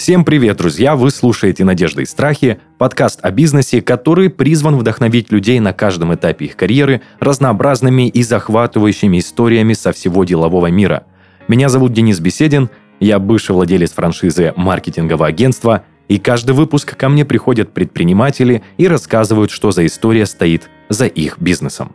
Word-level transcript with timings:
Всем 0.00 0.24
привет, 0.24 0.56
друзья! 0.56 0.96
Вы 0.96 1.10
слушаете 1.10 1.62
«Надежды 1.62 2.04
и 2.04 2.06
страхи»– 2.06 2.58
подкаст 2.78 3.20
о 3.22 3.30
бизнесе, 3.30 3.82
который 3.82 4.30
призван 4.30 4.78
вдохновить 4.78 5.30
людей 5.30 5.60
на 5.60 5.74
каждом 5.74 6.14
этапе 6.14 6.46
их 6.46 6.56
карьеры 6.56 7.02
разнообразными 7.18 8.08
и 8.08 8.22
захватывающими 8.22 9.18
историями 9.18 9.74
со 9.74 9.92
всего 9.92 10.24
делового 10.24 10.68
мира. 10.68 11.04
Меня 11.48 11.68
зовут 11.68 11.92
Денис 11.92 12.18
Беседин, 12.18 12.70
я 12.98 13.18
бывший 13.18 13.50
владелец 13.50 13.92
франшизы 13.92 14.54
маркетингового 14.56 15.26
агентства, 15.26 15.84
и 16.08 16.18
каждый 16.18 16.52
выпуск 16.52 16.96
ко 16.96 17.10
мне 17.10 17.26
приходят 17.26 17.74
предприниматели 17.74 18.62
и 18.78 18.88
рассказывают, 18.88 19.50
что 19.50 19.70
за 19.70 19.84
история 19.84 20.24
стоит 20.24 20.70
за 20.88 21.08
их 21.08 21.38
бизнесом. 21.38 21.94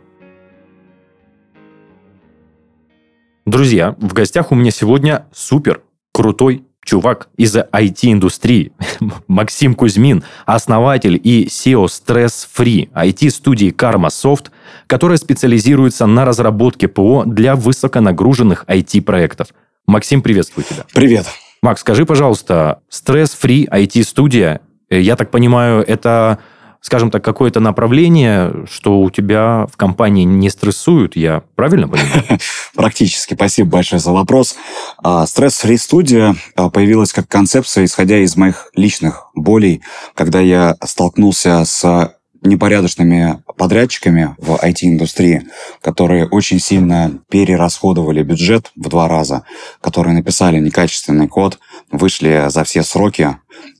Друзья, 3.46 3.96
в 3.98 4.12
гостях 4.12 4.52
у 4.52 4.54
меня 4.54 4.70
сегодня 4.70 5.26
супер 5.32 5.82
крутой 6.12 6.65
чувак 6.86 7.28
из 7.36 7.54
IT-индустрии, 7.54 8.72
Максим 9.26 9.74
Кузьмин, 9.74 10.24
основатель 10.46 11.20
и 11.22 11.46
SEO 11.46 11.86
Stress 11.86 12.46
Free 12.56 12.88
IT-студии 12.94 13.74
Karma 13.76 14.08
Soft, 14.08 14.46
которая 14.86 15.18
специализируется 15.18 16.06
на 16.06 16.24
разработке 16.24 16.88
ПО 16.88 17.24
для 17.26 17.56
высоконагруженных 17.56 18.64
IT-проектов. 18.68 19.48
Максим, 19.86 20.22
приветствую 20.22 20.64
тебя. 20.64 20.84
Привет. 20.94 21.26
Макс, 21.60 21.80
скажи, 21.80 22.06
пожалуйста, 22.06 22.80
Stress 22.90 23.32
Free 23.40 23.68
IT-студия, 23.68 24.60
э, 24.88 25.00
я 25.00 25.16
так 25.16 25.30
понимаю, 25.30 25.84
это 25.86 26.38
скажем 26.80 27.10
так, 27.10 27.24
какое-то 27.24 27.60
направление, 27.60 28.66
что 28.70 29.00
у 29.00 29.10
тебя 29.10 29.66
в 29.72 29.76
компании 29.76 30.24
не 30.24 30.50
стрессуют, 30.50 31.16
я 31.16 31.42
правильно 31.54 31.88
понимаю? 31.88 32.38
Практически. 32.74 33.34
Спасибо 33.34 33.70
большое 33.70 34.00
за 34.00 34.12
вопрос. 34.12 34.56
А, 35.02 35.26
Стресс-фри 35.26 35.76
студия 35.76 36.36
а, 36.54 36.70
появилась 36.70 37.12
как 37.12 37.28
концепция, 37.28 37.84
исходя 37.84 38.18
из 38.18 38.36
моих 38.36 38.70
личных 38.74 39.30
болей, 39.34 39.82
когда 40.14 40.40
я 40.40 40.76
столкнулся 40.84 41.64
с 41.64 42.12
непорядочными 42.42 43.42
подрядчиками 43.56 44.34
в 44.38 44.54
IT-индустрии, 44.62 45.48
которые 45.82 46.26
очень 46.26 46.60
сильно 46.60 47.20
перерасходовали 47.30 48.22
бюджет 48.22 48.70
в 48.76 48.88
два 48.88 49.08
раза, 49.08 49.44
которые 49.80 50.14
написали 50.14 50.58
некачественный 50.58 51.28
код, 51.28 51.58
вышли 51.90 52.46
за 52.48 52.64
все 52.64 52.82
сроки. 52.82 53.36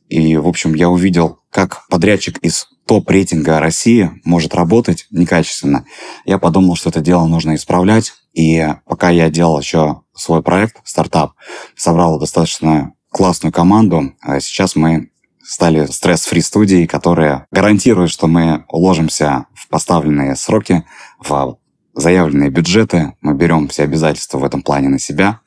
И, 0.09 0.37
в 0.37 0.47
общем, 0.47 0.75
я 0.75 0.89
увидел, 0.89 1.41
как 1.51 1.87
подрядчик 1.89 2.39
из 2.39 2.69
топ-рейтинга 2.87 3.59
России 3.61 4.11
может 4.25 4.55
работать 4.55 5.07
некачественно, 5.11 5.85
я 6.25 6.39
подумал, 6.39 6.77
что 6.77 6.91
это 6.91 7.01
дело 7.01 7.27
нужно 7.27 7.55
исправлять. 7.55 8.13
И 8.33 8.67
пока 8.87 9.11
я 9.11 9.31
делал 9.31 9.59
еще 9.59 10.03
свой 10.15 10.43
проект, 10.43 10.77
стартап, 10.85 11.33
собрал 11.75 12.19
достаточно 12.19 12.93
классную 13.11 13.53
команду, 13.53 14.13
а 14.21 14.41
сейчас 14.41 14.77
мы 14.77 15.11
стали 15.43 15.87
стресс-фри 15.87 16.41
студией, 16.41 16.87
которая 16.87 17.47
гарантирует, 17.51 18.11
что 18.11 18.27
мы 18.27 18.65
уложимся 18.69 19.47
в 19.55 19.69
поставленные 19.69 20.37
сроки, 20.37 20.85
в 21.19 21.59
заявленные 21.95 22.51
бюджеты, 22.51 23.15
мы 23.21 23.35
берем 23.35 23.69
все 23.69 23.85
обязательства 23.85 24.39
в 24.39 24.45
этом 24.45 24.63
плане 24.63 24.89
на 24.89 24.99
себя. 24.99 25.41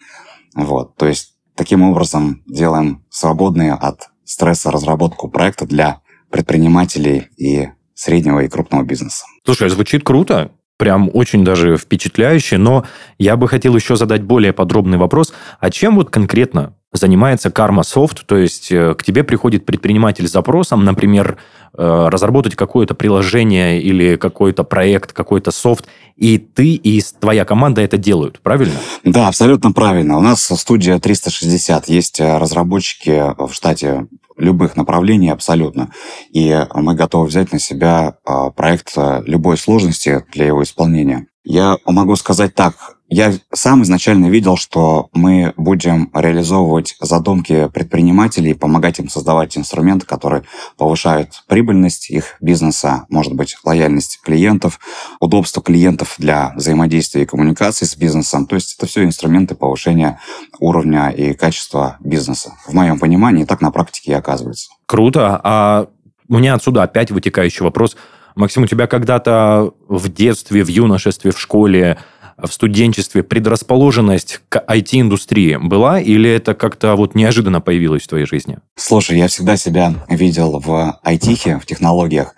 Вот, 0.55 0.95
то 0.95 1.05
есть 1.05 1.35
таким 1.55 1.83
образом 1.83 2.41
делаем 2.47 3.05
свободные 3.09 3.73
от 3.73 4.09
стресса 4.23 4.71
разработку 4.71 5.29
проекта 5.29 5.65
для 5.65 6.01
предпринимателей 6.29 7.27
и 7.37 7.69
среднего 7.93 8.39
и 8.39 8.47
крупного 8.47 8.83
бизнеса. 8.83 9.25
Слушай, 9.45 9.69
звучит 9.69 10.03
круто, 10.03 10.51
прям 10.79 11.11
очень 11.13 11.43
даже 11.43 11.77
впечатляюще, 11.77 12.57
но 12.57 12.85
я 13.17 13.35
бы 13.35 13.47
хотел 13.49 13.75
еще 13.75 13.97
задать 13.97 14.23
более 14.23 14.53
подробный 14.53 14.97
вопрос. 14.97 15.33
А 15.59 15.69
чем 15.69 15.97
вот 15.97 16.09
конкретно 16.09 16.73
занимается 16.93 17.49
Karma 17.49 17.81
Soft? 17.81 18.19
То 18.25 18.37
есть 18.37 18.71
э, 18.71 18.95
к 18.97 19.03
тебе 19.03 19.25
приходит 19.25 19.65
предприниматель 19.65 20.25
с 20.25 20.31
запросом, 20.31 20.85
например, 20.85 21.37
э, 21.77 22.07
разработать 22.09 22.55
какое-то 22.55 22.95
приложение 22.95 23.81
или 23.81 24.15
какой-то 24.15 24.63
проект, 24.63 25.11
какой-то 25.11 25.51
софт, 25.51 25.85
и 26.15 26.37
ты 26.37 26.75
и 26.75 27.03
твоя 27.19 27.43
команда 27.43 27.81
это 27.81 27.97
делают, 27.97 28.39
правильно? 28.39 28.75
Да, 29.03 29.27
абсолютно 29.27 29.73
правильно. 29.73 30.17
У 30.17 30.21
нас 30.21 30.41
студия 30.41 30.97
360, 30.97 31.89
есть 31.89 32.21
э, 32.21 32.37
разработчики 32.37 33.35
в 33.37 33.53
штате 33.53 34.07
любых 34.39 34.75
направлений 34.75 35.29
абсолютно. 35.29 35.91
И 36.31 36.65
мы 36.73 36.95
готовы 36.95 37.27
взять 37.27 37.51
на 37.51 37.59
себя 37.59 38.15
а, 38.25 38.49
проект 38.49 38.93
а, 38.97 39.21
любой 39.25 39.57
сложности 39.57 40.25
для 40.31 40.47
его 40.47 40.63
исполнения. 40.63 41.27
Я 41.43 41.77
могу 41.85 42.15
сказать 42.15 42.55
так, 42.55 42.98
я 43.09 43.33
сам 43.51 43.83
изначально 43.83 44.27
видел, 44.27 44.55
что 44.55 45.09
мы 45.13 45.53
будем 45.57 46.11
реализовывать 46.13 46.95
задумки 47.01 47.67
предпринимателей, 47.73 48.53
помогать 48.53 48.99
им 48.99 49.09
создавать 49.09 49.57
инструменты, 49.57 50.05
которые 50.05 50.43
повышают 50.77 51.43
прибыльность 51.47 52.11
их 52.11 52.37
бизнеса, 52.39 53.05
может 53.09 53.33
быть, 53.33 53.57
лояльность 53.63 54.19
клиентов, 54.23 54.79
удобство 55.19 55.61
клиентов 55.63 56.15
для 56.19 56.53
взаимодействия 56.55 57.23
и 57.23 57.25
коммуникации 57.25 57.85
с 57.85 57.95
бизнесом. 57.95 58.45
То 58.45 58.55
есть 58.55 58.75
это 58.77 58.85
все 58.85 59.03
инструменты 59.03 59.55
повышения 59.55 60.19
уровня 60.59 61.09
и 61.09 61.33
качества 61.33 61.97
бизнеса. 61.99 62.53
В 62.67 62.73
моем 62.73 62.99
понимании 62.99 63.43
так 63.43 63.61
на 63.61 63.71
практике 63.71 64.11
и 64.11 64.15
оказывается. 64.15 64.69
Круто. 64.85 65.41
А 65.43 65.87
у 66.27 66.37
меня 66.37 66.53
отсюда 66.53 66.83
опять 66.83 67.09
вытекающий 67.09 67.63
вопрос. 67.63 67.97
Максим, 68.35 68.63
у 68.63 68.67
тебя 68.67 68.85
когда-то 68.85 69.73
в 69.87 70.09
детстве, 70.09 70.63
в 70.63 70.67
юношестве, 70.67 71.31
в 71.31 71.39
школе 71.39 71.97
в 72.43 72.51
студенчестве 72.51 73.23
предрасположенность 73.23 74.41
к 74.49 74.63
IT-индустрии 74.67 75.57
была, 75.57 75.99
или 75.99 76.29
это 76.29 76.53
как-то 76.53 76.95
вот 76.95 77.15
неожиданно 77.15 77.61
появилось 77.61 78.03
в 78.03 78.07
твоей 78.07 78.25
жизни? 78.25 78.59
Слушай, 78.75 79.17
я 79.17 79.27
всегда 79.27 79.57
себя 79.57 79.93
видел 80.09 80.59
в 80.59 80.99
IT, 81.05 81.59
в 81.59 81.65
технологиях, 81.65 82.35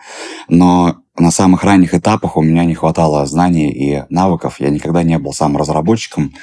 но 0.47 0.97
на 1.17 1.31
самых 1.31 1.63
ранних 1.63 1.93
этапах 1.93 2.37
у 2.37 2.41
меня 2.41 2.65
не 2.65 2.73
хватало 2.73 3.25
знаний 3.25 3.71
и 3.71 4.03
навыков. 4.09 4.59
Я 4.59 4.69
никогда 4.69 5.03
не 5.03 5.17
был 5.19 5.33
сам 5.33 5.57
разработчиком. 5.57 6.33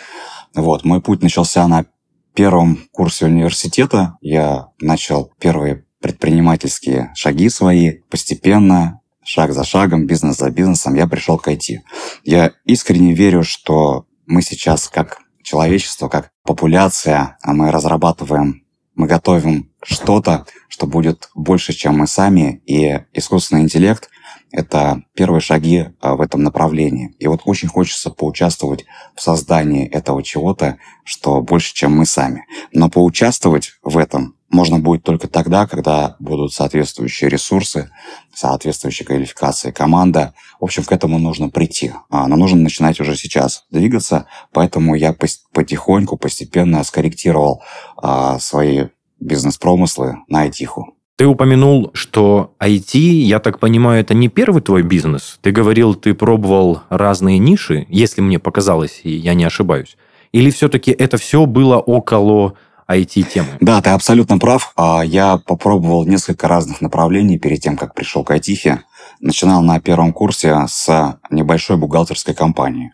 Вот, 0.54 0.84
мой 0.84 1.00
путь 1.00 1.22
начался 1.22 1.66
на 1.68 1.86
первом 2.34 2.78
курсе 2.92 3.26
университета. 3.26 4.16
Я 4.20 4.68
начал 4.80 5.32
первые 5.40 5.84
предпринимательские 6.00 7.10
шаги 7.14 7.48
свои. 7.48 8.00
Постепенно 8.10 8.97
шаг 9.28 9.52
за 9.52 9.62
шагом, 9.62 10.06
бизнес 10.06 10.38
за 10.38 10.50
бизнесом, 10.50 10.94
я 10.94 11.06
пришел 11.06 11.38
к 11.38 11.48
IT. 11.48 11.80
Я 12.24 12.52
искренне 12.64 13.12
верю, 13.12 13.44
что 13.44 14.06
мы 14.26 14.40
сейчас 14.40 14.88
как 14.88 15.18
человечество, 15.42 16.08
как 16.08 16.30
популяция, 16.44 17.36
а 17.42 17.52
мы 17.52 17.70
разрабатываем, 17.70 18.62
мы 18.94 19.06
готовим 19.06 19.70
что-то, 19.82 20.46
что 20.68 20.86
будет 20.86 21.28
больше, 21.34 21.74
чем 21.74 21.98
мы 21.98 22.06
сами, 22.06 22.62
и 22.64 23.00
искусственный 23.12 23.62
интеллект— 23.62 24.08
это 24.50 25.02
первые 25.14 25.42
шаги 25.42 25.88
а, 26.00 26.14
в 26.16 26.22
этом 26.22 26.42
направлении. 26.42 27.14
И 27.18 27.26
вот 27.26 27.42
очень 27.44 27.68
хочется 27.68 28.10
поучаствовать 28.10 28.86
в 29.14 29.20
создании 29.20 29.86
этого 29.86 30.22
чего-то, 30.22 30.78
что 31.04 31.42
больше, 31.42 31.74
чем 31.74 31.98
мы 31.98 32.06
сами. 32.06 32.46
Но 32.72 32.88
поучаствовать 32.88 33.72
в 33.82 33.98
этом 33.98 34.37
можно 34.50 34.78
будет 34.78 35.02
только 35.02 35.28
тогда, 35.28 35.66
когда 35.66 36.16
будут 36.18 36.52
соответствующие 36.52 37.28
ресурсы, 37.28 37.90
соответствующая 38.34 39.04
квалификация 39.04 39.72
команда. 39.72 40.34
В 40.60 40.64
общем, 40.64 40.84
к 40.84 40.92
этому 40.92 41.18
нужно 41.18 41.50
прийти. 41.50 41.92
А, 42.10 42.26
но 42.28 42.36
нужно 42.36 42.60
начинать 42.60 43.00
уже 43.00 43.16
сейчас 43.16 43.64
двигаться, 43.70 44.26
поэтому 44.52 44.94
я 44.94 45.14
потихоньку, 45.52 46.16
постепенно 46.16 46.82
скорректировал 46.82 47.62
а, 47.96 48.38
свои 48.38 48.86
бизнес-промыслы 49.20 50.18
на 50.28 50.42
айтиху. 50.42 50.94
Ты 51.16 51.26
упомянул, 51.26 51.90
что 51.94 52.54
IT, 52.60 52.96
я 52.96 53.40
так 53.40 53.58
понимаю, 53.58 54.00
это 54.00 54.14
не 54.14 54.28
первый 54.28 54.62
твой 54.62 54.82
бизнес. 54.82 55.40
Ты 55.42 55.50
говорил, 55.50 55.96
ты 55.96 56.14
пробовал 56.14 56.82
разные 56.90 57.38
ниши, 57.38 57.86
если 57.88 58.20
мне 58.20 58.38
показалось, 58.38 59.00
и 59.02 59.10
я 59.10 59.34
не 59.34 59.44
ошибаюсь. 59.44 59.96
Или 60.30 60.50
все-таки 60.50 60.92
это 60.92 61.16
все 61.16 61.44
было 61.46 61.78
около 61.78 62.54
IT-темы. 62.90 63.58
Да, 63.60 63.82
ты 63.82 63.90
абсолютно 63.90 64.38
прав. 64.38 64.72
А, 64.76 65.02
я 65.04 65.36
попробовал 65.36 66.06
несколько 66.06 66.48
разных 66.48 66.80
направлений 66.80 67.38
перед 67.38 67.60
тем, 67.60 67.76
как 67.76 67.94
пришел 67.94 68.24
к 68.24 68.30
IT. 68.30 68.78
Начинал 69.20 69.62
на 69.62 69.78
первом 69.80 70.12
курсе 70.12 70.64
с 70.66 71.18
небольшой 71.30 71.76
бухгалтерской 71.76 72.34
компании. 72.34 72.92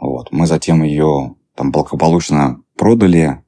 Вот. 0.00 0.32
Мы 0.32 0.46
затем 0.46 0.82
ее 0.82 1.34
там 1.54 1.70
благополучно 1.70 2.60
продали. 2.76 3.42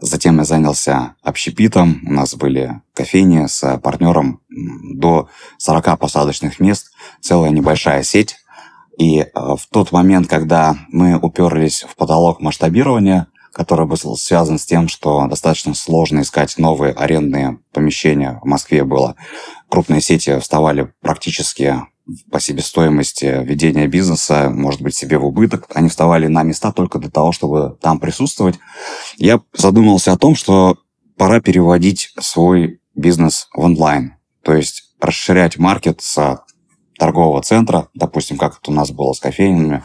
Затем 0.00 0.38
я 0.38 0.44
занялся 0.44 1.14
общепитом. 1.22 2.00
У 2.04 2.12
нас 2.12 2.34
были 2.34 2.82
кофейни 2.94 3.46
с 3.46 3.78
партнером 3.78 4.40
до 4.48 5.28
40 5.58 5.98
посадочных 5.98 6.58
мест. 6.58 6.92
Целая 7.20 7.50
небольшая 7.50 8.02
сеть. 8.02 8.36
И 8.98 9.20
э, 9.20 9.28
в 9.34 9.66
тот 9.70 9.92
момент, 9.92 10.28
когда 10.28 10.76
мы 10.88 11.18
уперлись 11.18 11.84
в 11.88 11.96
потолок 11.96 12.40
масштабирования, 12.40 13.28
который 13.54 13.86
был 13.86 13.96
связан 14.16 14.58
с 14.58 14.66
тем, 14.66 14.88
что 14.88 15.26
достаточно 15.28 15.74
сложно 15.74 16.20
искать 16.20 16.58
новые 16.58 16.92
арендные 16.92 17.60
помещения 17.72 18.40
в 18.42 18.46
Москве 18.46 18.84
было. 18.84 19.14
Крупные 19.68 20.00
сети 20.00 20.38
вставали 20.40 20.92
практически 21.00 21.76
по 22.30 22.40
себестоимости 22.40 23.24
ведения 23.24 23.86
бизнеса, 23.86 24.50
может 24.50 24.82
быть, 24.82 24.94
себе 24.94 25.18
в 25.18 25.24
убыток. 25.24 25.66
Они 25.72 25.88
вставали 25.88 26.26
на 26.26 26.42
места 26.42 26.72
только 26.72 26.98
для 26.98 27.10
того, 27.10 27.32
чтобы 27.32 27.78
там 27.80 27.98
присутствовать. 27.98 28.58
Я 29.16 29.40
задумался 29.54 30.12
о 30.12 30.18
том, 30.18 30.34
что 30.34 30.76
пора 31.16 31.40
переводить 31.40 32.12
свой 32.20 32.80
бизнес 32.94 33.48
в 33.54 33.60
онлайн. 33.60 34.16
То 34.42 34.52
есть 34.52 34.94
расширять 35.00 35.58
маркет 35.58 36.02
с 36.02 36.42
торгового 36.98 37.42
центра, 37.42 37.88
допустим, 37.94 38.36
как 38.36 38.58
это 38.60 38.70
у 38.70 38.74
нас 38.74 38.90
было 38.90 39.12
с 39.12 39.20
кофейнями, 39.20 39.82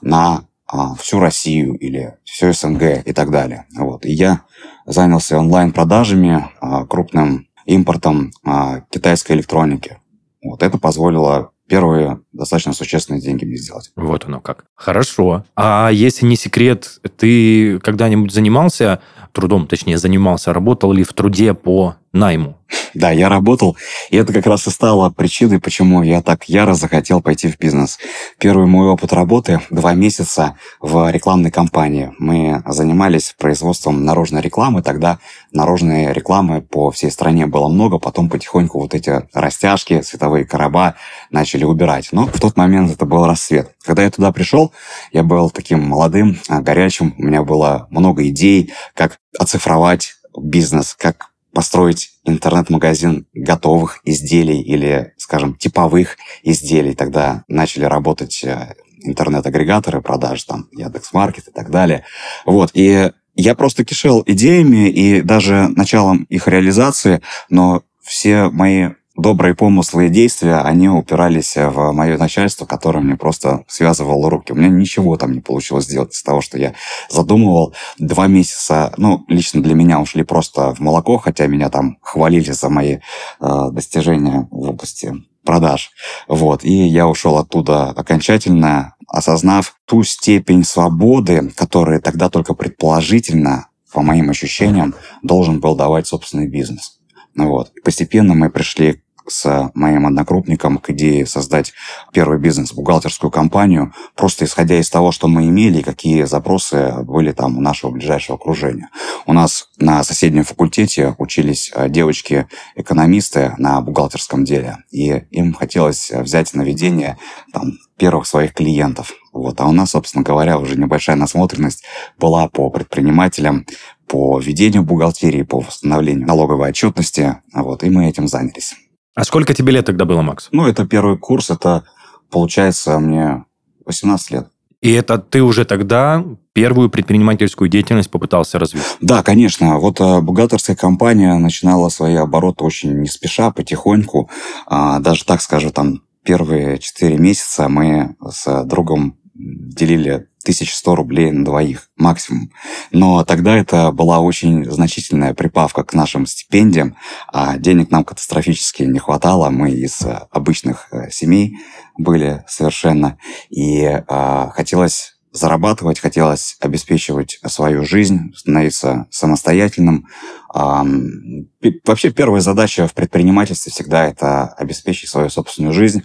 на 0.00 0.47
а, 0.68 0.94
всю 0.94 1.18
Россию 1.18 1.74
или 1.74 2.16
всю 2.24 2.52
СНГ 2.52 3.06
и 3.06 3.12
так 3.12 3.30
далее. 3.30 3.66
Вот. 3.76 4.04
И 4.04 4.12
я 4.12 4.42
занялся 4.86 5.38
онлайн-продажами, 5.38 6.50
а, 6.60 6.86
крупным 6.86 7.48
импортом 7.64 8.32
а, 8.44 8.82
китайской 8.90 9.32
электроники. 9.32 9.98
Вот 10.42 10.62
это 10.62 10.78
позволило 10.78 11.52
первые 11.68 12.20
достаточно 12.32 12.72
существенные 12.72 13.20
деньги 13.20 13.44
мне 13.44 13.56
сделать. 13.56 13.90
Вот 13.96 14.24
оно 14.26 14.40
как. 14.40 14.66
Хорошо. 14.78 15.44
А 15.56 15.90
если 15.92 16.24
не 16.24 16.36
секрет, 16.36 17.00
ты 17.16 17.80
когда-нибудь 17.80 18.32
занимался 18.32 19.00
трудом, 19.32 19.66
точнее, 19.66 19.98
занимался, 19.98 20.52
работал 20.52 20.92
ли 20.92 21.02
в 21.02 21.12
труде 21.12 21.52
по 21.52 21.96
найму? 22.12 22.58
Да, 22.94 23.10
я 23.10 23.28
работал, 23.28 23.76
и 24.10 24.16
это 24.16 24.32
как 24.32 24.46
раз 24.46 24.66
и 24.66 24.70
стало 24.70 25.10
причиной, 25.10 25.60
почему 25.60 26.02
я 26.02 26.22
так 26.22 26.48
яро 26.48 26.74
захотел 26.74 27.20
пойти 27.20 27.48
в 27.48 27.58
бизнес. 27.58 27.98
Первый 28.38 28.66
мой 28.66 28.88
опыт 28.88 29.12
работы– 29.12 29.60
два 29.70 29.94
месяца 29.94 30.56
в 30.80 31.10
рекламной 31.10 31.50
кампании. 31.50 32.12
Мы 32.18 32.62
занимались 32.66 33.34
производством 33.38 34.04
наружной 34.04 34.42
рекламы, 34.42 34.82
тогда 34.82 35.18
наружной 35.52 36.12
рекламы 36.12 36.60
по 36.60 36.90
всей 36.90 37.10
стране 37.10 37.46
было 37.46 37.68
много, 37.68 37.98
потом 37.98 38.28
потихоньку 38.28 38.80
вот 38.80 38.94
эти 38.94 39.26
растяжки, 39.32 40.02
световые 40.02 40.44
короба 40.44 40.94
начали 41.30 41.64
убирать. 41.64 42.08
Но 42.12 42.26
в 42.26 42.40
тот 42.40 42.56
момент 42.56 42.90
это 42.90 43.06
был 43.06 43.26
рассвет. 43.26 43.74
Когда 43.84 44.02
я 44.02 44.10
туда 44.10 44.32
пришел, 44.32 44.67
я 45.12 45.22
был 45.22 45.50
таким 45.50 45.82
молодым, 45.82 46.38
горячим, 46.48 47.14
у 47.18 47.22
меня 47.22 47.42
было 47.42 47.86
много 47.90 48.26
идей, 48.28 48.72
как 48.94 49.18
оцифровать 49.38 50.14
бизнес, 50.36 50.94
как 50.98 51.30
построить 51.52 52.12
интернет-магазин 52.24 53.26
готовых 53.32 54.00
изделий 54.04 54.60
или, 54.60 55.12
скажем, 55.16 55.56
типовых 55.56 56.16
изделий. 56.42 56.94
Тогда 56.94 57.44
начали 57.48 57.84
работать 57.84 58.44
э, 58.44 58.74
интернет-агрегаторы 59.00 60.02
продаж, 60.02 60.44
там, 60.44 60.68
Яндекс.Маркет 60.72 61.48
и 61.48 61.50
так 61.50 61.70
далее. 61.70 62.04
Вот, 62.44 62.70
и 62.74 63.10
я 63.34 63.54
просто 63.54 63.84
кишел 63.84 64.22
идеями 64.26 64.88
и 64.88 65.22
даже 65.22 65.68
началом 65.68 66.24
их 66.24 66.48
реализации, 66.48 67.22
но 67.48 67.82
все 68.02 68.50
мои 68.50 68.90
добрые 69.18 69.54
помыслы 69.54 70.06
и 70.06 70.10
действия, 70.10 70.58
они 70.58 70.88
упирались 70.88 71.56
в 71.56 71.92
мое 71.92 72.16
начальство, 72.16 72.64
которое 72.64 73.00
мне 73.00 73.16
просто 73.16 73.64
связывало 73.66 74.30
руки. 74.30 74.52
У 74.52 74.54
меня 74.54 74.68
ничего 74.68 75.16
там 75.16 75.32
не 75.32 75.40
получилось 75.40 75.84
сделать 75.84 76.14
из 76.14 76.22
того, 76.22 76.40
что 76.40 76.56
я 76.56 76.74
задумывал. 77.10 77.74
Два 77.98 78.28
месяца, 78.28 78.94
ну, 78.96 79.24
лично 79.28 79.62
для 79.62 79.74
меня 79.74 80.00
ушли 80.00 80.22
просто 80.22 80.74
в 80.74 80.80
молоко, 80.80 81.18
хотя 81.18 81.46
меня 81.46 81.68
там 81.68 81.98
хвалили 82.00 82.52
за 82.52 82.70
мои 82.70 82.98
э, 83.40 83.70
достижения 83.72 84.48
в 84.50 84.70
области 84.70 85.12
продаж. 85.44 85.90
Вот. 86.28 86.64
И 86.64 86.72
я 86.72 87.08
ушел 87.08 87.38
оттуда 87.38 87.90
окончательно, 87.90 88.94
осознав 89.08 89.74
ту 89.84 90.04
степень 90.04 90.62
свободы, 90.62 91.50
которая 91.56 92.00
тогда 92.00 92.28
только 92.28 92.54
предположительно, 92.54 93.68
по 93.92 94.02
моим 94.02 94.30
ощущениям, 94.30 94.94
должен 95.22 95.58
был 95.58 95.74
давать 95.74 96.06
собственный 96.06 96.46
бизнес. 96.46 96.98
Вот. 97.34 97.72
Постепенно 97.82 98.34
мы 98.34 98.50
пришли 98.50 99.02
с 99.28 99.70
моим 99.74 100.06
однокрупником 100.06 100.78
к 100.78 100.90
идее 100.90 101.26
создать 101.26 101.72
первый 102.12 102.38
бизнес, 102.38 102.72
бухгалтерскую 102.72 103.30
компанию, 103.30 103.92
просто 104.14 104.44
исходя 104.44 104.78
из 104.78 104.90
того, 104.90 105.12
что 105.12 105.28
мы 105.28 105.48
имели, 105.48 105.82
какие 105.82 106.24
запросы 106.24 106.94
были 107.02 107.32
там 107.32 107.58
у 107.58 107.60
нашего 107.60 107.90
ближайшего 107.90 108.36
окружения. 108.36 108.88
У 109.26 109.32
нас 109.32 109.68
на 109.78 110.02
соседнем 110.04 110.44
факультете 110.44 111.14
учились 111.18 111.70
э, 111.74 111.88
девочки-экономисты 111.88 113.54
на 113.58 113.80
бухгалтерском 113.80 114.44
деле, 114.44 114.78
и 114.90 115.24
им 115.30 115.54
хотелось 115.54 116.10
взять 116.10 116.54
на 116.54 116.62
ведение 116.62 117.18
там, 117.52 117.72
первых 117.96 118.26
своих 118.26 118.54
клиентов. 118.54 119.12
Вот. 119.32 119.60
А 119.60 119.66
у 119.66 119.72
нас, 119.72 119.90
собственно 119.90 120.24
говоря, 120.24 120.58
уже 120.58 120.76
небольшая 120.76 121.16
насмотренность 121.16 121.84
была 122.18 122.48
по 122.48 122.70
предпринимателям, 122.70 123.66
по 124.06 124.38
ведению 124.38 124.82
бухгалтерии, 124.84 125.42
по 125.42 125.60
восстановлению 125.60 126.26
налоговой 126.26 126.70
отчетности. 126.70 127.36
Вот, 127.52 127.84
и 127.84 127.90
мы 127.90 128.08
этим 128.08 128.26
занялись. 128.26 128.74
А 129.18 129.24
сколько 129.24 129.52
тебе 129.52 129.72
лет 129.72 129.84
тогда 129.84 130.04
было, 130.04 130.22
Макс? 130.22 130.48
Ну, 130.52 130.68
это 130.68 130.86
первый 130.86 131.18
курс, 131.18 131.50
это, 131.50 131.82
получается, 132.30 133.00
мне 133.00 133.44
18 133.84 134.30
лет. 134.30 134.46
И 134.80 134.92
это 134.92 135.18
ты 135.18 135.42
уже 135.42 135.64
тогда 135.64 136.24
первую 136.52 136.88
предпринимательскую 136.88 137.68
деятельность 137.68 138.12
попытался 138.12 138.60
развить? 138.60 138.84
Да, 139.00 139.24
конечно. 139.24 139.80
Вот 139.80 140.00
э, 140.00 140.20
бухгалтерская 140.20 140.76
компания 140.76 141.34
начинала 141.34 141.88
свои 141.88 142.14
обороты 142.14 142.62
очень 142.62 143.00
не 143.00 143.08
спеша, 143.08 143.50
потихоньку. 143.50 144.30
А, 144.68 145.00
даже 145.00 145.24
так 145.24 145.42
скажу, 145.42 145.70
там 145.70 146.02
первые 146.22 146.78
четыре 146.78 147.18
месяца 147.18 147.68
мы 147.68 148.14
с 148.24 148.62
другом 148.66 149.18
делили 149.34 150.28
1100 150.52 150.94
рублей 150.94 151.30
на 151.32 151.44
двоих 151.44 151.90
максимум. 151.96 152.50
Но 152.90 153.24
тогда 153.24 153.56
это 153.56 153.92
была 153.92 154.20
очень 154.20 154.64
значительная 154.64 155.34
прибавка 155.34 155.84
к 155.84 155.94
нашим 155.94 156.26
стипендиям, 156.26 156.96
а 157.32 157.58
денег 157.58 157.90
нам 157.90 158.04
катастрофически 158.04 158.84
не 158.84 158.98
хватало. 158.98 159.50
Мы 159.50 159.70
из 159.72 160.02
обычных 160.30 160.88
э, 160.92 161.10
семей 161.10 161.58
были 161.96 162.44
совершенно. 162.46 163.18
И 163.50 163.82
э, 163.82 164.48
хотелось 164.52 165.18
зарабатывать, 165.32 166.00
хотелось 166.00 166.56
обеспечивать 166.60 167.38
свою 167.46 167.84
жизнь, 167.84 168.32
становиться 168.34 169.06
самостоятельным. 169.10 170.06
Вообще 170.52 172.10
первая 172.10 172.40
задача 172.40 172.86
в 172.86 172.94
предпринимательстве 172.94 173.72
всегда 173.72 174.06
это 174.06 174.46
обеспечить 174.46 175.10
свою 175.10 175.28
собственную 175.28 175.74
жизнь. 175.74 176.02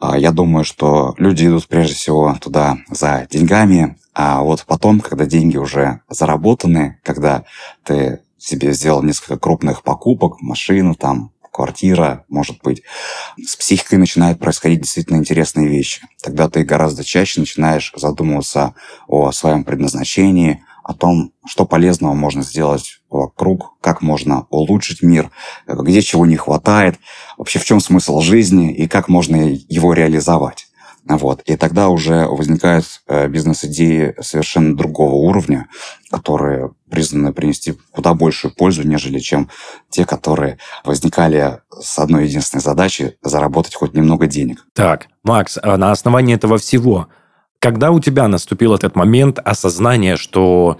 А, 0.00 0.18
я 0.18 0.32
думаю, 0.32 0.64
что 0.64 1.14
люди 1.18 1.46
идут 1.46 1.68
прежде 1.68 1.94
всего 1.94 2.34
туда 2.40 2.78
за 2.90 3.26
деньгами, 3.30 3.98
а 4.14 4.42
вот 4.42 4.64
потом, 4.66 5.00
когда 5.00 5.26
деньги 5.26 5.58
уже 5.58 6.00
заработаны, 6.08 6.98
когда 7.04 7.44
ты 7.84 8.20
себе 8.38 8.72
сделал 8.72 9.02
несколько 9.02 9.38
крупных 9.38 9.82
покупок, 9.82 10.40
машину 10.40 10.94
там, 10.94 11.32
квартира, 11.52 12.24
может 12.28 12.62
быть, 12.62 12.82
с 13.36 13.56
психикой 13.56 13.98
начинают 13.98 14.38
происходить 14.38 14.80
действительно 14.80 15.18
интересные 15.18 15.68
вещи. 15.68 16.02
Тогда 16.22 16.48
ты 16.48 16.64
гораздо 16.64 17.04
чаще 17.04 17.40
начинаешь 17.40 17.92
задумываться 17.94 18.74
о 19.06 19.30
своем 19.32 19.64
предназначении, 19.64 20.64
о 20.90 20.94
том, 20.94 21.32
что 21.46 21.66
полезного 21.66 22.14
можно 22.14 22.42
сделать 22.42 23.00
вокруг, 23.08 23.78
как 23.80 24.02
можно 24.02 24.46
улучшить 24.50 25.02
мир, 25.02 25.30
где 25.68 26.02
чего 26.02 26.26
не 26.26 26.36
хватает, 26.36 26.98
вообще 27.38 27.60
в 27.60 27.64
чем 27.64 27.78
смысл 27.78 28.20
жизни 28.20 28.74
и 28.74 28.88
как 28.88 29.08
можно 29.08 29.36
его 29.36 29.92
реализовать. 29.92 30.66
Вот. 31.04 31.42
И 31.42 31.56
тогда 31.56 31.88
уже 31.88 32.26
возникают 32.26 32.84
э, 33.06 33.28
бизнес-идеи 33.28 34.14
совершенно 34.20 34.76
другого 34.76 35.14
уровня, 35.14 35.68
которые 36.10 36.72
признаны 36.90 37.32
принести 37.32 37.74
куда 37.92 38.12
большую 38.14 38.52
пользу, 38.52 38.82
нежели 38.82 39.20
чем 39.20 39.48
те, 39.90 40.04
которые 40.04 40.58
возникали 40.84 41.60
с 41.80 41.98
одной 42.00 42.26
единственной 42.26 42.62
задачей– 42.62 43.12
заработать 43.22 43.76
хоть 43.76 43.94
немного 43.94 44.26
денег. 44.26 44.66
Так, 44.74 45.06
Макс, 45.22 45.56
а 45.62 45.76
на 45.76 45.92
основании 45.92 46.34
этого 46.34 46.58
всего, 46.58 47.08
когда 47.60 47.92
у 47.92 48.00
тебя 48.00 48.26
наступил 48.26 48.74
этот 48.74 48.96
момент 48.96 49.38
осознания, 49.38 50.16
что 50.16 50.78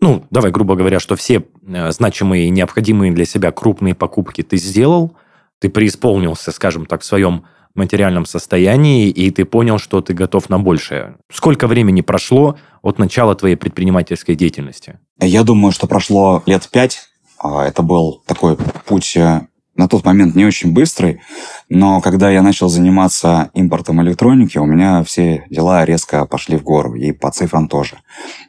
ну, 0.00 0.24
давай, 0.30 0.50
грубо 0.50 0.74
говоря, 0.74 1.00
что 1.00 1.16
все 1.16 1.44
э, 1.66 1.90
значимые 1.90 2.46
и 2.46 2.50
необходимые 2.50 3.12
для 3.12 3.24
себя 3.24 3.50
крупные 3.50 3.94
покупки 3.94 4.42
ты 4.42 4.56
сделал, 4.56 5.16
ты 5.58 5.70
преисполнился, 5.70 6.52
скажем 6.52 6.86
так, 6.86 7.02
в 7.02 7.04
своем 7.04 7.44
материальном 7.74 8.24
состоянии, 8.24 9.08
и 9.08 9.30
ты 9.30 9.44
понял, 9.44 9.78
что 9.78 10.00
ты 10.00 10.14
готов 10.14 10.48
на 10.48 10.58
большее. 10.58 11.16
Сколько 11.30 11.66
времени 11.66 12.00
прошло 12.00 12.56
от 12.82 12.98
начала 12.98 13.34
твоей 13.34 13.56
предпринимательской 13.56 14.34
деятельности? 14.34 14.98
Я 15.20 15.42
думаю, 15.44 15.72
что 15.72 15.86
прошло 15.86 16.42
лет 16.46 16.68
пять. 16.70 17.02
А, 17.38 17.66
это 17.66 17.82
был 17.82 18.22
такой 18.26 18.56
путь 18.56 19.16
э, 19.16 19.46
на 19.76 19.88
тот 19.88 20.04
момент 20.04 20.34
не 20.34 20.44
очень 20.44 20.72
быстрый, 20.72 21.20
но 21.68 22.00
когда 22.00 22.30
я 22.30 22.42
начал 22.42 22.68
заниматься 22.68 23.50
импортом 23.54 24.02
электроники, 24.02 24.58
у 24.58 24.64
меня 24.64 25.02
все 25.02 25.44
дела 25.50 25.84
резко 25.84 26.26
пошли 26.26 26.56
в 26.56 26.62
гору, 26.62 26.94
и 26.94 27.12
по 27.12 27.30
цифрам 27.30 27.68
тоже. 27.68 27.98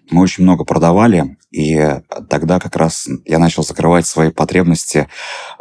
Мы 0.09 0.21
очень 0.21 0.43
много 0.43 0.63
продавали, 0.63 1.37
и 1.51 1.99
тогда 2.29 2.59
как 2.59 2.75
раз 2.75 3.07
я 3.25 3.39
начал 3.39 3.63
закрывать 3.63 4.05
свои 4.05 4.31
потребности, 4.31 5.07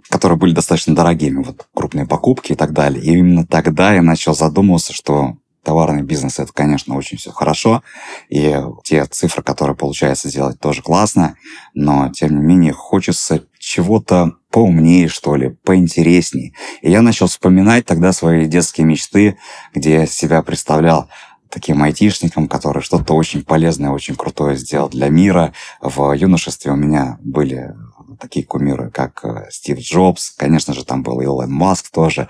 которые 0.09 0.39
были 0.39 0.53
достаточно 0.53 0.95
дорогими, 0.95 1.43
вот 1.43 1.67
крупные 1.75 2.07
покупки 2.07 2.53
и 2.53 2.57
так 2.57 2.73
далее. 2.73 3.03
И 3.03 3.17
именно 3.17 3.47
тогда 3.47 3.93
я 3.93 4.03
начал 4.03 4.35
задумываться, 4.35 4.93
что 4.93 5.37
товарный 5.67 6.03
бизнес 6.03 6.39
это, 6.39 6.53
конечно, 6.53 6.97
очень 6.97 7.19
все 7.19 7.33
хорошо, 7.33 7.83
и 8.29 8.57
те 8.85 9.05
цифры, 9.07 9.43
которые 9.43 9.77
получается 9.77 10.29
сделать, 10.29 10.61
тоже 10.61 10.81
классно, 10.81 11.35
но 11.75 12.09
тем 12.11 12.39
не 12.39 12.45
менее 12.45 12.73
хочется 12.73 13.43
чего-то 13.59 14.35
поумнее, 14.53 15.09
что 15.09 15.35
ли, 15.35 15.57
поинтереснее. 15.65 16.53
И 16.83 16.91
я 16.93 17.03
начал 17.03 17.27
вспоминать 17.27 17.85
тогда 17.85 18.13
свои 18.13 18.47
детские 18.47 18.87
мечты, 18.87 19.39
где 19.75 19.95
я 19.95 20.07
себя 20.07 20.41
представлял 20.43 21.09
таким 21.51 21.83
айтишником, 21.83 22.47
который 22.47 22.81
что-то 22.81 23.15
очень 23.15 23.43
полезное, 23.43 23.91
очень 23.91 24.15
крутое 24.15 24.57
сделал 24.57 24.89
для 24.89 25.09
мира. 25.09 25.53
В 25.81 26.13
юношестве 26.13 26.71
у 26.71 26.77
меня 26.77 27.19
были 27.23 27.75
такие 28.17 28.45
кумиры, 28.45 28.91
как 28.91 29.25
э, 29.25 29.47
Стив 29.51 29.79
Джобс, 29.79 30.31
конечно 30.31 30.75
же, 30.75 30.85
там 30.85 31.03
был 31.03 31.21
Илон 31.21 31.53
Маск 31.53 31.91
тоже. 31.91 32.29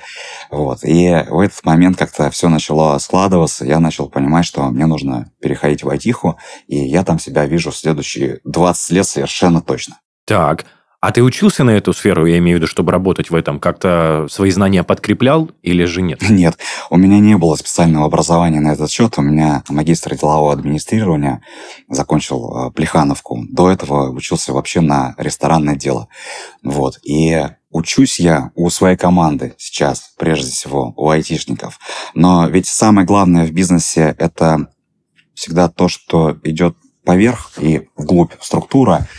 Вот. 0.50 0.84
И 0.84 1.08
в 1.28 1.40
этот 1.40 1.64
момент 1.64 1.96
как-то 1.96 2.30
все 2.30 2.48
начало 2.48 2.98
складываться, 2.98 3.64
я 3.64 3.80
начал 3.80 4.08
понимать, 4.08 4.44
что 4.44 4.68
мне 4.70 4.86
нужно 4.86 5.30
переходить 5.40 5.82
в 5.82 5.88
айтиху, 5.88 6.38
и 6.66 6.76
я 6.76 7.04
там 7.04 7.18
себя 7.18 7.46
вижу 7.46 7.70
в 7.70 7.76
следующие 7.76 8.40
20 8.44 8.90
лет 8.90 9.06
совершенно 9.06 9.60
точно. 9.60 9.98
Так, 10.26 10.66
а 11.06 11.12
ты 11.12 11.22
учился 11.22 11.62
на 11.62 11.70
эту 11.70 11.92
сферу, 11.92 12.26
я 12.26 12.38
имею 12.38 12.58
в 12.58 12.60
виду, 12.60 12.66
чтобы 12.66 12.90
работать 12.90 13.30
в 13.30 13.34
этом? 13.36 13.60
Как-то 13.60 14.26
свои 14.28 14.50
знания 14.50 14.82
подкреплял 14.82 15.48
или 15.62 15.84
же 15.84 16.02
нет? 16.02 16.20
Нет, 16.28 16.58
у 16.90 16.96
меня 16.96 17.20
не 17.20 17.36
было 17.36 17.54
специального 17.54 18.06
образования 18.06 18.58
на 18.58 18.72
этот 18.72 18.90
счет. 18.90 19.16
У 19.16 19.22
меня 19.22 19.62
магистр 19.68 20.16
делового 20.16 20.52
администрирования, 20.52 21.42
закончил 21.88 22.56
э, 22.56 22.70
Плехановку. 22.72 23.44
До 23.48 23.70
этого 23.70 24.10
учился 24.10 24.52
вообще 24.52 24.80
на 24.80 25.14
ресторанное 25.16 25.76
дело. 25.76 26.08
Вот. 26.64 26.98
И 27.04 27.40
учусь 27.70 28.18
я 28.18 28.50
у 28.56 28.68
своей 28.68 28.96
команды 28.96 29.54
сейчас, 29.58 30.12
прежде 30.18 30.50
всего, 30.50 30.92
у 30.96 31.08
айтишников. 31.08 31.78
Но 32.14 32.48
ведь 32.48 32.66
самое 32.66 33.06
главное 33.06 33.46
в 33.46 33.52
бизнесе– 33.52 34.12
это 34.18 34.66
всегда 35.34 35.68
то, 35.68 35.86
что 35.86 36.36
идет 36.42 36.76
поверх 37.04 37.52
и 37.58 37.88
вглубь 37.94 38.32
структура– 38.40 39.06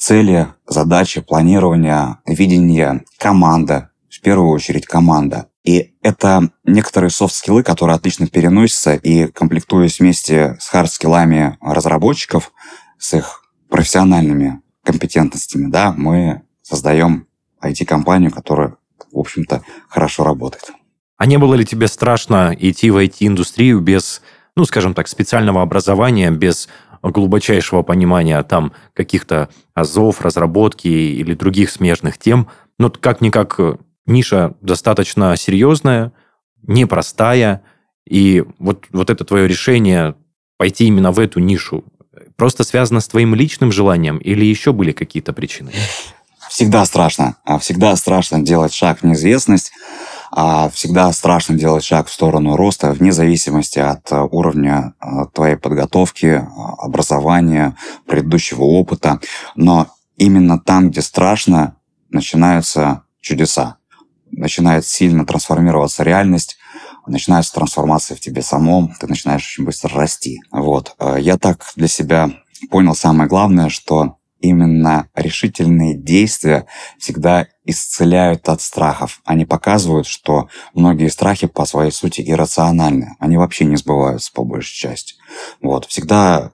цели, 0.00 0.48
задачи, 0.66 1.20
планирование, 1.20 2.16
видение, 2.26 3.04
команда, 3.18 3.90
в 4.08 4.20
первую 4.22 4.50
очередь 4.50 4.86
команда. 4.86 5.48
И 5.62 5.94
это 6.02 6.50
некоторые 6.64 7.10
софт-скиллы, 7.10 7.62
которые 7.62 7.96
отлично 7.96 8.26
переносятся 8.26 8.94
и 8.94 9.26
комплектуясь 9.26 10.00
вместе 10.00 10.56
с 10.58 10.72
хард-скиллами 10.72 11.58
разработчиков, 11.60 12.50
с 12.98 13.14
их 13.14 13.44
профессиональными 13.68 14.62
компетентностями, 14.82 15.70
да, 15.70 15.92
мы 15.96 16.42
создаем 16.62 17.26
IT-компанию, 17.62 18.30
которая, 18.30 18.76
в 19.12 19.18
общем-то, 19.18 19.62
хорошо 19.88 20.24
работает. 20.24 20.72
А 21.18 21.26
не 21.26 21.36
было 21.36 21.54
ли 21.54 21.66
тебе 21.66 21.88
страшно 21.88 22.56
идти 22.58 22.90
в 22.90 22.96
IT-индустрию 22.96 23.80
без, 23.80 24.22
ну, 24.56 24.64
скажем 24.64 24.94
так, 24.94 25.08
специального 25.08 25.60
образования, 25.60 26.30
без 26.30 26.68
глубочайшего 27.02 27.82
понимания 27.82 28.42
там 28.42 28.72
каких-то 28.94 29.48
азов, 29.74 30.20
разработки 30.20 30.88
или 30.88 31.34
других 31.34 31.70
смежных 31.70 32.18
тем. 32.18 32.48
Но 32.78 32.90
как-никак 32.90 33.54
э, 33.58 33.76
ниша 34.06 34.54
достаточно 34.60 35.36
серьезная, 35.36 36.12
непростая, 36.62 37.62
и 38.08 38.44
вот, 38.58 38.86
вот 38.92 39.10
это 39.10 39.24
твое 39.24 39.46
решение 39.46 40.14
пойти 40.58 40.86
именно 40.86 41.12
в 41.12 41.18
эту 41.18 41.40
нишу 41.40 41.84
просто 42.40 42.64
связано 42.64 43.00
с 43.00 43.08
твоим 43.08 43.34
личным 43.34 43.70
желанием 43.70 44.16
или 44.16 44.46
еще 44.46 44.72
были 44.72 44.92
какие-то 44.92 45.34
причины? 45.34 45.72
Всегда 46.48 46.86
страшно. 46.86 47.36
А 47.44 47.58
всегда 47.58 47.94
страшно 47.96 48.40
делать 48.40 48.72
шаг 48.72 49.00
в 49.00 49.04
неизвестность. 49.04 49.72
А 50.32 50.68
всегда 50.70 51.12
страшно 51.12 51.56
делать 51.56 51.82
шаг 51.82 52.06
в 52.06 52.12
сторону 52.12 52.56
роста, 52.56 52.92
вне 52.92 53.12
зависимости 53.12 53.80
от 53.80 54.10
э, 54.12 54.20
уровня 54.30 54.94
э, 55.00 55.26
твоей 55.34 55.56
подготовки, 55.56 56.26
э, 56.26 56.46
образования, 56.78 57.76
предыдущего 58.06 58.62
опыта. 58.62 59.20
Но 59.56 59.88
именно 60.16 60.58
там, 60.58 60.90
где 60.90 61.02
страшно, 61.02 61.76
начинаются 62.10 63.02
чудеса. 63.20 63.78
Начинает 64.30 64.86
сильно 64.86 65.26
трансформироваться 65.26 66.04
реальность, 66.04 66.58
начинается 67.06 67.52
трансформация 67.52 68.16
в 68.16 68.20
тебе 68.20 68.42
самом, 68.42 68.94
ты 69.00 69.08
начинаешь 69.08 69.42
очень 69.42 69.64
быстро 69.64 69.92
расти. 69.96 70.40
Вот. 70.52 70.94
Я 71.18 71.36
так 71.38 71.64
для 71.74 71.88
себя 71.88 72.30
понял 72.70 72.94
самое 72.94 73.28
главное, 73.28 73.68
что 73.68 74.18
именно 74.40 75.08
решительные 75.14 75.94
действия 75.94 76.66
всегда 76.98 77.46
исцеляют 77.64 78.48
от 78.48 78.60
страхов. 78.60 79.20
Они 79.24 79.44
показывают, 79.44 80.06
что 80.06 80.48
многие 80.74 81.08
страхи 81.08 81.46
по 81.46 81.64
своей 81.66 81.92
сути 81.92 82.22
иррациональны. 82.26 83.16
Они 83.18 83.36
вообще 83.36 83.64
не 83.64 83.76
сбываются 83.76 84.32
по 84.32 84.44
большей 84.44 84.74
части. 84.74 85.14
Вот. 85.60 85.86
Всегда 85.86 86.52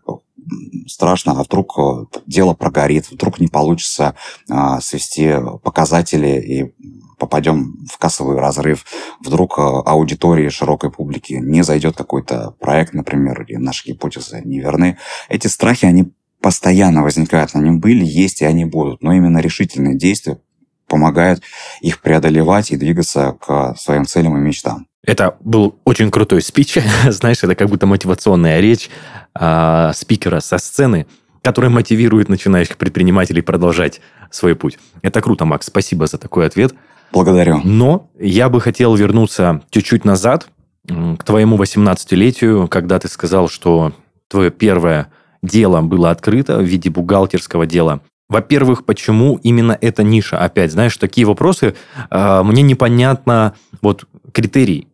страшно, 0.86 1.32
а 1.32 1.42
вдруг 1.42 1.78
э, 1.78 2.04
дело 2.26 2.54
прогорит, 2.54 3.10
вдруг 3.10 3.40
не 3.40 3.48
получится 3.48 4.14
а, 4.48 4.80
свести 4.80 5.34
показатели 5.62 6.40
и 6.40 6.74
попадем 7.18 7.84
в 7.90 7.98
кассовый 7.98 8.38
разрыв, 8.38 8.84
вдруг 9.24 9.58
э, 9.58 9.62
аудитории 9.62 10.48
широкой 10.48 10.90
публики 10.90 11.34
не 11.34 11.62
зайдет 11.62 11.96
какой-то 11.96 12.54
проект, 12.60 12.94
например, 12.94 13.42
или 13.42 13.56
наши 13.56 13.88
гипотезы 13.88 14.42
не 14.44 14.60
верны. 14.60 14.98
Эти 15.28 15.46
страхи, 15.46 15.86
они 15.86 16.12
постоянно 16.46 17.02
возникают, 17.02 17.50
они 17.54 17.72
были, 17.72 18.04
есть 18.04 18.40
и 18.40 18.44
они 18.44 18.64
будут. 18.64 19.02
Но 19.02 19.12
именно 19.12 19.38
решительные 19.38 19.96
действия 19.96 20.38
помогают 20.86 21.42
их 21.80 22.00
преодолевать 22.00 22.70
и 22.70 22.76
двигаться 22.76 23.36
к 23.44 23.74
своим 23.76 24.06
целям 24.06 24.36
и 24.36 24.40
мечтам. 24.40 24.86
Это 25.02 25.36
был 25.40 25.80
очень 25.84 26.08
крутой 26.08 26.42
спич. 26.42 26.78
Знаешь, 27.08 27.42
это 27.42 27.56
как 27.56 27.68
будто 27.68 27.88
мотивационная 27.88 28.60
речь 28.60 28.90
э, 29.34 29.90
спикера 29.92 30.38
со 30.38 30.58
сцены, 30.58 31.08
который 31.42 31.68
мотивирует 31.68 32.28
начинающих 32.28 32.76
предпринимателей 32.76 33.42
продолжать 33.42 34.00
свой 34.30 34.54
путь. 34.54 34.78
Это 35.02 35.20
круто, 35.22 35.46
Макс. 35.46 35.66
Спасибо 35.66 36.06
за 36.06 36.16
такой 36.16 36.46
ответ. 36.46 36.76
Благодарю. 37.10 37.60
Но 37.64 38.08
я 38.20 38.48
бы 38.48 38.60
хотел 38.60 38.94
вернуться 38.94 39.62
чуть-чуть 39.70 40.04
назад, 40.04 40.46
к 40.86 41.24
твоему 41.24 41.56
18-летию, 41.56 42.68
когда 42.68 43.00
ты 43.00 43.08
сказал, 43.08 43.48
что 43.48 43.92
твое 44.28 44.52
первое 44.52 45.08
дело 45.42 45.80
было 45.80 46.10
открыто 46.10 46.58
в 46.58 46.64
виде 46.64 46.90
бухгалтерского 46.90 47.66
дела. 47.66 48.00
Во-первых, 48.28 48.84
почему 48.84 49.38
именно 49.42 49.78
эта 49.80 50.02
ниша? 50.02 50.38
Опять, 50.38 50.72
знаешь, 50.72 50.96
такие 50.96 51.26
вопросы, 51.26 51.76
э, 52.10 52.42
мне 52.42 52.62
непонятно 52.62 53.54
вот 53.82 54.04
критерий, 54.32 54.88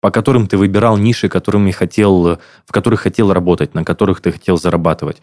по 0.00 0.10
которым 0.10 0.46
ты 0.46 0.56
выбирал 0.56 0.96
ниши, 0.96 1.28
которыми 1.28 1.70
хотел, 1.70 2.38
в 2.66 2.72
которых 2.72 3.00
хотел 3.00 3.32
работать, 3.32 3.74
на 3.74 3.84
которых 3.84 4.20
ты 4.20 4.32
хотел 4.32 4.56
зарабатывать. 4.56 5.18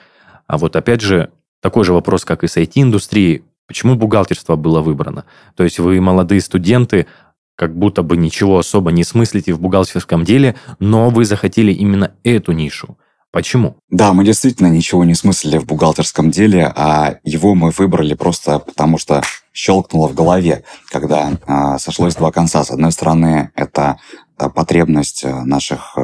А 0.47 0.57
вот 0.57 0.75
опять 0.75 1.01
же, 1.01 1.31
такой 1.61 1.83
же 1.85 1.93
вопрос, 1.93 2.25
как 2.25 2.43
и 2.43 2.47
с 2.47 2.57
IT-индустрией, 2.57 3.43
почему 3.67 3.95
бухгалтерство 3.95 4.55
было 4.55 4.81
выбрано? 4.81 5.25
То 5.55 5.63
есть 5.63 5.79
вы 5.79 5.99
молодые 6.01 6.41
студенты, 6.41 7.07
как 7.55 7.75
будто 7.75 8.03
бы 8.03 8.17
ничего 8.17 8.59
особо 8.59 8.91
не 8.91 9.03
смыслите 9.03 9.53
в 9.53 9.59
бухгалтерском 9.59 10.23
деле, 10.23 10.55
но 10.79 11.09
вы 11.09 11.25
захотели 11.25 11.71
именно 11.71 12.11
эту 12.23 12.51
нишу. 12.51 12.97
Почему? 13.35 13.75
Да, 13.89 14.13
мы 14.13 14.23
действительно 14.23 14.67
ничего 14.67 15.03
не 15.03 15.13
смыслили 15.13 15.57
в 15.57 15.65
бухгалтерском 15.65 16.31
деле, 16.31 16.71
а 16.73 17.17
его 17.25 17.53
мы 17.53 17.71
выбрали 17.71 18.13
просто 18.13 18.59
потому, 18.59 18.97
что 18.97 19.23
щелкнуло 19.51 20.07
в 20.07 20.13
голове, 20.13 20.63
когда 20.89 21.33
э, 21.33 21.77
сошлось 21.77 22.15
два 22.15 22.31
конца. 22.31 22.63
С 22.63 22.71
одной 22.71 22.93
стороны, 22.93 23.51
это 23.53 23.99
э, 24.39 24.49
потребность 24.49 25.25
э, 25.25 25.43
наших 25.43 25.97
э, 25.97 26.01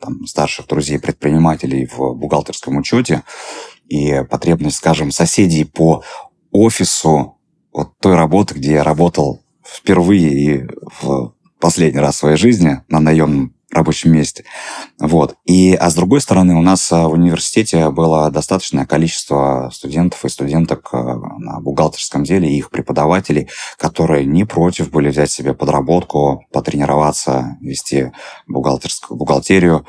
там, 0.00 0.24
старших 0.24 0.66
друзей-предпринимателей 0.66 1.86
в 1.86 2.14
бухгалтерском 2.14 2.78
учете 2.78 3.24
и 3.90 4.22
потребность, 4.30 4.76
скажем, 4.76 5.10
соседей 5.10 5.64
по 5.64 6.02
офису 6.50 7.36
вот 7.74 7.90
той 8.00 8.14
работы, 8.14 8.54
где 8.54 8.72
я 8.72 8.84
работал 8.84 9.42
впервые 9.62 10.30
и 10.32 10.66
в 11.02 11.34
последний 11.60 12.00
раз 12.00 12.14
в 12.14 12.18
своей 12.20 12.36
жизни 12.38 12.80
на 12.88 13.00
наемном 13.00 13.54
рабочем 13.74 14.12
месте. 14.12 14.44
Вот. 14.98 15.36
И, 15.44 15.74
а 15.74 15.90
с 15.90 15.94
другой 15.94 16.20
стороны, 16.20 16.54
у 16.54 16.62
нас 16.62 16.90
а, 16.92 17.08
в 17.08 17.12
университете 17.12 17.90
было 17.90 18.30
достаточное 18.30 18.86
количество 18.86 19.70
студентов 19.72 20.24
и 20.24 20.28
студенток 20.28 20.88
а, 20.92 21.16
на 21.38 21.60
бухгалтерском 21.60 22.24
деле 22.24 22.48
и 22.48 22.56
их 22.56 22.70
преподавателей, 22.70 23.48
которые 23.78 24.24
не 24.24 24.44
против 24.44 24.90
были 24.90 25.08
взять 25.08 25.30
себе 25.30 25.54
подработку, 25.54 26.46
потренироваться, 26.52 27.58
вести 27.60 28.12
бухгалтерскую 28.46 29.18
бухгалтерию. 29.18 29.84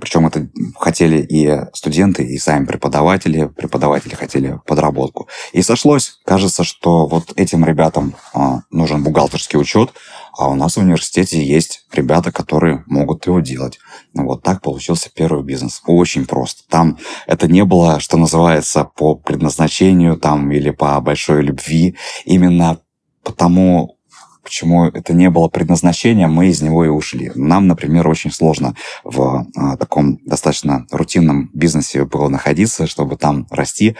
Причем 0.00 0.26
это 0.26 0.48
хотели 0.76 1.22
и 1.22 1.66
студенты, 1.72 2.24
и 2.24 2.38
сами 2.38 2.66
преподаватели. 2.66 3.46
Преподаватели 3.46 4.14
хотели 4.14 4.60
подработку. 4.66 5.28
И 5.52 5.62
сошлось. 5.62 6.18
Кажется, 6.24 6.64
что 6.64 7.06
вот 7.06 7.32
этим 7.36 7.64
ребятам 7.64 8.14
а, 8.34 8.60
нужен 8.70 9.02
бухгалтерский 9.02 9.58
учет, 9.58 9.92
а 10.38 10.48
у 10.48 10.54
нас 10.54 10.76
в 10.76 10.80
университете 10.80 11.44
есть 11.44 11.84
ребята, 11.92 12.30
которые 12.30 12.84
могут 12.86 13.26
его 13.26 13.40
делать. 13.40 13.80
Вот 14.14 14.44
так 14.44 14.62
получился 14.62 15.10
первый 15.12 15.42
бизнес. 15.42 15.82
Очень 15.84 16.26
просто. 16.26 16.62
Там 16.68 16.96
это 17.26 17.48
не 17.48 17.64
было, 17.64 17.98
что 17.98 18.16
называется, 18.16 18.84
по 18.84 19.16
предназначению 19.16 20.16
там 20.16 20.52
или 20.52 20.70
по 20.70 21.00
большой 21.00 21.42
любви. 21.42 21.96
Именно 22.24 22.78
потому, 23.24 23.98
почему 24.44 24.84
это 24.84 25.12
не 25.12 25.28
было 25.28 25.48
предназначением, 25.48 26.32
мы 26.32 26.46
из 26.46 26.62
него 26.62 26.84
и 26.84 26.88
ушли. 26.88 27.32
Нам, 27.34 27.66
например, 27.66 28.06
очень 28.06 28.30
сложно 28.30 28.76
в 29.02 29.44
а, 29.56 29.76
таком 29.76 30.20
достаточно 30.24 30.86
рутинном 30.92 31.50
бизнесе 31.52 32.04
было 32.04 32.28
находиться, 32.28 32.86
чтобы 32.86 33.16
там 33.16 33.48
расти, 33.50 33.96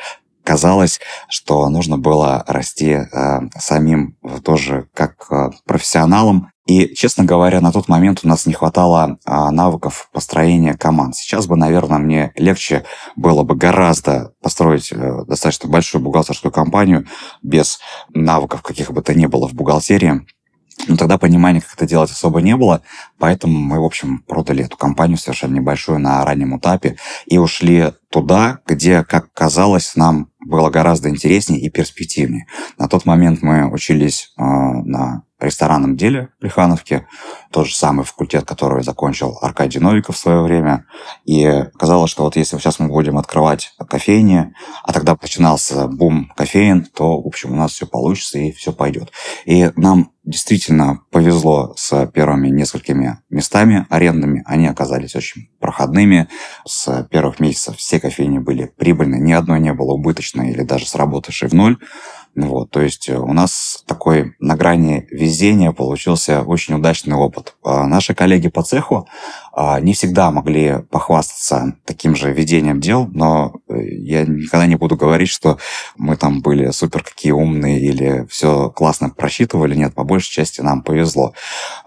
казалось, 0.49 0.99
что 1.29 1.69
нужно 1.69 1.99
было 1.99 2.43
расти 2.47 2.93
э, 2.93 3.41
самим 3.59 4.17
тоже 4.43 4.89
как 4.95 5.27
э, 5.31 5.51
профессионалом. 5.67 6.49
И, 6.67 6.95
честно 6.95 7.25
говоря, 7.25 7.61
на 7.61 7.71
тот 7.71 7.89
момент 7.89 8.21
у 8.25 8.29
нас 8.29 8.47
не 8.47 8.55
хватало 8.55 9.19
э, 9.27 9.51
навыков 9.51 10.09
построения 10.11 10.73
команд. 10.73 11.17
Сейчас 11.17 11.47
бы, 11.47 11.57
наверное, 11.57 11.99
мне 11.99 12.33
легче 12.35 12.85
было 13.15 13.43
бы 13.43 13.57
гораздо 13.57 14.33
построить 14.43 14.91
э, 14.91 15.25
достаточно 15.27 15.69
большую 15.69 16.03
бухгалтерскую 16.03 16.51
компанию 16.51 17.07
без 17.43 17.79
навыков 18.15 18.63
каких 18.63 18.91
бы 18.91 19.03
то 19.03 19.13
ни 19.15 19.27
было 19.27 19.49
в 19.49 19.53
бухгалтерии. 19.53 20.23
Но 20.87 20.97
тогда 20.97 21.19
понимания, 21.19 21.61
как 21.61 21.75
это 21.75 21.87
делать, 21.87 22.11
особо 22.11 22.41
не 22.41 22.57
было, 22.57 22.83
поэтому 23.19 23.59
мы, 23.59 23.81
в 23.81 23.85
общем, 23.85 24.21
продали 24.21 24.65
эту 24.65 24.77
компанию 24.77 25.19
совершенно 25.19 25.55
небольшую 25.55 25.99
на 25.99 26.25
раннем 26.25 26.57
этапе 26.57 26.97
и 27.27 27.39
ушли 27.39 27.93
туда, 28.11 28.61
где, 28.67 29.03
как 29.05 29.33
казалось, 29.33 29.97
нам 29.97 30.29
было 30.45 30.71
гораздо 30.71 31.09
интереснее 31.09 31.61
и 31.61 31.71
перспективнее. 31.71 32.47
На 32.79 32.89
тот 32.89 33.07
момент 33.07 33.43
мы 33.43 33.71
учились 33.71 34.33
э, 34.37 34.43
на 34.43 35.23
ресторанном 35.41 35.97
деле 35.97 36.31
в 36.37 36.41
Плехановке, 36.41 37.07
тот 37.53 37.67
же 37.67 37.75
самый 37.75 38.05
факультет, 38.05 38.45
который 38.45 38.83
закончил 38.83 39.39
Аркадий 39.41 39.79
Новиков 39.79 40.17
в 40.17 40.19
свое 40.19 40.43
время. 40.43 40.87
И 41.25 41.65
казалось, 41.79 42.11
что 42.11 42.25
вот 42.25 42.37
если 42.37 42.59
сейчас 42.59 42.79
мы 42.79 42.89
будем 42.89 43.19
открывать 43.19 43.73
кофейни, 43.89 44.53
а 44.83 44.93
тогда 44.93 45.17
начинался 45.21 45.87
бум 45.87 46.33
кофеин, 46.37 46.87
то, 46.93 47.21
в 47.21 47.27
общем, 47.27 47.53
у 47.53 47.57
нас 47.57 47.73
все 47.73 47.87
получится 47.87 48.39
и 48.39 48.53
все 48.53 48.73
пойдет. 48.73 49.13
И 49.45 49.71
нам 49.77 50.11
действительно 50.25 51.01
повезло 51.11 51.73
с 51.77 52.07
первыми 52.09 52.49
несколькими 52.49 53.19
местами 53.31 53.87
арендными. 53.89 54.43
Они 54.45 54.67
оказались 54.67 55.17
очень 55.17 55.49
проходными. 55.59 56.29
С 56.67 57.09
первых 57.11 57.41
месяцев 57.41 57.77
все 57.77 57.99
кофейни 57.99 58.39
были 58.39 58.67
прибыльны, 58.77 59.17
ни 59.17 59.33
одной 59.33 59.61
не 59.61 59.73
было 59.73 59.93
убыточной 59.93 60.28
или 60.37 60.63
даже 60.63 60.87
сработавшей 60.87 61.49
в 61.49 61.55
ноль. 61.55 61.79
Вот, 62.37 62.71
то 62.71 62.81
есть 62.81 63.09
у 63.09 63.33
нас 63.33 63.83
такой 63.87 64.37
на 64.39 64.57
грани 64.57 65.07
везения 65.11 65.73
получился 65.73 66.43
очень 66.43 66.75
удачный 66.75 67.17
опыт. 67.17 67.57
А 67.65 67.87
наши 67.87 68.15
коллеги 68.15 68.49
по 68.49 68.63
цеху 68.63 69.09
а, 69.53 69.81
не 69.81 69.93
всегда 69.93 70.31
могли 70.31 70.85
похвастаться 70.91 71.75
таким 71.85 72.15
же 72.15 72.33
ведением 72.33 72.81
дел, 72.81 73.09
но 73.13 73.55
э, 73.68 73.68
я 73.81 74.25
никогда 74.25 74.67
не 74.67 74.77
буду 74.77 74.97
говорить, 74.97 75.29
что 75.29 75.59
мы 75.97 76.17
там 76.17 76.41
были 76.43 76.71
супер 76.71 77.03
какие 77.03 77.33
умные 77.33 77.81
или 77.81 78.27
все 78.31 78.71
классно 78.71 79.11
просчитывали. 79.11 79.75
Нет, 79.75 79.95
по 79.95 80.05
большей 80.05 80.31
части 80.31 80.61
нам 80.61 80.83
повезло. 80.83 81.35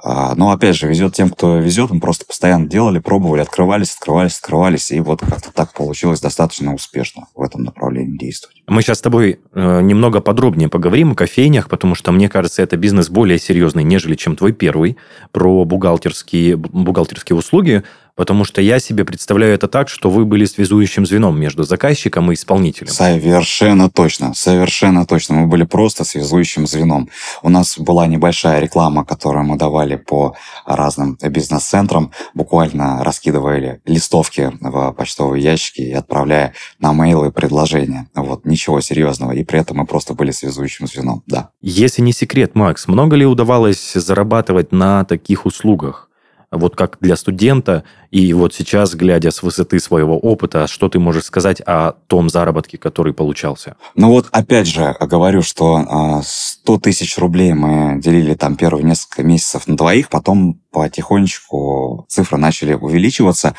А, 0.04 0.34
но 0.36 0.52
опять 0.52 0.76
же, 0.76 0.88
везет 0.88 1.14
тем, 1.14 1.30
кто 1.30 1.58
везет. 1.58 1.92
Мы 1.92 2.00
просто 2.00 2.26
постоянно 2.26 2.68
делали, 2.68 3.00
пробовали, 3.00 3.42
открывались, 3.42 3.94
открывались, 3.94 4.38
открывались. 4.38 4.92
И 4.92 5.00
вот 5.00 5.22
как-то 5.22 5.52
так 5.54 5.74
получилось 5.74 6.20
достаточно 6.20 6.74
успешно 6.74 7.28
в 7.36 7.42
этом 7.42 7.64
направлении 7.64 8.18
действовать. 8.18 8.64
Мы 8.68 8.82
сейчас 8.82 9.00
с 9.00 9.02
тобой 9.02 9.40
э, 9.54 9.82
немного 9.82 10.22
подробнее 10.22 10.70
поговорим 10.70 11.12
о 11.12 11.16
кофейнях, 11.16 11.70
потому 11.70 11.96
что, 11.96 12.12
мне 12.12 12.30
кажется, 12.30 12.62
это 12.62 12.78
бизнес 12.78 13.10
более 13.10 13.40
серьезный, 13.40 13.84
нежели 13.84 14.16
чем 14.16 14.36
твой 14.36 14.54
первый, 14.54 14.98
про 15.32 15.66
бухгалтерские, 15.66 16.56
бухгалтерские 16.56 17.38
услуги 17.38 17.52
услуги, 17.62 17.84
потому 18.16 18.44
что 18.44 18.62
я 18.62 18.80
себе 18.80 19.06
представляю 19.06 19.54
это 19.54 19.68
так, 19.68 19.90
что 19.90 20.10
вы 20.10 20.26
были 20.26 20.46
связующим 20.46 21.06
звеном 21.06 21.40
между 21.40 21.64
заказчиком 21.64 22.32
и 22.32 22.36
исполнителем. 22.36 22.92
Совершенно 22.92 23.90
точно, 23.90 24.34
совершенно 24.34 25.06
точно. 25.06 25.36
Мы 25.36 25.48
были 25.48 25.64
просто 25.64 26.04
связующим 26.04 26.68
звеном. 26.68 27.10
У 27.42 27.50
нас 27.50 27.78
была 27.78 28.08
небольшая 28.08 28.60
реклама, 28.60 29.06
которую 29.06 29.46
мы 29.46 29.58
давали 29.58 29.96
по 29.96 30.36
разным 30.66 31.18
бизнес-центрам, 31.22 32.12
буквально 32.34 33.04
раскидывали 33.04 33.82
листовки 33.86 34.52
в 34.60 34.92
почтовые 34.94 35.44
ящики 35.44 35.82
и 35.82 35.94
отправляя 35.94 36.54
на 36.80 36.94
мейлы 36.94 37.32
предложения. 37.32 38.08
Вот, 38.16 38.46
ничего 38.46 38.82
серьезного. 38.82 39.32
И 39.32 39.44
при 39.44 39.60
этом 39.60 39.78
мы 39.78 39.86
просто 39.86 40.14
были 40.14 40.32
связующим 40.32 40.88
звеном, 40.88 41.24
да. 41.28 41.50
Если 41.62 42.02
не 42.02 42.14
секрет, 42.14 42.56
Макс, 42.56 42.88
много 42.88 43.16
ли 43.16 43.26
удавалось 43.26 43.94
зарабатывать 43.94 44.72
на 44.72 45.06
таких 45.06 45.46
услугах? 45.46 46.11
Вот 46.52 46.76
как 46.76 46.98
для 47.00 47.16
студента, 47.16 47.84
и 48.12 48.34
вот 48.34 48.54
сейчас, 48.54 48.94
глядя 48.94 49.32
с 49.32 49.42
высоты 49.42 49.80
своего 49.80 50.20
опыта, 50.20 50.68
что 50.68 50.90
ты 50.90 51.00
можешь 51.00 51.24
сказать 51.24 51.62
о 51.62 51.94
том 52.08 52.30
заработке, 52.30 52.78
который 52.78 53.14
получался? 53.14 53.78
Ну 53.96 54.10
вот, 54.10 54.28
опять 54.32 54.68
же, 54.68 54.96
говорю, 55.00 55.42
что 55.42 56.22
100 56.24 56.74
а, 56.74 56.80
тысяч 56.80 57.18
рублей 57.18 57.54
мы 57.54 58.02
делили 58.02 58.34
там 58.34 58.58
первые 58.58 58.84
несколько 58.84 59.24
месяцев 59.24 59.66
на 59.68 59.78
двоих, 59.78 60.10
потом 60.10 60.60
потихонечку 60.72 62.06
цифры 62.10 62.38
начали 62.38 62.74
увеличиваться, 62.74 63.56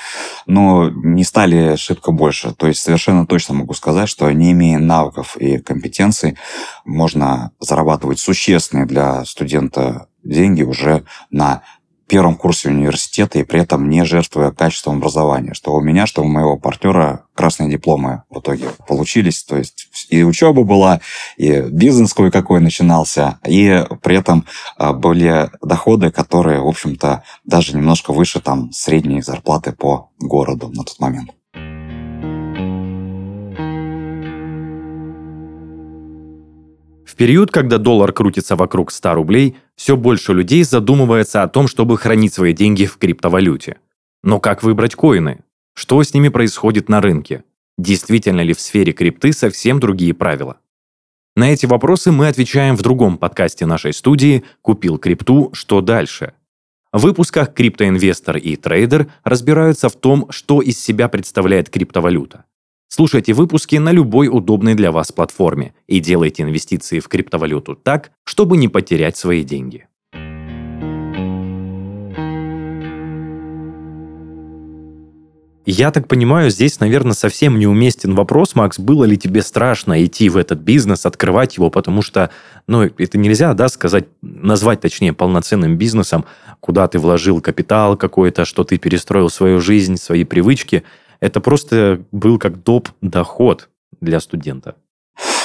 но 0.47 0.91
не 0.91 1.25
стали 1.25 1.77
шибко 1.77 2.13
больше. 2.13 2.55
То 2.55 2.67
есть 2.67 2.81
совершенно 2.81 3.27
точно 3.27 3.55
могу 3.55 3.75
сказать, 3.75 4.09
что 4.09 4.31
не 4.31 4.53
имея 4.53 4.79
навыков 4.79 5.37
и 5.39 5.59
компетенций, 5.59 6.37
можно 6.85 7.53
зарабатывать 7.59 8.19
существенные 8.19 8.87
для 8.87 9.25
студента 9.25 10.09
деньги 10.25 10.63
уже 10.63 11.05
на 11.31 11.63
первом 12.07 12.37
курсе 12.37 12.69
университета 12.69 13.39
и 13.39 13.45
при 13.45 13.61
этом 13.61 13.89
не 13.89 14.05
жертвуя 14.05 14.51
качеством 14.51 14.99
образования. 14.99 15.55
Что 15.55 15.73
у 15.75 15.81
меня, 15.81 16.07
что 16.07 16.23
у 16.23 16.27
моего 16.27 16.59
партнера 16.59 17.25
красные 17.35 17.71
дипломы 17.71 18.23
в 18.31 18.41
итоге 18.41 18.67
получились. 18.87 19.45
То 19.45 19.57
есть 19.57 19.89
и 20.09 20.23
учеба 20.23 20.65
была, 20.65 21.01
и 21.37 21.63
бизнес 21.63 22.13
кое-какой 22.15 22.61
начинался, 22.61 23.39
и 23.47 23.85
при 24.03 24.17
этом 24.17 24.47
а, 24.77 24.93
были 24.93 25.51
доходы, 25.63 26.11
которые, 26.11 26.61
в 26.61 26.69
общем-то, 26.69 27.25
даже 27.45 27.77
немножко 27.77 28.13
выше 28.13 28.41
там 28.41 28.73
средней 28.73 29.23
зарплаты 29.23 29.73
по 29.73 30.11
городу 30.19 30.69
на 30.69 30.85
тот 30.85 30.99
момент. 31.01 31.31
В 37.13 37.15
период, 37.15 37.51
когда 37.51 37.77
доллар 37.77 38.11
крутится 38.11 38.57
вокруг 38.57 38.91
100 38.91 39.13
рублей, 39.13 39.59
все 39.77 39.99
больше 39.99 40.33
людей 40.33 40.65
задумывается 40.65 41.43
о 41.43 41.47
том, 41.47 41.69
чтобы 41.69 41.99
хранить 41.99 42.33
свои 42.33 42.55
деньги 42.55 42.87
в 42.87 42.97
криптовалюте. 42.97 43.77
Но 44.23 44.41
как 44.41 44.63
выбрать 44.63 44.95
коины? 44.95 45.45
Что 45.75 46.03
с 46.03 46.15
ними 46.15 46.31
происходит 46.31 46.89
на 46.89 47.03
рынке? 47.03 47.45
Действительно 47.77 48.41
ли 48.41 48.55
в 48.55 48.61
сфере 48.63 48.95
крипты 48.95 49.35
совсем 49.35 49.79
другие 49.79 50.15
правила? 50.15 50.57
На 51.37 51.53
эти 51.53 51.67
вопросы 51.67 52.13
мы 52.13 52.29
отвечаем 52.29 52.79
в 52.79 52.83
другом 52.83 53.19
подкасте 53.19 53.67
нашей 53.67 53.93
студии 53.93 54.45
«Купил 54.63 54.97
крипту. 54.97 55.51
Что 55.53 55.83
дальше?». 55.83 56.33
В 56.95 57.03
выпусках 57.03 57.53
«Криптоинвестор» 57.53 58.39
и 58.39 58.57
«Трейдер» 58.57 59.13
разбираются 59.23 59.91
в 59.91 59.97
том, 59.97 60.29
что 60.31 60.63
из 60.63 60.83
себя 60.83 61.09
представляет 61.09 61.69
криптовалюта. 61.69 62.47
Слушайте 62.95 63.33
выпуски 63.33 63.77
на 63.77 63.91
любой 63.91 64.29
удобной 64.31 64.75
для 64.75 64.93
вас 64.93 65.13
платформе 65.13 65.73
и 65.87 65.99
делайте 65.99 66.43
инвестиции 66.43 67.01
в 67.01 67.09
криптовалюту 67.09 67.75
так, 67.75 68.11
чтобы 68.25 68.59
не 68.59 68.69
потерять 68.69 69.17
свои 69.17 69.45
деньги. 69.45 69.87
Я 75.65 75.91
так 75.91 76.07
понимаю, 76.07 76.51
здесь, 76.51 76.81
наверное, 76.81 77.15
совсем 77.15 77.59
неуместен 77.59 78.15
вопрос, 78.15 78.55
Макс, 78.55 78.79
было 78.79 79.05
ли 79.05 79.17
тебе 79.17 79.41
страшно 79.41 80.05
идти 80.05 80.29
в 80.29 80.37
этот 80.37 80.59
бизнес, 80.59 81.07
открывать 81.07 81.57
его, 81.57 81.71
потому 81.71 82.03
что, 82.03 82.29
ну, 82.67 82.83
это 82.83 83.17
нельзя, 83.17 83.55
да, 83.55 83.71
сказать, 83.71 84.05
назвать, 84.21 84.83
точнее, 84.83 85.15
полноценным 85.15 85.79
бизнесом, 85.79 86.27
куда 86.61 86.87
ты 86.89 86.99
вложил 86.99 87.41
капитал 87.41 87.97
какой-то, 87.97 88.45
что 88.45 88.65
ты 88.65 88.77
перестроил 88.77 89.31
свою 89.31 89.63
жизнь, 89.63 89.97
свои 89.97 90.25
привычки– 90.25 90.83
это 91.23 91.41
просто 91.41 92.05
был 92.11 92.37
как 92.37 92.65
доп. 92.65 92.89
доход 93.01 93.71
для 94.01 94.19
студента. 94.19 94.75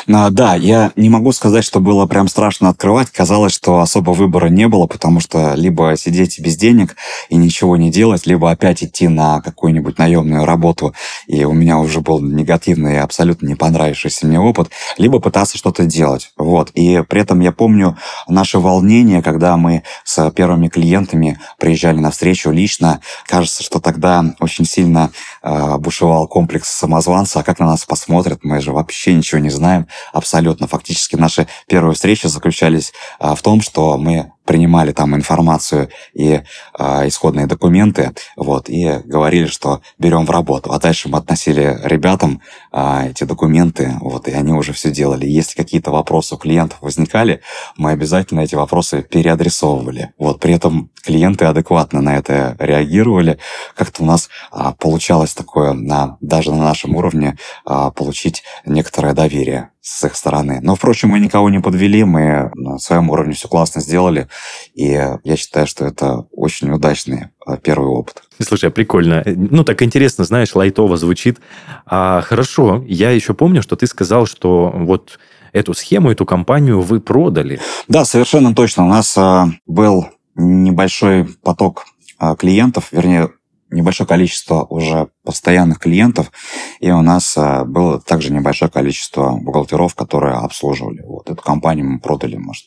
А, 0.10 0.30
да, 0.30 0.56
я 0.56 0.94
не 0.96 1.10
могу 1.10 1.34
сказать, 1.34 1.66
что 1.66 1.82
было 1.82 2.06
прям 2.06 2.30
страшно 2.30 2.70
открывать. 2.70 3.10
Казалось, 3.12 3.54
что 3.54 3.80
особо 3.80 4.12
выбора 4.12 4.48
не 4.48 4.68
было, 4.70 4.88
потому 4.88 5.20
что 5.20 5.54
либо 5.56 5.98
сидеть 5.98 6.40
без 6.40 6.56
денег 6.56 6.96
и 7.28 7.36
ничего 7.36 7.76
не 7.76 7.92
делать, 7.92 8.26
либо 8.26 8.50
опять 8.50 8.84
идти 8.84 9.10
на 9.10 9.42
какую-нибудь 9.42 9.98
наемную 9.98 10.46
работу, 10.46 10.94
и 11.28 11.44
у 11.44 11.52
меня 11.52 11.78
уже 11.78 12.00
был 12.00 12.22
негативный 12.22 13.02
абсолютно 13.02 13.48
не 13.48 13.56
понравившийся 13.56 14.28
мне 14.28 14.40
опыт, 14.40 14.70
либо 14.98 15.20
пытаться 15.20 15.58
что-то 15.58 15.86
делать. 15.86 16.32
Вот. 16.38 16.72
И 16.74 17.04
при 17.10 17.22
этом 17.22 17.42
я 17.42 17.52
помню 17.52 17.98
наше 18.30 18.60
волнение, 18.60 19.22
когда 19.22 19.58
мы 19.58 19.84
с 20.06 20.32
первыми 20.32 20.70
клиентами 20.70 21.38
приезжали 21.60 22.00
на 22.00 22.12
встречу 22.12 22.50
лично. 22.52 23.02
Кажется, 23.26 23.62
что 23.62 23.82
тогда 23.82 24.24
очень 24.40 24.64
сильно 24.64 25.12
бушевал 25.44 26.28
комплекс 26.28 26.70
самозванца, 26.70 27.40
а 27.40 27.44
как 27.44 27.60
на 27.60 27.68
нас 27.68 27.86
посмотрят, 27.86 28.44
мы 28.44 28.62
же 28.62 28.72
вообще 28.72 29.14
ничего 29.14 29.40
не 29.40 29.50
знаем 29.50 29.88
абсолютно. 30.14 30.68
Фактически 30.68 31.16
наши 31.16 31.48
первые 31.68 31.96
встречи 31.96 32.28
заключались 32.28 32.94
а, 33.20 33.36
в 33.36 33.42
том, 33.42 33.62
что 33.62 33.98
мы 33.98 34.32
принимали 34.48 34.94
там 34.94 35.16
информацию 35.16 35.90
и 36.14 36.42
э, 36.80 37.08
исходные 37.08 37.46
документы, 37.46 38.14
вот, 38.36 38.70
и 38.70 39.02
говорили, 39.06 39.46
что 39.46 39.82
берем 40.00 40.26
в 40.26 40.32
работу. 40.32 40.72
А 40.72 40.80
дальше 40.80 41.10
мы 41.10 41.20
относили 41.20 41.80
ребятам 41.84 42.42
э, 42.72 43.10
эти 43.12 43.26
документы, 43.26 43.94
вот, 44.02 44.28
и 44.28 44.32
они 44.32 44.54
уже 44.54 44.74
все 44.74 44.90
делали. 44.90 45.28
Если 45.28 45.56
какие-то 45.56 45.92
вопросы 45.92 46.36
у 46.36 46.38
клиентов 46.38 46.80
возникали, 46.82 47.42
мы 47.76 47.92
обязательно 47.92 48.40
эти 48.40 48.56
вопросы 48.56 49.04
переадресовывали. 49.04 50.14
Вот, 50.18 50.40
при 50.40 50.54
этом 50.54 50.90
клиенты 51.04 51.46
адекватно 51.46 52.02
на 52.02 52.18
это 52.18 52.56
реагировали. 52.60 53.38
Как-то 53.76 54.04
у 54.04 54.06
нас 54.06 54.30
а, 54.52 54.74
получалось 54.74 55.34
такое, 55.34 55.74
на, 55.74 56.18
даже 56.22 56.52
на 56.52 56.64
нашем 56.64 56.96
уровне, 56.96 57.38
а, 57.66 57.92
получить 57.92 58.44
некоторое 58.66 59.14
доверие 59.14 59.72
с 59.88 60.04
их 60.04 60.18
стороны. 60.18 60.60
Но, 60.62 60.76
впрочем, 60.76 61.10
мы 61.10 61.20
никого 61.20 61.50
не 61.50 61.60
подвели, 61.60 62.04
мы 62.04 62.52
на 62.56 62.78
своем 62.78 63.10
уровне 63.10 63.34
все 63.34 63.48
классно 63.48 63.80
сделали, 63.80 64.28
и 64.76 64.88
я 65.24 65.38
считаю, 65.38 65.66
что 65.66 65.86
это 65.86 66.26
очень 66.34 66.70
удачный 66.72 67.30
а, 67.46 67.56
первый 67.56 67.88
опыт. 67.88 68.24
Слушай, 68.46 68.70
прикольно. 68.70 69.24
Ну, 69.26 69.64
так 69.64 69.82
интересно, 69.82 70.26
знаешь, 70.26 70.54
лайтово 70.54 70.98
звучит. 70.98 71.40
А, 71.86 72.20
хорошо, 72.22 72.84
я 72.86 73.12
еще 73.12 73.34
помню, 73.34 73.62
что 73.62 73.78
ты 73.78 73.88
сказал, 73.88 74.26
что 74.26 74.74
вот 74.76 75.20
эту 75.54 75.74
схему, 75.74 76.12
эту 76.12 76.26
компанию 76.26 76.82
вы 76.82 77.00
продали. 77.00 77.62
Да, 77.88 78.04
совершенно 78.04 78.54
точно. 78.54 78.86
У 78.86 78.90
нас 78.90 79.18
а, 79.18 79.48
был 79.68 80.08
небольшой 80.36 81.30
поток 81.44 81.86
а, 82.20 82.36
клиентов, 82.36 82.90
вернее, 82.92 83.30
небольшое 83.70 84.08
количество 84.08 84.64
уже 84.64 85.10
постоянных 85.24 85.80
клиентов, 85.80 86.32
и 86.80 86.90
у 86.92 87.02
нас 87.02 87.38
а, 87.38 87.66
было 87.66 88.00
также 88.00 88.32
небольшое 88.32 88.72
количество 88.72 89.32
бухгалтеров, 89.32 89.96
которые 89.96 90.36
обслуживали. 90.36 91.02
Вот 91.06 91.30
эту 91.30 91.42
компанию 91.42 91.86
мы 91.86 92.00
продали, 92.00 92.38
может, 92.38 92.66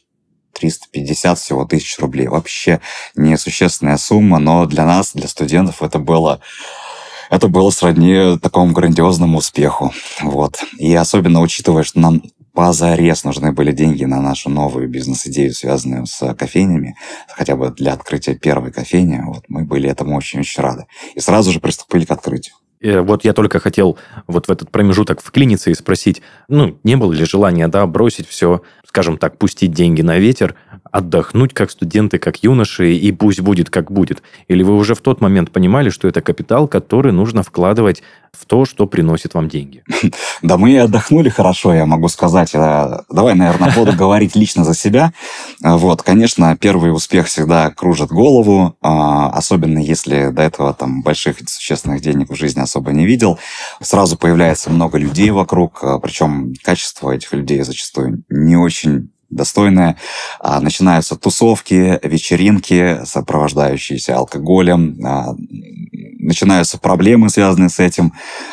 350 0.53 1.39
всего 1.39 1.65
тысяч 1.65 1.99
рублей. 1.99 2.29
Вообще 2.29 2.81
несущественная 3.17 3.97
сумма, 3.97 4.39
но 4.39 4.67
для 4.67 4.85
нас, 4.85 5.13
для 5.15 5.29
студентов, 5.29 5.83
это 5.83 5.99
было 5.99 6.41
это 7.31 7.47
было 7.47 7.71
сродни 7.71 8.39
такому 8.39 8.73
грандиозному 8.73 9.39
успеху. 9.39 9.93
Вот. 10.21 10.65
И 10.79 10.93
особенно 10.95 11.41
учитывая, 11.41 11.85
что 11.85 12.01
нам 12.01 12.23
позарез 12.61 13.25
нужны 13.25 13.53
были 13.53 13.73
деньги 13.73 14.05
на 14.05 14.21
нашу 14.21 14.51
новую 14.51 14.87
бизнес-идею, 14.87 15.55
связанную 15.55 16.05
с 16.05 16.35
кофейнями, 16.35 16.95
хотя 17.27 17.57
бы 17.57 17.71
для 17.71 17.95
открытия 17.95 18.35
первой 18.35 18.71
кофейни, 18.71 19.23
вот, 19.25 19.45
мы 19.49 19.65
были 19.65 19.89
этому 19.89 20.15
очень-очень 20.15 20.63
рады. 20.63 20.85
И 21.15 21.21
сразу 21.21 21.53
же 21.53 21.61
приступили 21.61 22.05
к 22.05 22.11
открытию. 22.11 22.55
Э, 22.83 23.01
вот 23.01 23.25
я 23.25 23.33
только 23.33 23.61
хотел 23.61 23.99
вот 24.27 24.49
в 24.49 24.51
этот 24.51 24.71
промежуток 24.71 25.21
вклиниться 25.21 25.71
и 25.71 25.75
спросить, 25.75 26.23
ну, 26.49 26.79
не 26.83 26.97
было 26.97 27.13
ли 27.13 27.25
желания, 27.25 27.69
да, 27.69 27.87
бросить 27.87 28.29
все, 28.29 28.63
скажем 28.87 29.19
так, 29.19 29.37
пустить 29.37 29.73
деньги 29.73 30.03
на 30.03 30.19
ветер, 30.19 30.55
отдохнуть 30.91 31.53
как 31.53 31.71
студенты, 31.71 32.19
как 32.19 32.43
юноши, 32.43 32.95
и 32.95 33.13
пусть 33.13 33.41
будет 33.41 33.71
как 33.71 33.93
будет? 33.93 34.23
Или 34.49 34.63
вы 34.63 34.77
уже 34.77 34.95
в 34.95 35.01
тот 35.01 35.21
момент 35.21 35.51
понимали, 35.51 35.91
что 35.91 36.09
это 36.09 36.21
капитал, 36.21 36.69
который 36.69 37.13
нужно 37.13 37.43
вкладывать 37.43 38.03
в 38.33 38.47
то, 38.47 38.65
что 38.65 38.87
приносит 38.87 39.35
вам 39.35 39.49
деньги? 39.49 39.83
Да 40.43 40.57
мы 40.57 40.73
и 40.73 40.77
отдохнули 40.77 41.29
хорошо, 41.29 41.75
я 41.75 41.85
могу 41.85 42.09
сказать. 42.09 42.55
Э, 42.55 43.01
давай, 43.11 43.35
наверное, 43.35 43.73
буду 43.75 43.93
говорить 43.93 44.35
лично 44.35 44.65
за 44.65 44.75
себя. 44.75 45.13
Э, 45.63 45.77
вот, 45.77 46.03
конечно, 46.03 46.57
первый 46.57 46.95
успех 46.95 47.27
всегда 47.27 47.71
кружит 47.71 48.09
голову, 48.09 48.75
особенно 48.81 49.79
если 49.79 50.31
до 50.31 50.43
этого 50.43 50.73
там 50.73 51.03
больших 51.03 51.37
существенных 51.47 52.01
денег 52.01 52.31
в 52.31 52.35
жизни 52.35 52.61
особо 52.71 52.93
не 52.93 53.05
видел. 53.05 53.39
Сразу 53.83 54.17
появляется 54.17 54.71
много 54.71 54.97
людей 54.97 55.31
вокруг, 55.31 55.83
э, 55.83 55.99
причем 56.01 56.55
качество 56.63 57.11
этих 57.11 57.33
людей 57.33 57.63
зачастую 57.63 58.23
не 58.29 58.57
очень 58.57 59.11
достойное. 59.29 59.97
А, 60.41 60.61
начинаются 60.61 61.17
тусовки, 61.17 62.01
вечеринки, 62.03 63.01
сопровождающиеся 63.05 64.17
алкоголем. 64.17 64.99
А, 65.05 65.35
начинаются 66.19 66.79
проблемы, 66.79 67.29
связанные 67.31 67.69
с 67.69 67.79
этим. 67.79 68.13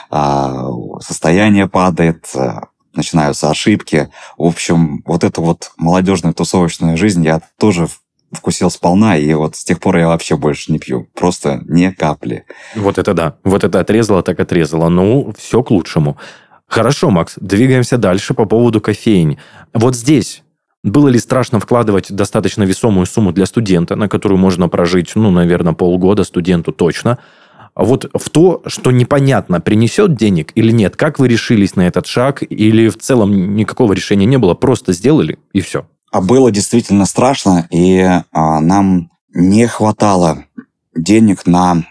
А, 0.09 0.69
состояние 0.99 1.67
падает, 1.67 2.27
начинаются 2.93 3.49
ошибки. 3.49 4.09
В 4.37 4.43
общем, 4.43 5.03
вот 5.05 5.23
эту 5.23 5.41
вот 5.41 5.71
молодежную 5.77 6.33
тусовочную 6.33 6.97
жизнь 6.97 7.23
я 7.23 7.41
тоже 7.59 7.87
вкусил 8.31 8.69
сполна, 8.69 9.17
и 9.17 9.33
вот 9.33 9.55
с 9.55 9.63
тех 9.63 9.79
пор 9.79 9.97
я 9.97 10.07
вообще 10.07 10.35
больше 10.35 10.71
не 10.71 10.79
пью. 10.79 11.07
Просто 11.13 11.61
не 11.65 11.91
капли. 11.91 12.45
Вот 12.75 12.97
это 12.97 13.13
да. 13.13 13.37
Вот 13.43 13.63
это 13.63 13.79
отрезало, 13.79 14.23
так 14.23 14.39
отрезало. 14.39 14.89
Ну, 14.89 15.33
все 15.37 15.63
к 15.63 15.71
лучшему. 15.71 16.17
Хорошо, 16.67 17.09
Макс, 17.09 17.35
двигаемся 17.37 17.97
дальше 17.97 18.33
по 18.33 18.45
поводу 18.45 18.81
кофейни. 18.81 19.39
Вот 19.73 19.95
здесь 19.95 20.43
было 20.83 21.07
ли 21.07 21.19
страшно 21.19 21.59
вкладывать 21.59 22.11
достаточно 22.11 22.63
весомую 22.63 23.05
сумму 23.05 23.31
для 23.31 23.45
студента, 23.45 23.95
на 23.95 24.09
которую 24.09 24.37
можно 24.37 24.69
прожить, 24.69 25.11
ну, 25.15 25.31
наверное, 25.31 25.73
полгода 25.73 26.23
студенту 26.23 26.71
точно, 26.71 27.19
а 27.73 27.83
вот 27.83 28.09
в 28.11 28.29
то, 28.31 28.63
что 28.65 28.91
непонятно, 28.91 29.61
принесет 29.61 30.15
денег 30.15 30.51
или 30.55 30.71
нет, 30.71 30.95
как 30.95 31.19
вы 31.19 31.27
решились 31.27 31.75
на 31.75 31.87
этот 31.87 32.07
шаг, 32.07 32.41
или 32.41 32.89
в 32.89 32.97
целом 32.97 33.55
никакого 33.55 33.93
решения 33.93 34.25
не 34.25 34.37
было, 34.37 34.55
просто 34.55 34.93
сделали 34.93 35.37
и 35.53 35.61
все? 35.61 35.85
А 36.17 36.21
было 36.21 36.49
действительно 36.49 37.05
страшно, 37.05 37.67
и 37.69 37.99
а, 38.31 38.59
нам 38.59 39.11
не 39.35 39.67
хватало 39.67 40.45
денег 40.95 41.45
на 41.45 41.83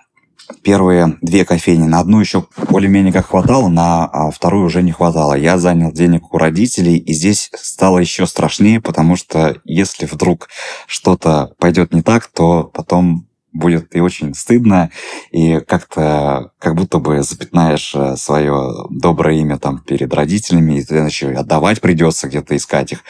первые 0.64 1.16
две 1.22 1.44
кофейни. 1.44 1.86
На 1.86 2.00
одну 2.00 2.18
еще 2.18 2.44
более-менее 2.68 3.12
как 3.12 3.26
хватало, 3.26 3.68
на 3.68 4.04
а, 4.04 4.32
вторую 4.32 4.66
уже 4.66 4.82
не 4.82 4.90
хватало. 4.90 5.34
Я 5.34 5.58
занял 5.58 5.92
денег 5.92 6.34
у 6.34 6.38
родителей, 6.38 6.96
и 6.96 7.12
здесь 7.12 7.50
стало 7.54 7.98
еще 8.00 8.26
страшнее, 8.26 8.80
потому 8.80 9.14
что 9.14 9.60
если 9.62 10.06
вдруг 10.06 10.48
что-то 10.88 11.52
пойдет 11.60 11.94
не 11.94 12.02
так, 12.02 12.26
то 12.26 12.64
потом 12.64 13.28
будет 13.56 13.94
и 13.94 14.00
очень 14.00 14.34
стыдно, 14.34 14.90
и 15.30 15.60
как-то 15.60 16.50
как 16.58 16.74
будто 16.74 16.98
бы 16.98 17.22
запятнаешь 17.22 17.94
э, 17.94 18.16
свое 18.16 18.86
доброе 18.90 19.36
имя 19.36 19.58
там 19.58 19.78
перед 19.78 20.12
родителями, 20.12 20.78
и 20.78 20.84
ты 20.84 20.96
еще 20.96 21.28
отдавать 21.30 21.80
придется, 21.80 22.28
где-то 22.28 22.56
искать 22.56 22.92
их. 22.92 23.00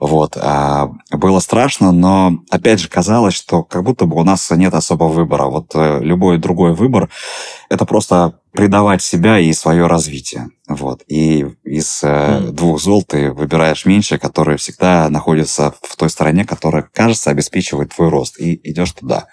Вот. 0.00 0.36
А 0.36 0.90
было 1.10 1.40
страшно, 1.40 1.92
но 1.92 2.38
опять 2.50 2.80
же 2.80 2.88
казалось, 2.88 3.34
что 3.34 3.62
как 3.62 3.82
будто 3.82 4.06
бы 4.06 4.16
у 4.16 4.24
нас 4.24 4.50
нет 4.50 4.74
особого 4.74 5.08
выбора. 5.08 5.46
Вот 5.46 5.72
э, 5.74 6.00
любой 6.02 6.38
другой 6.38 6.74
выбор— 6.74 7.08
это 7.68 7.84
просто 7.84 8.38
предавать 8.56 9.02
себя 9.02 9.38
и 9.38 9.52
свое 9.52 9.86
развитие. 9.86 10.48
Вот. 10.66 11.02
И 11.06 11.46
из 11.62 12.00
э, 12.02 12.40
двух 12.50 12.80
зол 12.80 13.04
ты 13.04 13.30
выбираешь 13.30 13.86
меньше, 13.86 14.18
которые 14.18 14.56
всегда 14.56 15.08
находятся 15.10 15.74
в 15.82 15.96
той 15.96 16.10
стороне, 16.10 16.44
которая, 16.44 16.88
кажется, 16.92 17.30
обеспечивает 17.30 17.94
твой 17.94 18.08
рост, 18.08 18.40
и 18.40 18.58
идешь 18.68 18.92
туда. 18.92 19.26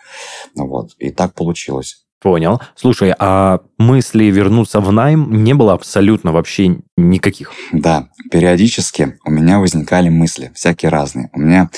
Вот. 0.56 0.92
И 1.00 1.10
так 1.10 1.34
получилось. 1.34 2.04
Понял. 2.22 2.62
Слушай, 2.76 3.14
а 3.20 3.60
мысли 3.78 4.26
вернуться 4.26 4.80
в 4.80 4.92
найм 4.94 5.44
не 5.44 5.54
было 5.54 5.74
абсолютно 5.74 6.32
вообще 6.32 6.78
никаких? 6.96 7.52
Да, 7.74 8.08
периодически 8.32 9.18
у 9.26 9.32
меня 9.32 9.60
возникали 9.60 10.08
мысли, 10.08 10.52
всякие 10.56 10.90
разные. 10.90 11.30
У 11.34 11.40
меня 11.40 11.70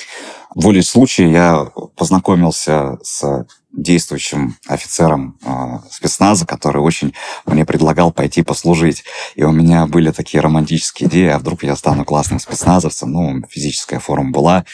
волей 0.54 0.84
случая 0.84 1.32
я 1.32 1.66
познакомился 1.96 3.00
с 3.02 3.48
действующим 3.76 4.56
офицером 4.68 5.38
э, 5.44 5.80
спецназа, 5.92 6.46
который 6.46 6.82
очень 6.82 7.14
мне 7.46 7.66
предлагал 7.66 8.12
пойти 8.12 8.42
послужить. 8.42 9.04
И 9.36 9.44
у 9.44 9.52
меня 9.52 9.86
были 9.86 10.12
такие 10.12 10.42
романтические 10.42 11.10
идеи, 11.10 11.30
а 11.30 11.40
вдруг 11.40 11.64
я 11.64 11.76
стану 11.76 12.06
классным 12.06 12.40
спецназовцем. 12.40 13.12
Ну, 13.12 13.42
физическая 13.50 14.00
форма 14.00 14.32
была. 14.32 14.66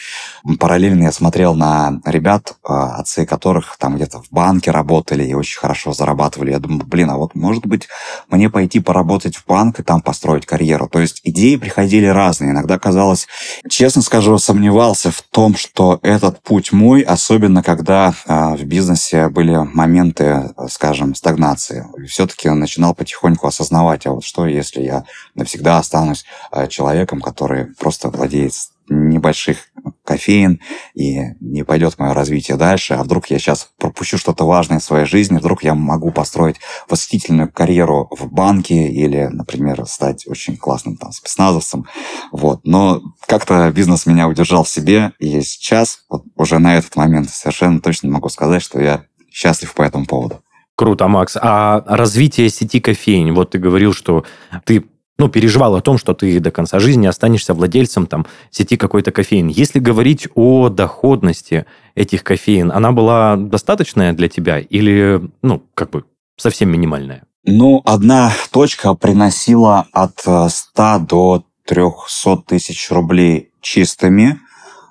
Параллельно 0.58 1.04
я 1.04 1.12
смотрел 1.12 1.54
на 1.54 2.00
ребят, 2.04 2.54
э, 2.64 2.72
отцы 2.72 3.26
которых 3.26 3.76
там 3.78 3.96
где-то 3.96 4.22
в 4.22 4.30
банке 4.30 4.70
работали 4.70 5.24
и 5.24 5.34
очень 5.34 5.58
хорошо 5.58 5.92
зарабатывали. 5.92 6.52
Я 6.52 6.58
думал, 6.58 6.84
блин, 6.86 7.10
а 7.10 7.16
вот 7.16 7.34
может 7.34 7.66
быть 7.66 7.88
мне 8.30 8.48
пойти 8.48 8.80
поработать 8.80 9.36
в 9.36 9.44
банк 9.46 9.80
и 9.80 9.82
там 9.82 10.00
построить 10.00 10.46
карьеру. 10.46 10.88
То 10.88 11.00
есть 11.00 11.20
идеи 11.24 11.56
приходили 11.56 12.06
разные. 12.06 12.52
Иногда 12.52 12.78
казалось, 12.78 13.26
честно 13.68 14.02
скажу, 14.02 14.38
сомневался 14.38 15.10
в 15.10 15.22
том, 15.22 15.56
что 15.56 15.98
этот 16.02 16.42
путь 16.42 16.72
мой, 16.72 17.02
особенно 17.02 17.62
когда 17.62 18.14
э, 18.26 18.56
в 18.56 18.64
бизнесе 18.64 18.91
бизнесе 18.92 19.28
были 19.28 19.56
моменты, 19.56 20.54
скажем, 20.68 21.14
стагнации. 21.14 21.86
Все-таки 22.06 22.48
начинал 22.50 22.94
потихоньку 22.94 23.46
осознавать, 23.46 24.06
а 24.06 24.12
вот 24.12 24.24
что, 24.24 24.46
если 24.46 24.82
я 24.82 25.04
навсегда 25.34 25.78
останусь 25.78 26.24
э, 26.52 26.66
человеком, 26.68 27.20
который 27.20 27.66
просто 27.78 28.08
владеет 28.10 28.52
небольших 28.88 29.58
кофеин, 30.04 30.60
и 30.94 31.20
не 31.40 31.64
пойдет 31.64 31.98
мое 31.98 32.14
развитие 32.14 32.56
дальше, 32.56 32.94
а 32.94 33.02
вдруг 33.02 33.26
я 33.26 33.38
сейчас 33.38 33.70
пропущу 33.78 34.18
что-то 34.18 34.44
важное 34.44 34.78
в 34.78 34.84
своей 34.84 35.06
жизни, 35.06 35.38
вдруг 35.38 35.62
я 35.62 35.74
могу 35.74 36.10
построить 36.10 36.56
восхитительную 36.88 37.50
карьеру 37.50 38.08
в 38.10 38.30
банке 38.30 38.88
или, 38.88 39.28
например, 39.30 39.86
стать 39.86 40.26
очень 40.26 40.56
классным 40.56 40.96
там 40.96 41.12
спецназовцем. 41.12 41.86
Вот. 42.32 42.60
Но 42.64 43.00
как-то 43.26 43.70
бизнес 43.70 44.06
меня 44.06 44.28
удержал 44.28 44.64
в 44.64 44.68
себе, 44.68 45.12
и 45.18 45.40
сейчас, 45.42 46.04
вот 46.08 46.24
уже 46.36 46.58
на 46.58 46.76
этот 46.76 46.96
момент 46.96 47.30
совершенно 47.30 47.80
точно 47.80 48.10
могу 48.10 48.28
сказать, 48.28 48.62
что 48.62 48.80
я 48.80 49.04
счастлив 49.30 49.72
по 49.74 49.82
этому 49.82 50.06
поводу. 50.06 50.42
Круто, 50.74 51.06
Макс. 51.06 51.36
А 51.40 51.84
развитие 51.86 52.48
сети 52.48 52.80
кофеин, 52.80 53.34
вот 53.34 53.50
ты 53.50 53.58
говорил, 53.58 53.92
что 53.92 54.24
ты 54.64 54.84
ну, 55.22 55.28
переживал 55.28 55.76
о 55.76 55.80
том, 55.80 55.98
что 55.98 56.14
ты 56.14 56.40
до 56.40 56.50
конца 56.50 56.80
жизни 56.80 57.06
останешься 57.06 57.54
владельцем 57.54 58.08
там 58.08 58.26
сети 58.50 58.76
какой-то 58.76 59.12
кофеин. 59.12 59.46
Если 59.46 59.78
говорить 59.78 60.26
о 60.34 60.68
доходности 60.68 61.64
этих 61.94 62.24
кофеин, 62.24 62.72
она 62.72 62.90
была 62.90 63.36
достаточная 63.36 64.14
для 64.14 64.28
тебя 64.28 64.58
или, 64.58 65.22
ну, 65.42 65.62
как 65.74 65.90
бы 65.90 66.04
совсем 66.36 66.70
минимальная? 66.70 67.22
Ну, 67.44 67.82
одна 67.84 68.32
точка 68.50 68.94
приносила 68.94 69.86
от 69.92 70.18
100 70.18 70.50
э, 70.76 70.98
до 71.06 71.44
300 71.66 72.38
тысяч 72.48 72.90
рублей 72.90 73.52
чистыми, 73.60 74.40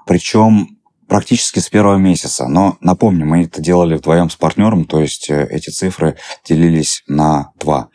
причем 0.08 0.78
практически 1.12 1.60
с 1.60 1.68
первого 1.68 1.98
месяца. 1.98 2.48
Но 2.48 2.78
напомню, 2.80 3.26
мы 3.26 3.44
это 3.44 3.62
делали 3.62 3.98
вдвоем 3.98 4.30
с 4.30 4.38
партнером, 4.38 4.86
то 4.86 5.02
есть 5.02 5.30
э, 5.30 5.46
эти 5.52 5.70
цифры 5.70 6.16
делились 6.48 7.04
на 7.06 7.52
два. 7.60 7.90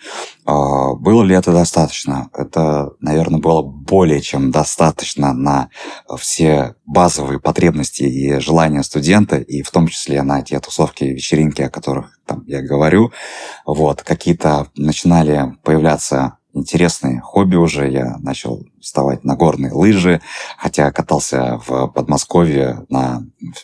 А, 0.45 0.93
было 0.93 1.23
ли 1.23 1.35
это 1.35 1.51
достаточно? 1.51 2.29
Это, 2.35 2.91
наверное, 3.01 3.41
было 3.41 3.63
более 3.63 4.21
чем 4.21 4.51
достаточно 4.51 5.33
на 5.33 5.71
все 6.19 6.75
базовые 6.85 7.41
потребности 7.41 8.03
и 8.03 8.39
желания 8.39 8.83
студента, 8.83 9.39
и 9.39 9.63
в 9.63 9.71
том 9.71 9.89
числе 9.89 10.23
на 10.23 10.43
те 10.43 10.61
тусовки 10.61 11.05
и 11.05 11.15
вечеринки, 11.15 11.63
о 11.63 11.71
которых 11.71 12.19
там 12.27 12.45
я 12.47 12.61
говорю. 12.61 13.13
Вот, 13.65 14.03
какие-то 14.03 14.67
начинали 14.77 15.57
появляться 15.63 16.36
интересные 16.57 17.21
хобби 17.21 17.57
уже. 17.57 17.91
Я 17.91 18.17
начал 18.19 18.65
вставать 18.81 19.25
на 19.25 19.37
горные 19.37 19.73
лыжи, 19.73 20.21
хотя 20.57 20.91
катался 20.91 21.61
в 21.67 21.89
Подмосковье 21.89 22.85
на 22.89 23.23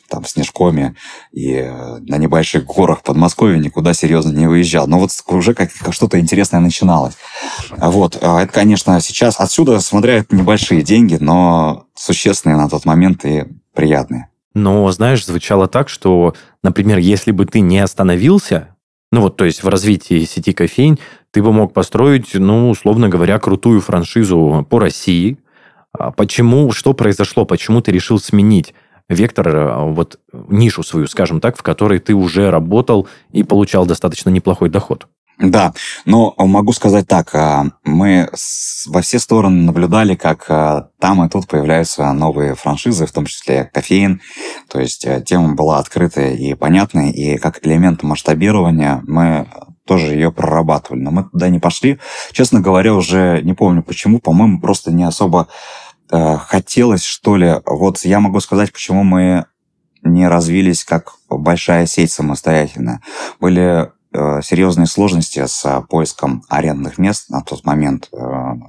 там, 0.09 0.25
Снежкоме 0.25 0.95
и 1.33 1.55
э, 1.55 1.99
на 1.99 2.19
небольших 2.19 2.65
горах 2.67 3.03
Подмосковья 3.03 3.59
никуда 3.59 3.95
серьезно 3.95 4.37
не 4.37 4.47
выезжал. 4.47 4.87
Но 4.87 4.99
вот 4.99 5.11
уже 5.29 5.55
как, 5.55 5.71
как 5.73 5.95
что-то 5.95 6.21
интересное 6.21 6.61
начиналось. 6.61 7.15
Вот. 7.71 8.19
А 8.21 8.43
это, 8.43 8.53
конечно, 8.53 9.01
сейчас 9.01 9.41
отсюда 9.41 9.81
смотрят 9.81 10.31
небольшие 10.33 10.83
деньги, 10.83 11.17
но 11.21 11.87
существенные 11.95 12.57
на 12.57 12.69
тот 12.69 12.85
момент 12.85 13.25
и 13.25 13.45
приятные. 13.75 14.29
Но, 14.55 14.91
знаешь, 14.93 15.25
звучало 15.25 15.67
так, 15.67 15.89
что, 15.89 16.35
например, 16.63 16.99
если 16.99 17.31
бы 17.31 17.47
ты 17.47 17.61
не 17.61 17.79
остановился, 17.79 18.77
ну 19.13 19.21
вот, 19.21 19.37
то 19.37 19.45
есть 19.45 19.63
в 19.63 19.69
развитии 19.69 20.25
сети 20.25 20.53
кофейн, 20.53 20.99
ты 21.31 21.43
бы 21.43 21.53
мог 21.53 21.75
построить, 21.75 22.35
ну, 22.35 22.71
условно 22.71 23.11
говоря, 23.11 23.39
крутую 23.39 23.81
франшизу 23.81 24.67
по 24.69 24.81
России. 24.81 25.39
А 25.93 26.11
почему, 26.11 26.73
что 26.73 26.95
произошло, 26.95 27.45
почему 27.45 27.83
ты 27.83 27.93
решил 27.93 28.19
сменить 28.19 28.75
вектор, 29.11 29.49
а, 29.55 29.85
вот 29.85 30.19
нишу 30.33 30.83
свою, 30.83 31.07
скажем 31.07 31.41
так, 31.41 31.59
в 31.59 31.63
которой 31.63 31.99
ты 31.99 32.15
уже 32.15 32.51
работал 32.51 33.07
и 33.31 33.43
получал 33.43 33.85
достаточно 33.85 34.31
неплохой 34.31 34.71
доход? 34.71 35.07
Да, 35.39 35.73
но 36.05 36.35
могу 36.37 36.73
сказать 36.73 37.09
так, 37.09 37.35
а, 37.35 37.67
мы 37.85 38.31
во 38.87 39.01
все 39.01 39.19
стороны 39.19 39.63
наблюдали, 39.63 40.15
как 40.15 40.47
там 41.01 41.25
и 41.25 41.29
тут 41.29 41.49
появляются 41.49 42.13
новые 42.13 42.55
франшизы, 42.55 43.07
в 43.07 43.13
том 43.13 43.27
числе 43.27 43.71
кофеин, 43.73 44.21
то 44.69 44.79
есть 44.79 45.05
э, 45.05 45.21
тема 45.21 45.55
была 45.55 45.79
открытая 45.79 46.35
и 46.35 46.55
понятная, 46.55 47.11
и 47.11 47.39
как 47.39 47.67
элемент 47.67 48.03
масштабирования 48.03 49.03
мы 49.07 49.49
тоже 49.87 50.15
ее 50.15 50.33
прорабатывали. 50.33 51.01
Но 51.01 51.11
мы 51.11 51.25
туда 51.25 51.49
не 51.49 51.59
пошли. 51.59 51.99
Честно 52.33 52.61
говоря, 52.61 52.95
уже 52.95 53.41
не 53.43 53.53
помню 53.53 53.83
почему. 53.83 54.21
По-моему, 54.21 54.61
просто 54.61 54.93
не 54.93 55.05
особо 55.05 55.49
э, 56.11 56.37
хотелось, 56.39 57.03
что 57.03 57.37
ли. 57.37 57.57
Вот 57.67 57.99
я 58.05 58.21
могу 58.21 58.41
сказать, 58.41 58.73
почему 58.73 59.03
мы 59.03 59.47
не 60.03 60.29
развились 60.29 60.85
как 60.85 61.15
большая 61.29 61.87
сеть 61.87 62.13
самостоятельно. 62.13 63.01
Были 63.41 63.91
серьезные 64.43 64.87
сложности 64.87 65.45
с 65.47 65.65
э, 65.65 65.83
поиском 65.89 66.45
арендных 66.49 66.99
мест. 66.99 67.31
На 67.31 67.43
тот 67.43 67.65
момент 67.65 68.09
э, 68.13 68.17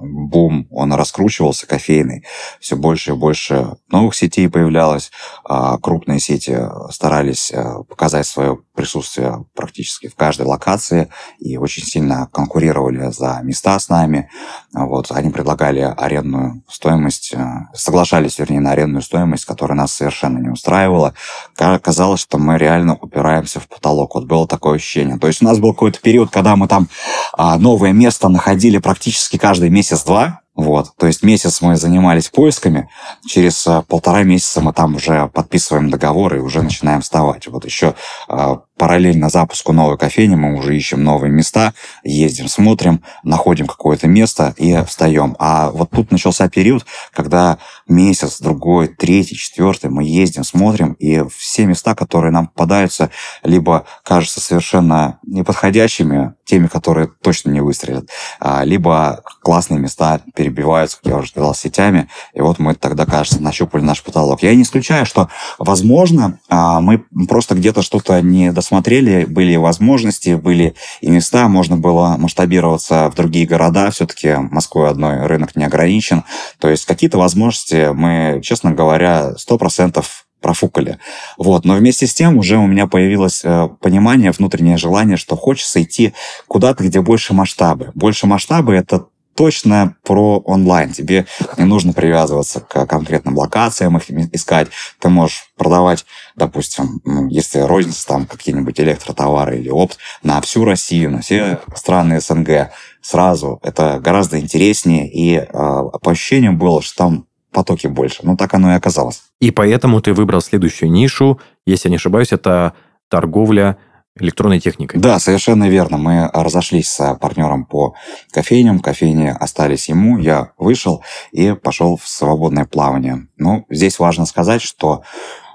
бум, 0.00 0.66
он 0.70 0.92
раскручивался, 0.92 1.66
кофейный. 1.66 2.24
Все 2.60 2.76
больше 2.76 3.10
и 3.10 3.14
больше 3.14 3.76
новых 3.90 4.14
сетей 4.14 4.48
появлялось. 4.48 5.10
А 5.44 5.78
крупные 5.78 6.20
сети 6.20 6.58
старались 6.90 7.52
показать 7.88 8.26
свое 8.26 8.58
присутствие 8.74 9.44
практически 9.54 10.08
в 10.08 10.14
каждой 10.14 10.46
локации 10.46 11.08
и 11.38 11.56
очень 11.56 11.84
сильно 11.84 12.28
конкурировали 12.32 13.10
за 13.10 13.40
места 13.42 13.78
с 13.78 13.88
нами. 13.88 14.28
Вот, 14.72 15.10
они 15.10 15.30
предлагали 15.30 15.80
арендную 15.80 16.62
стоимость, 16.68 17.34
соглашались, 17.72 18.38
вернее, 18.38 18.60
на 18.60 18.72
арендную 18.72 19.02
стоимость, 19.02 19.44
которая 19.44 19.78
нас 19.78 19.92
совершенно 19.92 20.38
не 20.38 20.48
устраивала. 20.48 21.14
Казалось, 21.56 22.20
что 22.20 22.38
мы 22.38 22.58
реально 22.58 22.96
упираемся 22.96 23.60
в 23.60 23.68
потолок. 23.68 24.14
Вот 24.14 24.26
было 24.26 24.46
такое 24.46 24.76
ощущение. 24.76 25.18
То 25.18 25.28
есть 25.28 25.42
у 25.42 25.44
нас 25.44 25.58
был 25.58 25.72
какой-то 25.72 26.00
период, 26.00 26.30
когда 26.30 26.56
мы 26.56 26.68
там 26.68 26.88
а, 27.32 27.58
новое 27.58 27.92
место 27.92 28.28
находили 28.28 28.78
практически 28.78 29.36
каждый 29.36 29.70
месяц-два. 29.70 30.43
Вот, 30.56 30.96
то 30.96 31.08
есть 31.08 31.24
месяц 31.24 31.60
мы 31.62 31.76
занимались 31.76 32.28
поисками, 32.28 32.88
через 33.26 33.66
а, 33.66 33.82
полтора 33.82 34.22
месяца 34.22 34.60
мы 34.60 34.72
там 34.72 34.94
уже 34.94 35.28
подписываем 35.28 35.90
договор 35.90 36.36
и 36.36 36.38
уже 36.38 36.62
начинаем 36.62 37.00
вставать. 37.00 37.48
Вот 37.48 37.64
еще 37.64 37.94
а, 38.28 38.62
параллельно 38.76 39.28
запуску 39.28 39.72
новой 39.72 39.96
кофейни 39.96 40.34
мы 40.34 40.56
уже 40.56 40.76
ищем 40.76 41.02
новые 41.04 41.30
места, 41.30 41.74
ездим, 42.02 42.48
смотрим, 42.48 43.02
находим 43.22 43.66
какое-то 43.66 44.08
место 44.08 44.54
и 44.56 44.82
встаем. 44.84 45.36
А 45.38 45.70
вот 45.70 45.90
тут 45.90 46.10
начался 46.10 46.48
период, 46.48 46.84
когда 47.12 47.58
месяц, 47.88 48.40
другой, 48.40 48.88
третий, 48.88 49.36
четвертый 49.36 49.90
мы 49.90 50.04
ездим, 50.04 50.44
смотрим, 50.44 50.94
и 50.94 51.22
все 51.36 51.66
места, 51.66 51.94
которые 51.94 52.32
нам 52.32 52.48
попадаются, 52.48 53.10
либо 53.42 53.84
кажутся 54.02 54.40
совершенно 54.40 55.18
неподходящими, 55.26 56.34
теми, 56.44 56.66
которые 56.66 57.08
точно 57.22 57.50
не 57.50 57.60
выстрелят, 57.60 58.08
а, 58.40 58.64
либо 58.64 59.22
классные 59.42 59.80
места 59.80 60.20
перебиваются, 60.34 60.98
как 60.98 61.06
я 61.12 61.18
уже 61.18 61.28
сказал, 61.28 61.54
сетями, 61.54 62.08
и 62.34 62.40
вот 62.40 62.58
мы 62.58 62.74
тогда, 62.74 63.06
кажется, 63.06 63.42
нащупали 63.42 63.82
наш 63.82 64.02
потолок. 64.02 64.42
Я 64.42 64.54
не 64.54 64.62
исключаю, 64.62 65.06
что, 65.06 65.28
возможно, 65.58 66.38
а, 66.48 66.80
мы 66.80 67.04
просто 67.28 67.54
где-то 67.54 67.82
что-то 67.82 68.20
не 68.20 68.52
досмотрели, 68.64 69.26
были 69.26 69.56
возможности, 69.56 70.34
были 70.34 70.74
и 71.02 71.10
места, 71.10 71.48
можно 71.48 71.76
было 71.76 72.16
масштабироваться 72.18 73.10
в 73.10 73.14
другие 73.14 73.46
города, 73.46 73.90
все-таки 73.90 74.34
Москвой 74.36 74.88
одной 74.88 75.26
рынок 75.26 75.54
не 75.54 75.64
ограничен, 75.64 76.24
то 76.58 76.70
есть 76.70 76.86
какие-то 76.86 77.18
возможности 77.18 77.90
мы, 77.92 78.40
честно 78.42 78.72
говоря, 78.72 79.34
сто 79.36 79.58
процентов 79.58 80.26
профукали. 80.40 80.98
Вот. 81.38 81.64
Но 81.64 81.74
вместе 81.74 82.06
с 82.06 82.12
тем 82.12 82.36
уже 82.36 82.58
у 82.58 82.66
меня 82.66 82.86
появилось 82.86 83.40
э, 83.44 83.68
понимание, 83.80 84.30
внутреннее 84.30 84.76
желание, 84.76 85.16
что 85.16 85.36
хочется 85.36 85.82
идти 85.82 86.12
куда-то, 86.46 86.84
где 86.84 87.00
больше 87.00 87.32
масштабы. 87.32 87.92
Больше 87.94 88.26
масштабы— 88.26 88.74
это 88.74 89.06
точно 89.34 89.96
про 90.02 90.38
онлайн. 90.38 90.92
Тебе 90.92 91.26
не 91.58 91.64
нужно 91.64 91.92
привязываться 91.92 92.60
к 92.60 92.86
конкретным 92.86 93.36
локациям, 93.36 93.96
их 93.96 94.10
искать. 94.34 94.68
Ты 95.00 95.08
можешь 95.08 95.50
продавать, 95.56 96.04
допустим, 96.36 97.00
ну, 97.04 97.28
если 97.28 97.60
розница, 97.60 98.06
там 98.06 98.26
какие-нибудь 98.26 98.80
электротовары 98.80 99.58
или 99.58 99.70
опт, 99.70 99.98
на 100.22 100.40
всю 100.40 100.64
Россию, 100.64 101.10
на 101.10 101.20
все 101.20 101.60
страны 101.74 102.20
СНГ 102.20 102.70
сразу. 103.00 103.60
Это 103.62 104.00
гораздо 104.00 104.40
интереснее, 104.40 105.10
и 105.10 105.36
э, 105.36 105.46
по 105.48 106.10
ощущениям 106.10 106.58
было, 106.58 106.82
что 106.82 106.96
там 106.96 107.26
потоки 107.52 107.86
больше. 107.86 108.20
Ну, 108.22 108.36
так 108.36 108.52
оно 108.54 108.72
и 108.72 108.76
оказалось. 108.76 109.22
И 109.40 109.50
поэтому 109.50 110.00
ты 110.00 110.12
выбрал 110.12 110.40
следующую 110.40 110.90
нишу, 110.90 111.40
если 111.66 111.88
я 111.88 111.90
не 111.90 111.96
ошибаюсь, 111.96 112.32
это 112.32 112.74
торговля 113.08 113.78
электронной 114.18 114.60
техникой. 114.60 115.00
Да, 115.00 115.18
совершенно 115.18 115.68
верно. 115.68 115.96
Мы 115.96 116.30
разошлись 116.32 116.88
с 116.88 117.14
партнером 117.16 117.64
по 117.64 117.94
кофейням, 118.30 118.80
кофейни 118.80 119.28
остались 119.28 119.88
ему, 119.88 120.18
я 120.18 120.52
вышел 120.56 121.02
и 121.32 121.52
пошел 121.52 121.96
в 121.96 122.06
свободное 122.06 122.64
плавание. 122.64 123.26
Ну, 123.36 123.66
здесь 123.70 123.98
важно 123.98 124.26
сказать, 124.26 124.62
что 124.62 125.02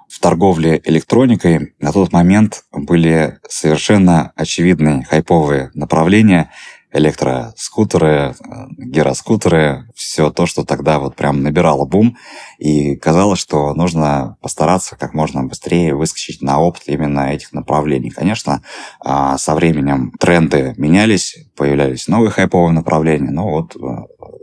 в 0.10 0.20
торговле 0.20 0.82
электроникой 0.84 1.76
на 1.80 1.94
тот 1.94 2.12
момент 2.12 2.64
были 2.72 3.38
совершенно 3.48 4.34
очевидные 4.36 5.06
хайповые 5.06 5.72
направления 5.76 6.52
электроскутеры, 6.92 8.36
гироскутеры, 8.78 9.88
все 9.96 10.32
то, 10.32 10.46
что 10.46 10.64
тогда 10.64 11.00
вот 11.00 11.16
прям 11.16 11.44
набирало 11.44 11.86
бум, 11.86 12.18
и 12.58 12.96
казалось, 12.96 13.40
что 13.40 13.74
нужно 13.74 14.38
постараться 14.42 14.96
как 14.96 15.14
можно 15.14 15.44
быстрее 15.44 15.96
выскочить 15.96 16.42
на 16.42 16.60
опыт 16.60 16.84
именно 16.88 17.32
этих 17.32 17.54
направлений. 17.54 18.10
Конечно, 18.10 18.64
а, 19.00 19.38
со 19.38 19.56
временем 19.56 20.12
тренды 20.20 20.74
менялись, 20.78 21.38
появлялись 21.56 22.08
новые 22.08 22.32
хайповые 22.32 22.74
направления, 22.74 23.32
но 23.32 23.50
вот 23.50 23.76
э, 23.76 23.80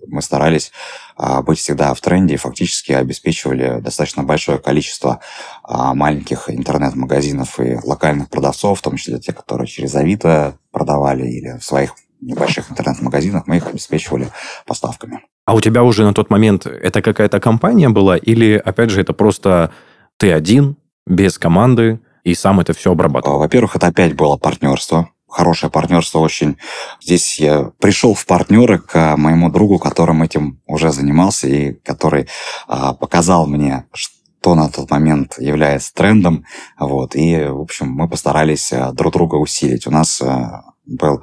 мы 0.09 0.23
старались 0.23 0.71
а, 1.17 1.43
быть 1.43 1.59
всегда 1.59 1.95
в 1.95 2.01
тренде 2.01 2.35
и 2.35 2.39
фактически 2.39 2.93
обеспечивали 2.93 3.81
достаточно 3.81 4.23
большое 4.23 4.59
количество 4.59 5.21
а, 5.63 5.95
маленьких 5.95 6.49
интернет-магазинов 6.51 7.59
и 7.59 7.79
локальных 7.83 8.29
продавцов, 8.29 8.79
в 8.79 8.83
том 8.83 8.97
числе 8.97 9.19
те, 9.19 9.33
которые 9.33 9.67
через 9.67 9.95
Авито 9.95 10.59
продавали 10.71 11.27
или 11.27 11.59
в 11.59 11.65
своих 11.65 11.95
небольших 12.21 12.71
интернет-магазинах 12.71 13.47
мы 13.47 13.57
их 13.57 13.67
обеспечивали 13.67 14.29
поставками. 14.67 15.23
А 15.45 15.55
у 15.55 15.61
тебя 15.61 15.83
уже 15.83 16.05
на 16.05 16.13
тот 16.13 16.31
момент 16.31 16.67
это 16.67 17.03
какая-то 17.03 17.41
компания 17.41 17.89
была 17.89 18.17
или, 18.17 18.61
опять 18.65 18.91
же, 18.91 19.01
это 19.01 19.13
просто 19.13 19.71
ты 20.17 20.33
один, 20.33 20.77
без 21.07 21.39
команды, 21.39 22.01
и 22.25 22.35
сам 22.35 22.59
это 22.59 22.73
все 22.73 22.91
обрабатывал? 22.93 23.39
Во-первых, 23.39 23.77
это 23.77 23.87
опять 23.87 24.15
было 24.15 24.37
партнерство 24.37 25.09
хорошее 25.37 25.71
партнерство 25.71 26.21
очень. 26.21 26.57
Здесь 27.03 27.39
я 27.39 27.71
пришел 27.79 28.15
в 28.15 28.25
партнеры 28.27 28.79
к 28.79 29.17
моему 29.17 29.51
другу, 29.51 29.79
которым 29.79 30.23
этим 30.23 30.61
уже 30.67 30.91
занимался 30.93 31.47
и 31.49 31.73
который 31.73 32.29
а, 32.67 32.95
показал 32.95 33.47
мне, 33.47 33.85
что 33.93 34.55
на 34.55 34.69
тот 34.69 34.91
момент 34.91 35.35
является 35.39 35.93
трендом. 35.93 36.45
Вот. 36.79 37.15
И, 37.15 37.45
в 37.45 37.61
общем, 37.61 37.91
мы 37.91 38.09
постарались 38.09 38.73
а, 38.73 38.93
друг 38.93 39.13
друга 39.13 39.35
усилить. 39.35 39.87
У 39.87 39.91
нас 39.91 40.23
а, 40.23 40.65
был 40.87 41.23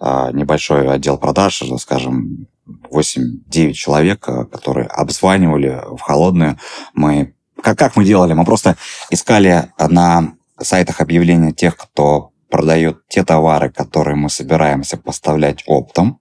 а, 0.00 0.30
небольшой 0.32 0.88
отдел 0.88 1.18
продаж, 1.18 1.62
скажем, 1.78 2.46
8-9 2.90 3.72
человек, 3.72 4.28
а, 4.28 4.44
которые 4.44 4.86
обзванивали 4.86 5.82
в 5.96 6.00
холодную. 6.00 6.58
Мы 6.94 7.34
как, 7.62 7.78
как 7.78 7.96
мы 7.96 8.04
делали? 8.04 8.34
Мы 8.34 8.44
просто 8.44 8.76
искали 9.10 9.70
на 9.78 10.34
сайтах 10.60 11.00
объявления 11.00 11.52
тех, 11.52 11.76
кто 11.76 12.30
продает 12.50 12.98
те 13.08 13.24
товары, 13.24 13.70
которые 13.70 14.16
мы 14.16 14.30
собираемся 14.30 14.96
поставлять 14.96 15.64
оптом. 15.66 16.20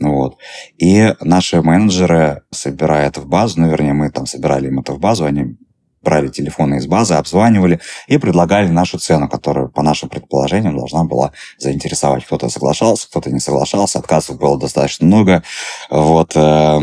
Вот. 0.00 0.38
И 0.78 1.14
наши 1.20 1.60
менеджеры 1.60 2.42
собирают 2.50 3.18
в 3.18 3.26
базу, 3.26 3.60
ну, 3.60 3.68
вернее, 3.68 3.92
мы 3.92 4.10
там 4.10 4.26
собирали 4.26 4.68
им 4.68 4.80
это 4.80 4.92
в 4.92 5.00
базу, 5.00 5.24
они 5.24 5.56
брали 6.02 6.28
телефоны 6.28 6.76
из 6.76 6.86
базы, 6.86 7.14
обзванивали 7.14 7.80
и 8.06 8.18
предлагали 8.18 8.68
нашу 8.68 8.98
цену, 8.98 9.28
которая, 9.28 9.66
по 9.66 9.82
нашим 9.82 10.08
предположениям, 10.08 10.76
должна 10.76 11.04
была 11.04 11.32
заинтересовать. 11.58 12.24
Кто-то 12.24 12.48
соглашался, 12.48 13.08
кто-то 13.08 13.30
не 13.30 13.40
соглашался, 13.40 13.98
отказов 13.98 14.38
было 14.38 14.58
достаточно 14.58 15.06
много. 15.06 15.42
Вот. 15.90 16.32
Э, 16.34 16.80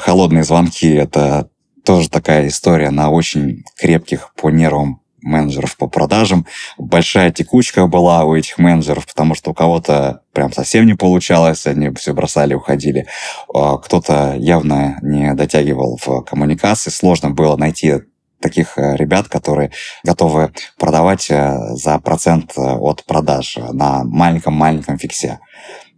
холодные 0.00 0.44
звонки– 0.44 0.88
это 0.94 1.48
тоже 1.84 2.08
такая 2.08 2.48
история 2.48 2.90
на 2.90 3.10
очень 3.10 3.64
крепких 3.76 4.32
по 4.34 4.50
нервам 4.50 5.00
менеджеров 5.24 5.76
по 5.76 5.88
продажам. 5.88 6.46
Большая 6.78 7.32
текучка 7.32 7.86
была 7.86 8.24
у 8.24 8.36
этих 8.36 8.58
менеджеров, 8.58 9.06
потому 9.06 9.34
что 9.34 9.50
у 9.50 9.54
кого-то 9.54 10.20
прям 10.32 10.52
совсем 10.52 10.86
не 10.86 10.94
получалось, 10.94 11.66
они 11.66 11.90
все 11.94 12.12
бросали, 12.12 12.54
уходили. 12.54 13.06
А 13.52 13.78
кто-то 13.78 14.34
явно 14.36 14.98
не 15.02 15.32
дотягивал 15.34 15.98
в 16.04 16.22
коммуникации, 16.22 16.90
сложно 16.90 17.30
было 17.30 17.56
найти 17.56 18.02
таких 18.40 18.78
э, 18.78 18.96
ребят, 18.96 19.28
которые 19.28 19.72
готовы 20.02 20.52
продавать 20.78 21.30
э, 21.30 21.56
за 21.74 21.98
процент 21.98 22.52
э, 22.56 22.60
от 22.60 23.04
продаж 23.04 23.56
на 23.72 24.04
маленьком-маленьком 24.04 24.98
фиксе. 24.98 25.40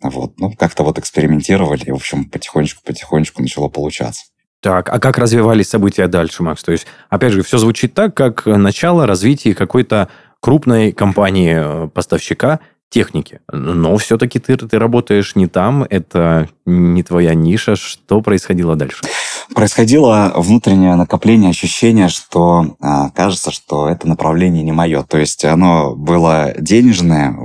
Вот. 0.03 0.39
Ну, 0.39 0.53
как-то 0.53 0.85
вот 0.85 0.99
экспериментировали, 0.99 1.85
и, 1.85 1.91
в 1.91 1.97
общем, 1.97 2.27
потихонечку-потихонечку 2.27 3.43
начало 3.43 3.69
получаться. 3.69 4.25
Так, 4.61 4.89
а 4.89 4.99
как 4.99 5.19
развивались 5.19 5.69
события 5.69 6.07
дальше, 6.07 6.43
Макс? 6.43 6.63
То 6.63 6.73
есть, 6.73 6.87
опять 7.09 7.33
же, 7.33 7.43
все 7.43 7.59
звучит 7.59 7.95
так, 7.95 8.15
как 8.15 8.47
начало 8.47 9.07
развития 9.07 9.55
какой-то 9.55 10.09
крупной 10.41 10.93
компании-поставщика 10.93 12.61
техники. 12.89 13.41
Но 13.53 13.97
все-таки 13.97 14.39
ты, 14.39 14.57
ты 14.57 14.79
работаешь 14.79 15.35
не 15.37 15.47
там, 15.47 15.85
это 15.89 16.49
не 16.65 17.03
твоя 17.03 17.35
ниша. 17.35 17.77
Что 17.77 18.21
происходило 18.21 18.77
дальше? 18.77 19.05
Происходило 19.55 20.33
внутреннее 20.35 20.97
накопление 20.97 21.51
ощущения, 21.51 22.09
что 22.09 22.77
а, 22.81 23.11
кажется, 23.11 23.51
что 23.51 23.89
это 23.89 24.09
направление 24.09 24.65
не 24.65 24.73
мое. 24.73 25.03
То 25.05 25.19
есть 25.19 25.45
оно 25.45 25.95
было 25.95 26.53
денежное. 26.59 27.37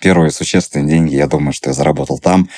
Первые 0.00 0.30
существенные 0.30 0.88
деньги, 0.88 1.14
я 1.14 1.26
думаю, 1.26 1.52
что 1.52 1.70
я 1.70 1.74
заработал 1.74 2.18
там. 2.18 2.48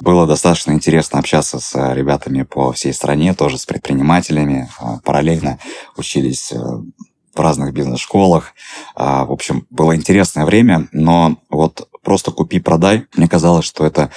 Было 0.00 0.26
достаточно 0.26 0.72
интересно 0.72 1.18
общаться 1.18 1.58
с 1.58 1.94
ребятами 1.94 2.42
по 2.42 2.72
всей 2.72 2.92
стране, 2.92 3.32
тоже 3.32 3.56
с 3.56 3.64
предпринимателями. 3.64 4.68
А, 4.78 4.98
параллельно 5.02 5.58
учились 5.96 6.52
э, 6.52 6.58
в 6.58 7.40
разных 7.40 7.72
бизнес-школах. 7.72 8.52
А, 8.94 9.24
в 9.24 9.32
общем, 9.32 9.66
было 9.70 9.96
интересное 9.96 10.44
время, 10.44 10.88
но 10.92 11.38
вот 11.48 11.88
просто 12.02 12.30
купи-продай, 12.30 13.06
мне 13.16 13.28
казалось, 13.28 13.64
что 13.64 13.86
это 13.86 14.10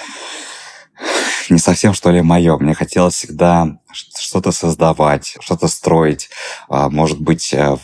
не 1.48 1.58
совсем, 1.58 1.94
что 1.94 2.10
ли, 2.10 2.22
мое. 2.22 2.56
Мне 2.58 2.74
хотелось 2.74 3.14
всегда 3.14 3.78
что-то 3.92 4.52
создавать, 4.52 5.36
что-то 5.40 5.68
строить, 5.68 6.30
а, 6.68 6.88
может 6.90 7.20
быть, 7.20 7.52
э, 7.52 7.76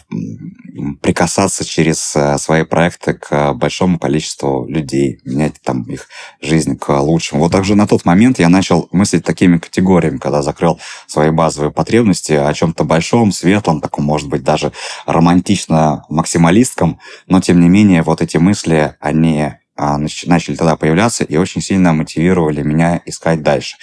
прикасаться 1.02 1.64
через 1.64 2.14
э, 2.14 2.38
свои 2.38 2.64
проекты 2.64 3.14
к 3.14 3.54
большому 3.54 3.98
количеству 3.98 4.66
людей, 4.68 5.20
менять 5.24 5.60
там 5.62 5.82
их 5.84 6.08
жизнь 6.40 6.76
к 6.78 6.96
лучшему. 7.00 7.42
Вот 7.42 7.52
также 7.52 7.74
на 7.74 7.86
тот 7.86 8.04
момент 8.04 8.38
я 8.38 8.48
начал 8.48 8.88
мыслить 8.92 9.24
такими 9.24 9.58
категориями, 9.58 10.18
когда 10.18 10.42
закрыл 10.42 10.78
свои 11.06 11.30
базовые 11.30 11.72
потребности 11.72 12.32
о 12.32 12.52
чем-то 12.52 12.84
большом, 12.84 13.32
светлом, 13.32 13.80
таком, 13.80 14.04
может 14.04 14.28
быть, 14.28 14.44
даже 14.44 14.72
романтично-максималистком, 15.06 16.98
но, 17.26 17.40
тем 17.40 17.60
не 17.60 17.68
менее, 17.68 18.02
вот 18.02 18.20
эти 18.20 18.36
мысли, 18.36 18.94
они 19.00 19.54
начали 19.76 20.56
тогда 20.56 20.76
появляться 20.76 21.24
и 21.24 21.36
очень 21.36 21.60
сильно 21.60 21.92
мотивировали 21.92 22.62
меня 22.62 23.00
искать 23.04 23.42
дальше. 23.42 23.76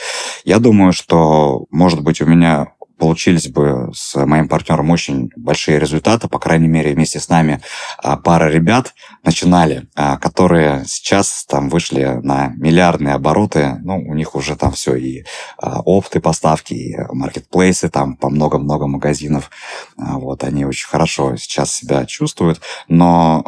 Я 0.43 0.59
думаю, 0.59 0.93
что, 0.93 1.65
может 1.69 2.01
быть, 2.01 2.21
у 2.21 2.25
меня 2.25 2.73
получились 3.03 3.49
бы 3.49 3.91
с 3.93 4.15
моим 4.25 4.47
партнером 4.47 4.89
очень 4.89 5.29
большие 5.35 5.77
результаты, 5.77 6.29
по 6.29 6.39
крайней 6.39 6.69
мере, 6.69 6.93
вместе 6.93 7.19
с 7.19 7.27
нами 7.27 7.61
а, 7.97 8.15
пара 8.15 8.49
ребят 8.49 8.93
начинали, 9.25 9.87
а, 9.93 10.17
которые 10.17 10.85
сейчас 10.85 11.45
там 11.45 11.67
вышли 11.67 12.19
на 12.23 12.53
миллиардные 12.55 13.15
обороты, 13.15 13.77
ну, 13.83 13.97
у 13.97 14.13
них 14.13 14.35
уже 14.35 14.55
там 14.55 14.71
все 14.71 14.95
и 14.95 15.25
опты 15.59 16.21
поставки, 16.21 16.73
и 16.73 16.97
маркетплейсы, 17.11 17.89
там 17.89 18.15
по 18.15 18.29
много-много 18.29 18.87
магазинов, 18.87 19.49
вот, 19.97 20.45
они 20.45 20.63
очень 20.63 20.87
хорошо 20.87 21.35
сейчас 21.35 21.73
себя 21.73 22.05
чувствуют, 22.05 22.61
но 22.87 23.43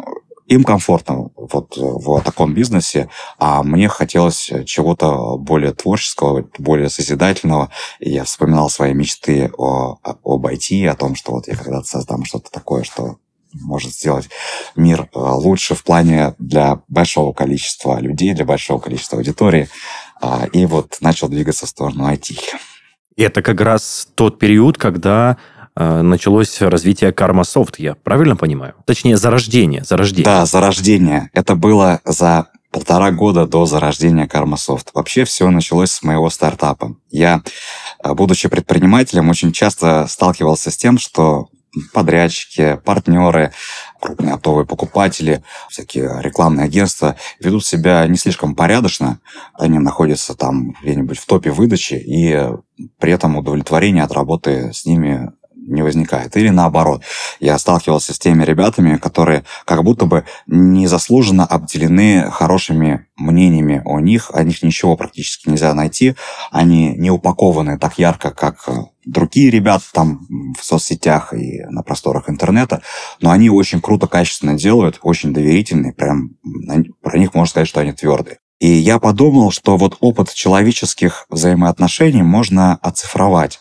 им 0.46 0.64
комфортно 0.64 1.30
вот 1.36 1.76
в 1.76 2.20
таком 2.20 2.54
бизнесе, 2.54 3.08
а 3.38 3.62
мне 3.62 3.88
хотелось 3.88 4.50
чего-то 4.64 5.36
более 5.36 5.72
творческого, 5.72 6.48
более 6.58 6.88
созидательного. 6.88 7.70
И 8.00 8.10
я 8.10 8.24
вспоминал 8.24 8.70
свои 8.70 8.94
мечты 8.94 9.50
о, 9.58 9.98
об 10.02 10.46
IT, 10.46 10.86
о 10.86 10.94
том, 10.94 11.14
что 11.14 11.32
вот 11.32 11.48
я 11.48 11.56
когда-то 11.56 11.86
создам 11.86 12.24
что-то 12.24 12.50
такое, 12.50 12.84
что 12.84 13.16
может 13.52 13.92
сделать 13.92 14.28
мир 14.74 15.08
э, 15.14 15.18
лучше 15.18 15.74
в 15.74 15.82
плане 15.82 16.34
для 16.38 16.82
большого 16.88 17.32
количества 17.32 17.98
людей, 17.98 18.34
для 18.34 18.44
большого 18.44 18.80
количества 18.80 19.18
аудитории. 19.18 19.68
А, 20.20 20.46
и 20.52 20.66
вот 20.66 20.98
начал 21.00 21.28
двигаться 21.28 21.66
в 21.66 21.70
сторону 21.70 22.10
IT. 22.12 22.36
Это 23.16 23.40
как 23.40 23.60
раз 23.62 24.08
тот 24.14 24.38
период, 24.38 24.76
когда 24.76 25.38
Э, 25.38 25.55
началось 25.76 26.60
развитие 26.60 27.10
Karma 27.10 27.42
Soft, 27.42 27.74
я 27.78 27.94
правильно 27.94 28.36
понимаю? 28.36 28.74
Точнее, 28.86 29.16
зарождение, 29.16 29.84
зарождение. 29.84 30.24
Да, 30.24 30.46
зарождение. 30.46 31.30
Это 31.34 31.54
было 31.54 32.00
за 32.04 32.48
полтора 32.70 33.10
года 33.10 33.46
до 33.46 33.64
зарождения 33.64 34.26
Soft. 34.26 34.88
Вообще 34.92 35.24
все 35.24 35.48
началось 35.50 35.90
с 35.92 36.02
моего 36.02 36.28
стартапа. 36.28 36.96
Я, 37.10 37.42
э, 38.02 38.12
будучи 38.12 38.48
предпринимателем, 38.48 39.30
очень 39.30 39.52
часто 39.52 40.06
сталкивался 40.08 40.70
с 40.70 40.76
тем, 40.76 40.98
что 40.98 41.48
подрядчики, 41.92 42.78
партнеры, 42.84 43.52
крупные 44.00 44.34
оптовые 44.34 44.66
покупатели, 44.66 45.42
всякие 45.68 46.20
рекламные 46.22 46.64
агентства 46.64 47.16
ведут 47.40 47.64
себя 47.64 48.06
не 48.06 48.16
слишком 48.16 48.54
порядочно. 48.54 49.20
Они 49.54 49.78
находятся 49.78 50.34
там 50.34 50.74
где-нибудь 50.82 51.18
в 51.18 51.26
топе 51.26 51.50
выдачи, 51.50 51.94
и 51.94 52.48
при 52.98 53.12
этом 53.12 53.36
удовлетворение 53.36 54.04
от 54.04 54.12
работы 54.12 54.72
с 54.72 54.84
ними 54.84 55.32
не 55.66 55.82
возникает. 55.82 56.36
Или 56.36 56.48
наоборот, 56.48 57.02
я 57.40 57.58
сталкивался 57.58 58.14
с 58.14 58.18
теми 58.18 58.44
ребятами, 58.44 58.96
которые 58.96 59.44
как 59.64 59.82
будто 59.82 60.06
бы 60.06 60.24
незаслуженно 60.46 61.44
обделены 61.44 62.30
хорошими 62.30 63.06
мнениями 63.16 63.82
о 63.84 64.00
них, 64.00 64.30
о 64.32 64.42
них 64.42 64.62
ничего 64.62 64.96
практически 64.96 65.48
нельзя 65.48 65.74
найти, 65.74 66.14
они 66.50 66.94
не 66.96 67.10
упакованы 67.10 67.78
так 67.78 67.98
ярко, 67.98 68.30
как 68.30 68.68
другие 69.04 69.50
ребята 69.50 69.84
там 69.92 70.26
в 70.58 70.64
соцсетях 70.64 71.32
и 71.32 71.62
на 71.70 71.82
просторах 71.82 72.28
интернета, 72.28 72.82
но 73.20 73.30
они 73.30 73.50
очень 73.50 73.80
круто, 73.80 74.06
качественно 74.06 74.54
делают, 74.54 74.98
очень 75.02 75.32
доверительные, 75.32 75.92
прям 75.92 76.36
про 77.02 77.18
них 77.18 77.34
можно 77.34 77.50
сказать, 77.50 77.68
что 77.68 77.80
они 77.80 77.92
твердые. 77.92 78.38
И 78.58 78.68
я 78.68 78.98
подумал, 78.98 79.50
что 79.50 79.76
вот 79.76 79.98
опыт 80.00 80.32
человеческих 80.32 81.26
взаимоотношений 81.28 82.22
можно 82.22 82.76
оцифровать. 82.76 83.60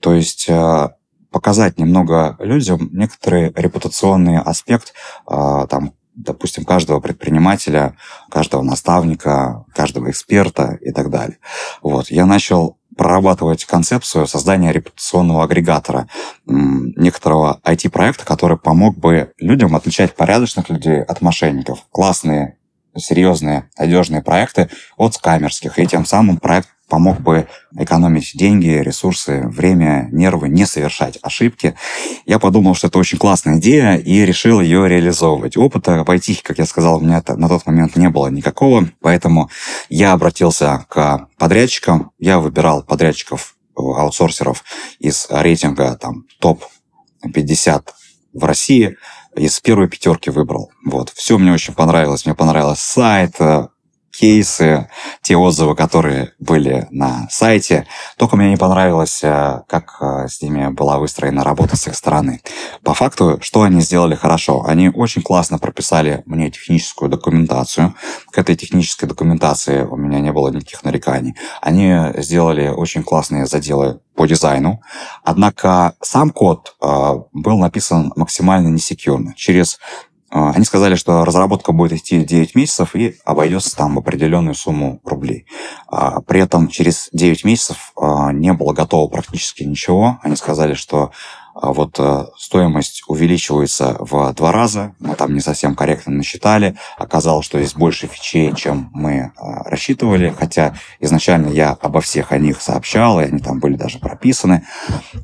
То 0.00 0.14
есть 0.14 0.46
э, 0.48 0.88
показать 1.30 1.78
немного 1.78 2.36
людям 2.38 2.90
некоторый 2.92 3.52
репутационный 3.54 4.38
аспект, 4.38 4.92
а, 5.26 5.66
там, 5.66 5.92
допустим, 6.14 6.64
каждого 6.64 7.00
предпринимателя, 7.00 7.96
каждого 8.30 8.62
наставника, 8.62 9.64
каждого 9.74 10.10
эксперта 10.10 10.78
и 10.80 10.90
так 10.92 11.10
далее. 11.10 11.38
Вот. 11.82 12.10
Я 12.10 12.26
начал 12.26 12.78
прорабатывать 12.96 13.64
концепцию 13.64 14.26
создания 14.26 14.72
репутационного 14.72 15.44
агрегатора, 15.44 16.08
некоторого 16.44 17.60
IT-проекта, 17.64 18.26
который 18.26 18.58
помог 18.58 18.98
бы 18.98 19.32
людям 19.38 19.74
отличать 19.74 20.14
порядочных 20.14 20.68
людей 20.68 21.02
от 21.02 21.22
мошенников. 21.22 21.86
Классные, 21.90 22.58
серьезные, 22.96 23.70
надежные 23.78 24.22
проекты 24.22 24.68
от 24.96 25.14
скамерских. 25.14 25.78
И 25.78 25.86
тем 25.86 26.04
самым 26.04 26.38
проект 26.38 26.68
помог 26.90 27.20
бы 27.20 27.46
экономить 27.78 28.32
деньги, 28.34 28.68
ресурсы, 28.68 29.42
время, 29.46 30.08
нервы, 30.12 30.48
не 30.48 30.66
совершать 30.66 31.18
ошибки. 31.22 31.74
Я 32.26 32.38
подумал, 32.38 32.74
что 32.74 32.88
это 32.88 32.98
очень 32.98 33.16
классная 33.16 33.58
идея 33.58 33.96
и 33.96 34.26
решил 34.26 34.60
ее 34.60 34.88
реализовывать. 34.88 35.56
Опыта 35.56 36.04
IT, 36.06 36.40
как 36.42 36.58
я 36.58 36.66
сказал, 36.66 36.98
у 36.98 37.00
меня 37.00 37.22
на 37.26 37.48
тот 37.48 37.64
момент 37.64 37.96
не 37.96 38.10
было 38.10 38.26
никакого, 38.26 38.88
поэтому 39.00 39.48
я 39.88 40.12
обратился 40.12 40.84
к 40.88 41.28
подрядчикам, 41.38 42.10
я 42.18 42.38
выбирал 42.38 42.82
подрядчиков 42.82 43.54
аутсорсеров 43.76 44.64
из 44.98 45.26
рейтинга 45.30 45.96
там 45.96 46.24
топ-50 46.40 47.84
в 48.34 48.44
России, 48.44 48.96
из 49.36 49.60
первой 49.60 49.88
пятерки 49.88 50.28
выбрал. 50.30 50.70
Вот. 50.84 51.10
Все 51.10 51.38
мне 51.38 51.52
очень 51.52 51.74
понравилось. 51.74 52.26
Мне 52.26 52.34
понравился 52.34 52.82
сайт, 52.82 53.36
э, 53.38 53.68
кейсы, 54.20 54.86
те 55.22 55.36
отзывы, 55.36 55.74
которые 55.74 56.34
были 56.38 56.86
на 56.90 57.26
сайте. 57.30 57.86
Только 58.18 58.36
мне 58.36 58.50
не 58.50 58.58
понравилось, 58.58 59.20
э, 59.22 59.62
как 59.66 59.96
э, 60.02 60.28
с 60.28 60.42
ними 60.42 60.68
была 60.68 60.98
выстроена 60.98 61.42
работа 61.42 61.76
с 61.76 61.86
их 61.86 61.96
стороны. 61.96 62.42
По 62.84 62.92
факту, 62.92 63.38
что 63.40 63.62
они 63.62 63.80
сделали 63.80 64.14
хорошо? 64.14 64.62
Они 64.66 64.90
очень 64.90 65.22
классно 65.22 65.58
прописали 65.58 66.22
мне 66.26 66.50
техническую 66.50 67.08
документацию. 67.08 67.94
К 68.30 68.38
этой 68.38 68.56
технической 68.56 69.08
документации 69.08 69.84
у 69.84 69.96
меня 69.96 70.20
не 70.20 70.32
было 70.32 70.50
никаких 70.50 70.84
нареканий. 70.84 71.34
Они 71.62 71.96
сделали 72.18 72.68
очень 72.68 73.02
классные 73.02 73.46
заделы 73.46 74.00
по 74.14 74.26
дизайну. 74.26 74.82
Однако 75.24 75.94
сам 76.02 76.28
код 76.28 76.74
э, 76.82 77.14
был 77.32 77.56
написан 77.56 78.12
максимально 78.16 78.68
несекьюрно. 78.68 79.32
Через 79.34 79.78
они 80.30 80.64
сказали, 80.64 80.94
что 80.94 81.24
разработка 81.24 81.72
будет 81.72 81.92
идти 81.92 82.24
9 82.24 82.54
месяцев 82.54 82.94
и 82.94 83.16
обойдется 83.24 83.76
там 83.76 83.98
определенную 83.98 84.54
сумму 84.54 85.00
рублей. 85.04 85.46
А, 85.88 86.20
при 86.20 86.40
этом 86.40 86.68
через 86.68 87.08
9 87.12 87.44
месяцев 87.44 87.92
а, 87.96 88.32
не 88.32 88.52
было 88.52 88.72
готово 88.72 89.08
практически 89.08 89.64
ничего. 89.64 90.18
Они 90.22 90.36
сказали, 90.36 90.74
что 90.74 91.10
вот 91.54 91.98
стоимость 92.36 93.02
увеличивается 93.06 93.96
в 93.98 94.32
два 94.34 94.52
раза. 94.52 94.94
Мы 94.98 95.14
там 95.14 95.34
не 95.34 95.40
совсем 95.40 95.74
корректно 95.74 96.12
насчитали. 96.12 96.76
Оказалось, 96.96 97.46
что 97.46 97.58
есть 97.58 97.76
больше 97.76 98.06
фичей, 98.06 98.54
чем 98.54 98.90
мы 98.92 99.32
рассчитывали. 99.36 100.34
Хотя 100.36 100.74
изначально 101.00 101.48
я 101.48 101.76
обо 101.80 102.00
всех 102.00 102.32
о 102.32 102.38
них 102.38 102.60
сообщал, 102.60 103.20
и 103.20 103.24
они 103.24 103.38
там 103.40 103.58
были 103.58 103.76
даже 103.76 103.98
прописаны. 103.98 104.64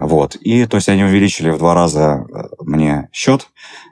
Вот. 0.01 0.37
И 0.37 0.66
то 0.66 0.77
есть 0.77 0.89
они 0.89 1.05
увеличили 1.05 1.51
в 1.51 1.59
два 1.59 1.74
раза 1.74 2.24
э, 2.29 2.43
мне 2.61 3.09
счет. 3.12 3.49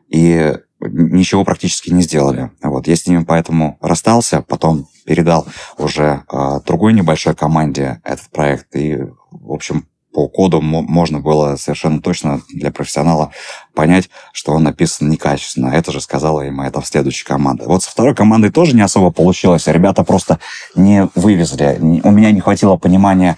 И 0.09 0.55
ничего 0.81 1.45
практически 1.45 1.91
не 1.91 2.03
сделали. 2.03 2.51
Вот. 2.63 2.87
Я 2.87 2.97
с 2.97 3.07
ними 3.07 3.25
поэтому 3.25 3.79
расстался, 3.81 4.43
потом 4.43 4.87
передал 5.07 5.47
уже 5.79 6.25
э, 6.31 6.61
другой 6.67 6.93
небольшой 6.93 7.35
команде 7.35 8.01
этот 8.05 8.31
проект. 8.31 8.75
И, 8.77 8.99
в 9.31 9.53
общем, 9.53 9.87
по 10.15 10.29
коду 10.29 10.61
можно 10.63 11.19
было 11.19 11.57
совершенно 11.57 12.01
точно 12.01 12.41
для 12.49 12.71
профессионала 12.71 13.33
понять, 13.75 14.09
что 14.33 14.53
он 14.53 14.63
написан 14.63 15.11
некачественно. 15.11 15.67
Это 15.67 15.91
же 15.91 16.01
сказала 16.01 16.43
им 16.43 16.61
это 16.61 16.81
в 16.81 16.87
следующей 16.87 17.25
команде. 17.25 17.65
Вот 17.67 17.83
со 17.83 17.91
второй 17.91 18.15
командой 18.15 18.51
тоже 18.51 18.77
не 18.77 18.83
особо 18.83 19.11
получилось. 19.11 19.67
Ребята 19.67 20.05
просто 20.05 20.39
не 20.77 21.09
вывезли. 21.17 21.79
У 21.81 22.11
меня 22.13 22.31
не 22.31 22.41
хватило 22.41 22.77
понимания, 22.77 23.37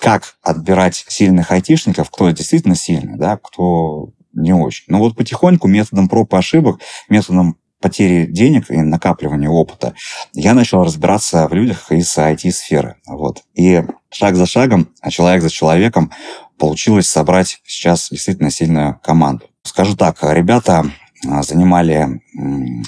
как 0.00 0.36
отбирать 0.42 1.04
сильных 1.08 1.52
айтишников, 1.52 2.10
кто 2.10 2.30
действительно 2.30 2.74
сильный, 2.74 3.18
да, 3.18 3.36
кто 3.36 4.08
не 4.32 4.54
очень. 4.54 4.84
Но 4.88 4.98
вот 4.98 5.16
потихоньку 5.16 5.68
методом 5.68 6.08
проб 6.08 6.32
и 6.32 6.38
ошибок, 6.38 6.80
методом 7.10 7.58
потери 7.84 8.24
денег 8.24 8.70
и 8.70 8.78
накапливания 8.78 9.50
опыта, 9.50 9.92
я 10.32 10.54
начал 10.54 10.82
разбираться 10.82 11.46
в 11.48 11.52
людях 11.52 11.92
из 11.92 12.16
IT-сферы. 12.16 12.96
Вот. 13.06 13.42
И 13.52 13.82
шаг 14.10 14.36
за 14.36 14.46
шагом, 14.46 14.88
а 15.02 15.10
человек 15.10 15.42
за 15.42 15.50
человеком 15.50 16.10
получилось 16.58 17.08
собрать 17.08 17.60
сейчас 17.66 18.08
действительно 18.08 18.50
сильную 18.50 18.98
команду. 19.02 19.44
Скажу 19.64 19.96
так, 19.96 20.16
ребята 20.22 20.86
а, 21.28 21.42
занимали 21.42 22.22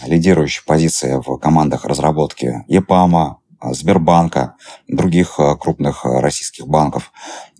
лидирующие 0.06 0.64
позиции 0.64 1.20
в 1.22 1.36
командах 1.36 1.84
разработки 1.84 2.64
ЕПАМа, 2.66 3.40
Сбербанка, 3.72 4.54
других 4.86 5.40
э, 5.40 5.56
крупных 5.56 6.04
российских 6.04 6.68
банков. 6.68 7.10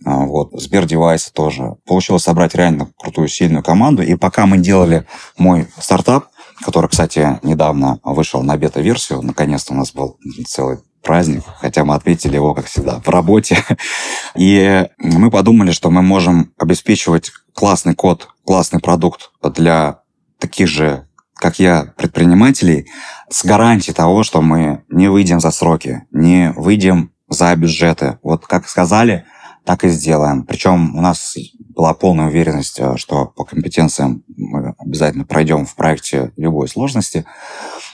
А, 0.05 0.25
вот. 0.25 0.49
Сбердевайсы 0.53 1.33
тоже. 1.33 1.75
Получилось 1.85 2.23
собрать 2.23 2.55
реально 2.55 2.89
крутую, 2.97 3.27
сильную 3.27 3.63
команду. 3.63 4.03
И 4.03 4.15
пока 4.15 4.45
мы 4.45 4.57
делали 4.57 5.05
мой 5.37 5.67
стартап, 5.79 6.27
который, 6.63 6.89
кстати, 6.89 7.39
недавно 7.43 7.99
вышел 8.03 8.41
на 8.43 8.57
бета-версию, 8.57 9.21
наконец-то 9.21 9.73
у 9.73 9.77
нас 9.77 9.91
был 9.91 10.17
целый 10.47 10.79
праздник, 11.03 11.43
хотя 11.59 11.85
мы 11.85 11.95
отметили 11.95 12.35
его, 12.35 12.53
как 12.53 12.65
всегда, 12.65 12.99
в 12.99 13.09
работе. 13.09 13.63
И 14.35 14.85
мы 14.97 15.31
подумали, 15.31 15.71
что 15.71 15.89
мы 15.89 16.01
можем 16.01 16.53
обеспечивать 16.57 17.31
классный 17.53 17.95
код, 17.95 18.29
классный 18.45 18.79
продукт 18.79 19.31
для 19.41 20.01
таких 20.39 20.67
же 20.67 21.07
как 21.37 21.59
я, 21.59 21.93
предпринимателей, 21.97 22.87
с 23.29 23.45
гарантией 23.45 23.93
того, 23.93 24.23
что 24.23 24.41
мы 24.41 24.83
не 24.89 25.07
выйдем 25.07 25.39
за 25.39 25.51
сроки, 25.51 26.03
не 26.11 26.51
выйдем 26.55 27.11
за 27.29 27.55
бюджеты. 27.55 28.17
Вот 28.23 28.47
как 28.47 28.67
сказали, 28.67 29.25
так 29.63 29.83
и 29.83 29.89
сделаем. 29.89 30.45
Причем 30.45 30.95
у 30.95 31.01
нас 31.01 31.35
была 31.77 31.93
полная 31.93 32.25
уверенность, 32.25 32.79
э, 32.79 32.97
что 32.97 33.27
по 33.27 33.45
компетенциям 33.45 34.23
мы 34.35 34.73
обязательно 34.79 35.25
пройдем 35.25 35.65
в 35.65 35.75
проекте 35.75 36.31
любой 36.35 36.67
сложности. 36.67 37.25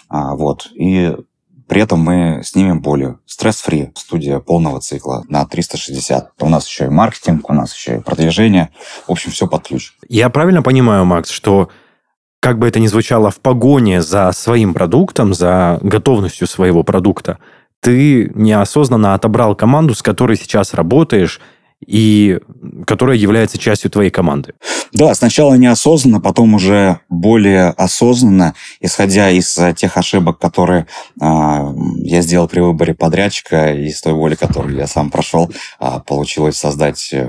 А, 0.08 0.36
вот. 0.36 0.70
И 0.74 1.14
при 1.68 1.82
этом 1.82 2.00
мы 2.00 2.42
снимем 2.46 2.82
более 2.82 3.18
стресс-фри 3.26 3.92
студия 3.96 4.40
полного 4.40 4.80
цикла 4.80 5.26
на 5.28 5.46
360. 5.46 6.32
У 6.40 6.50
нас 6.50 6.66
еще 6.66 6.86
и 6.86 6.90
маркетинг, 6.90 7.50
у 7.50 7.54
нас 7.54 7.76
еще 7.76 7.98
и 7.98 8.00
продвижение. 8.00 8.70
В 9.06 9.12
общем, 9.12 9.32
все 9.32 9.48
под 9.48 9.68
ключ. 9.68 9.94
Я 10.08 10.30
правильно 10.30 10.64
понимаю, 10.64 11.04
Макс, 11.04 11.30
что 11.30 11.70
как 12.40 12.60
бы 12.60 12.68
это 12.68 12.80
ни 12.80 12.88
звучало, 12.88 13.32
в 13.32 13.40
погоне 13.40 14.02
за 14.02 14.32
своим 14.32 14.74
продуктом, 14.74 15.34
за 15.34 15.80
готовностью 15.82 16.48
своего 16.48 16.84
продукта, 16.84 17.38
ты 17.82 18.32
неосознанно 18.34 19.14
отобрал 19.14 19.56
команду, 19.56 19.94
с 19.94 20.02
которой 20.02 20.38
сейчас 20.38 20.74
работаешь, 20.74 21.42
и 21.86 22.40
которая 22.86 23.18
является 23.18 23.58
частью 23.58 23.92
твоей 23.92 24.10
команды. 24.10 24.54
Да, 24.92 25.14
сначала 25.16 25.56
неосознанно, 25.56 26.22
потом 26.22 26.54
уже 26.54 27.00
более 27.10 27.70
осознанно, 27.70 28.54
исходя 28.80 29.30
из 29.32 29.58
э, 29.58 29.74
тех 29.74 29.98
ошибок, 29.98 30.38
которые 30.38 30.82
э, 30.82 30.86
я 31.20 32.22
сделал 32.22 32.48
при 32.48 32.60
выборе 32.60 32.94
подрядчика, 32.94 33.74
и 33.74 33.88
из 33.88 34.02
той 34.02 34.14
воли, 34.14 34.36
которую 34.36 34.76
я 34.76 34.86
сам 34.86 35.10
прошел, 35.10 35.52
э, 35.80 36.00
получилось 36.06 36.58
создать 36.58 37.10
э, 37.12 37.28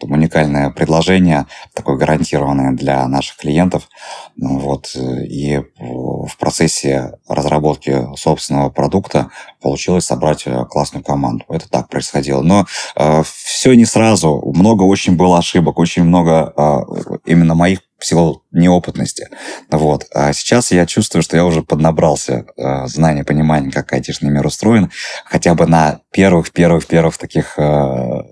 уникальное 0.00 0.70
предложение, 0.70 1.46
такое 1.74 1.96
гарантированное 1.96 2.72
для 2.72 3.06
наших 3.06 3.36
клиентов. 3.36 3.88
Вот, 4.36 4.94
и 4.96 5.62
в 5.78 6.36
процессе 6.38 7.12
разработки 7.28 8.06
собственного 8.16 8.70
продукта 8.70 9.30
получилось 9.66 10.04
собрать 10.04 10.44
э, 10.46 10.64
классную 10.70 11.02
команду. 11.02 11.44
Это 11.48 11.68
так 11.68 11.88
происходило. 11.88 12.40
Но 12.40 12.66
э, 12.94 13.22
все 13.24 13.74
не 13.74 13.84
сразу. 13.84 14.40
Много 14.54 14.84
очень 14.84 15.16
было 15.16 15.38
ошибок, 15.38 15.80
очень 15.80 16.04
много 16.04 16.52
э, 16.56 17.18
именно 17.24 17.56
моих 17.56 17.80
в 17.98 18.06
силу 18.06 18.44
неопытности. 18.52 19.26
Вот. 19.68 20.06
А 20.14 20.32
сейчас 20.32 20.70
я 20.70 20.86
чувствую, 20.86 21.24
что 21.24 21.36
я 21.36 21.44
уже 21.44 21.62
поднабрался 21.62 22.44
э, 22.56 22.86
знаний, 22.86 23.24
понимания, 23.24 23.72
как 23.72 23.92
айтишный 23.92 24.30
мир 24.30 24.46
устроен, 24.46 24.92
хотя 25.24 25.56
бы 25.56 25.66
на 25.66 25.98
первых-первых-первых 26.12 27.18
таких 27.18 27.58
э, 27.58 28.22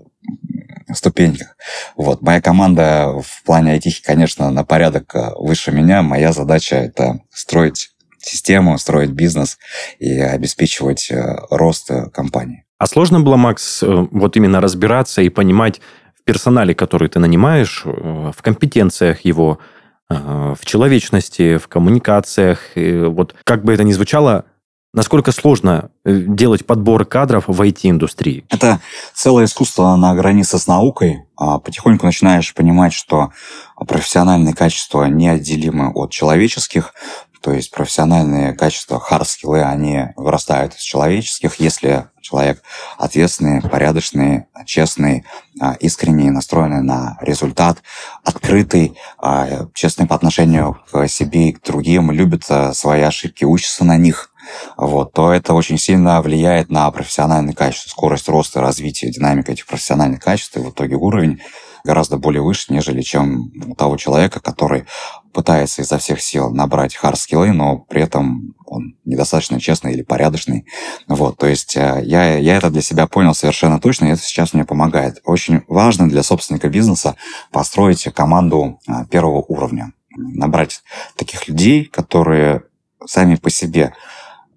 ступеньках. 0.93 1.57
Вот. 1.97 2.21
Моя 2.21 2.39
команда 2.39 3.13
в 3.21 3.43
плане 3.43 3.75
IT, 3.75 3.91
конечно, 4.05 4.51
на 4.51 4.63
порядок 4.63 5.13
э, 5.13 5.31
выше 5.37 5.73
меня. 5.73 6.01
Моя 6.01 6.31
задача— 6.31 6.75
это 6.77 7.19
строить 7.29 7.89
систему, 8.25 8.77
строить 8.77 9.11
бизнес 9.11 9.57
и 9.99 10.19
обеспечивать 10.19 11.09
э, 11.11 11.37
рост 11.49 11.91
э, 11.91 12.09
компании. 12.09 12.65
А 12.77 12.87
сложно 12.87 13.21
было, 13.21 13.37
Макс, 13.37 13.81
вот 13.81 14.35
именно 14.35 14.59
разбираться 14.59 15.21
и 15.21 15.29
понимать 15.29 15.79
в 16.19 16.23
персонале, 16.23 16.75
который 16.75 17.07
ты 17.07 17.19
нанимаешь, 17.19 17.83
в 17.85 18.35
компетенциях 18.41 19.21
его, 19.21 19.59
в 20.09 20.59
человечности, 20.65 21.57
в 21.57 21.69
коммуникациях. 21.69 22.75
И 22.75 22.97
вот 22.97 23.33
как 23.45 23.63
бы 23.63 23.73
это 23.73 23.85
ни 23.85 23.93
звучало, 23.93 24.43
Насколько 24.95 25.33
сложно 25.33 25.91
э, 26.05 26.19
делать 26.19 26.65
подбор 26.65 27.03
кадров 27.03 27.43
в 27.47 27.61
IT-индустрии? 27.61 28.45
Это 28.49 28.79
целое 29.13 29.43
искусство 29.43 29.93
на 29.97 30.15
границе 30.15 30.57
с 30.57 30.67
наукой. 30.67 31.25
А 31.35 31.59
потихоньку 31.59 32.05
начинаешь 32.05 32.53
понимать, 32.53 32.93
что 32.93 33.31
профессиональные 33.75 34.55
качества 34.55 35.03
неотделимы 35.03 35.91
от 35.91 36.11
человеческих. 36.11 36.93
То 37.45 37.53
есть 37.53 37.69
профессиональные 37.69 38.53
качества, 38.53 38.99
хардскиллы, 38.99 39.61
они 39.61 40.07
вырастают 40.15 40.73
из 40.73 40.81
человеческих, 40.81 41.59
если 41.59 42.07
человек 42.19 42.63
ответственный, 42.97 43.61
порядочный, 43.61 44.45
честный, 44.65 45.25
а, 45.61 45.73
искренний, 45.73 46.31
настроенный 46.31 46.81
на 46.81 47.19
результат, 47.21 47.83
открытый, 48.23 48.97
а, 49.19 49.67
честный 49.75 50.07
по 50.07 50.15
отношению 50.15 50.79
к 50.91 51.07
себе 51.07 51.49
и 51.49 51.51
к 51.51 51.61
другим, 51.61 52.09
любит 52.09 52.45
свои 52.73 53.01
ошибки, 53.01 53.45
учится 53.45 53.85
на 53.85 53.97
них– 53.97 54.31
вот, 54.77 55.13
то 55.13 55.31
это 55.31 55.53
очень 55.53 55.77
сильно 55.77 56.21
влияет 56.21 56.69
на 56.69 56.89
профессиональные 56.91 57.55
качества, 57.55 57.89
скорость 57.89 58.29
роста, 58.29 58.61
развития, 58.61 59.09
динамика 59.09 59.51
этих 59.51 59.65
профессиональных 59.65 60.21
качеств, 60.21 60.55
и 60.57 60.59
в 60.59 60.69
итоге 60.69 60.95
уровень 60.95 61.41
гораздо 61.85 62.17
более 62.17 62.41
выше, 62.41 62.73
нежели 62.73 63.01
чем 63.01 63.51
у 63.67 63.75
того 63.75 63.95
человека, 63.95 64.39
который 64.39 64.85
пытается 65.31 65.81
изо 65.81 65.97
всех 65.97 66.21
сил 66.21 66.49
набрать 66.49 66.95
хард-скиллы, 66.95 67.51
но 67.51 67.77
при 67.77 68.01
этом 68.01 68.55
он 68.65 68.95
недостаточно 69.05 69.59
честный 69.59 69.93
или 69.93 70.01
порядочный. 70.01 70.65
Вот, 71.07 71.37
то 71.37 71.47
есть 71.47 71.77
э, 71.77 72.01
я, 72.03 72.37
я 72.37 72.57
это 72.57 72.69
для 72.69 72.81
себя 72.81 73.05
понял 73.05 73.35
совершенно 73.35 73.79
точно, 73.79 74.05
и 74.05 74.09
это 74.09 74.21
сейчас 74.21 74.53
мне 74.53 74.65
помогает. 74.65 75.21
Очень 75.23 75.61
важно 75.67 76.09
для 76.09 76.23
собственника 76.23 76.69
бизнеса 76.69 77.15
построить 77.51 78.03
команду 78.13 78.79
э, 78.87 79.05
первого 79.11 79.41
уровня. 79.47 79.93
Набрать 80.17 80.81
таких 81.15 81.47
людей, 81.47 81.85
которые 81.85 82.63
сами 83.05 83.35
по 83.35 83.49
себе 83.49 83.93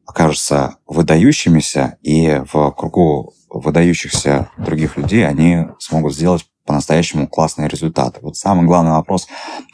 окажутся 0.06 0.76
выдающимися, 0.86 1.98
и 2.02 2.42
в 2.50 2.70
кругу 2.70 3.34
выдающихся 3.50 4.50
других 4.58 4.96
людей 4.96 5.26
они 5.26 5.66
смогут 5.78 6.14
сделать 6.14 6.46
по-настоящему 6.68 7.26
классные 7.26 7.66
результаты. 7.66 8.20
Вот 8.20 8.36
самый 8.36 8.66
главный 8.66 8.92
вопрос, 8.92 9.26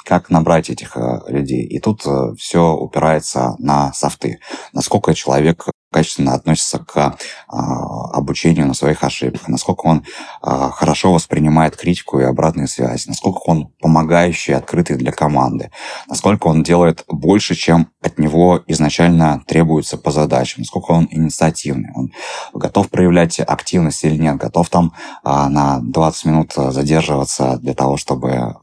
как 0.04 0.30
набрать 0.30 0.70
этих 0.70 0.96
э, 0.96 1.22
людей. 1.26 1.66
И 1.66 1.80
тут 1.80 2.06
э, 2.06 2.34
все 2.38 2.72
упирается 2.72 3.56
на 3.58 3.92
софты. 3.92 4.38
Насколько 4.72 5.12
человек 5.12 5.66
качественно 5.94 6.34
относится 6.34 6.80
к 6.80 6.96
а, 6.96 8.10
обучению 8.12 8.66
на 8.66 8.74
своих 8.74 9.04
ошибках, 9.04 9.46
насколько 9.46 9.86
он 9.86 10.02
а, 10.42 10.70
хорошо 10.70 11.12
воспринимает 11.12 11.76
критику 11.76 12.18
и 12.18 12.24
обратную 12.24 12.66
связь, 12.66 13.06
насколько 13.06 13.38
он 13.46 13.68
помогающий, 13.80 14.56
открытый 14.56 14.96
для 14.96 15.12
команды, 15.12 15.70
насколько 16.08 16.48
он 16.48 16.64
делает 16.64 17.04
больше, 17.06 17.54
чем 17.54 17.90
от 18.02 18.18
него 18.18 18.60
изначально 18.66 19.40
требуется 19.46 19.96
по 19.96 20.10
задачам, 20.10 20.62
насколько 20.62 20.90
он 20.90 21.06
инициативный, 21.12 21.90
он 21.94 22.10
готов 22.52 22.90
проявлять 22.90 23.38
активность 23.38 24.02
или 24.02 24.16
нет, 24.16 24.36
готов 24.36 24.68
там 24.70 24.94
а, 25.22 25.48
на 25.48 25.78
20 25.78 26.24
минут 26.24 26.52
задерживаться 26.54 27.56
для 27.58 27.74
того, 27.74 27.96
чтобы 27.96 28.56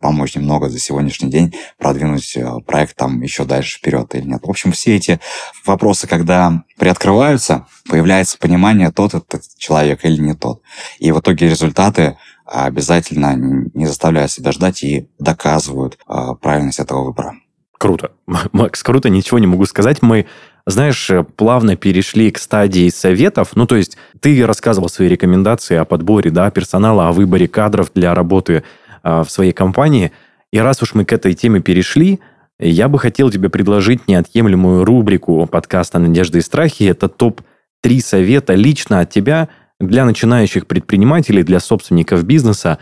помочь 0.00 0.34
немного 0.34 0.68
за 0.68 0.78
сегодняшний 0.78 1.30
день 1.30 1.54
продвинуть 1.78 2.36
э, 2.36 2.46
проект 2.66 2.96
там 2.96 3.20
еще 3.22 3.44
дальше 3.44 3.78
вперед 3.78 4.14
или 4.14 4.24
нет. 4.24 4.42
В 4.42 4.50
общем, 4.50 4.72
все 4.72 4.96
эти 4.96 5.20
вопросы, 5.64 6.06
когда 6.06 6.64
приоткрываются, 6.78 7.66
появляется 7.88 8.38
понимание, 8.38 8.90
тот 8.90 9.14
этот 9.14 9.42
человек 9.58 10.04
или 10.04 10.20
не 10.20 10.34
тот. 10.34 10.62
И 10.98 11.12
в 11.12 11.20
итоге 11.20 11.48
результаты 11.48 12.16
обязательно 12.44 13.34
не 13.36 13.86
заставляют 13.86 14.32
себя 14.32 14.52
ждать 14.52 14.82
и 14.82 15.08
доказывают 15.18 15.98
э, 16.08 16.34
правильность 16.40 16.80
этого 16.80 17.04
выбора. 17.04 17.36
Круто. 17.78 18.12
Макс, 18.52 18.82
круто, 18.82 19.08
ничего 19.08 19.38
не 19.38 19.46
могу 19.46 19.64
сказать. 19.66 20.02
Мы 20.02 20.26
знаешь, 20.66 21.10
э, 21.10 21.22
плавно 21.22 21.76
перешли 21.76 22.30
к 22.30 22.38
стадии 22.38 22.88
советов. 22.90 23.50
Ну, 23.54 23.66
то 23.66 23.76
есть 23.76 23.96
ты 24.20 24.44
рассказывал 24.46 24.88
свои 24.88 25.08
рекомендации 25.08 25.76
о 25.76 25.84
подборе 25.84 26.30
да, 26.30 26.50
персонала, 26.50 27.08
о 27.08 27.12
выборе 27.12 27.48
кадров 27.48 27.90
для 27.94 28.14
работы 28.14 28.58
а, 28.58 28.62
в 29.02 29.26
своей 29.28 29.52
компании. 29.52 30.12
И 30.52 30.58
раз 30.58 30.82
уж 30.82 30.94
мы 30.94 31.04
к 31.04 31.12
этой 31.12 31.34
теме 31.34 31.60
перешли, 31.60 32.20
я 32.62 32.88
бы 32.88 32.98
хотел 32.98 33.30
тебе 33.30 33.48
предложить 33.48 34.06
неотъемлемую 34.06 34.84
рубрику 34.84 35.46
подкаста 35.46 35.98
«Надежды 35.98 36.38
и 36.38 36.42
страхи». 36.42 36.84
Это 36.84 37.08
топ-3 37.08 38.00
совета 38.00 38.54
лично 38.54 39.00
от 39.00 39.10
тебя 39.10 39.48
для 39.78 40.04
начинающих 40.04 40.66
предпринимателей, 40.66 41.42
для 41.42 41.58
собственников 41.58 42.22
бизнеса. 42.24 42.78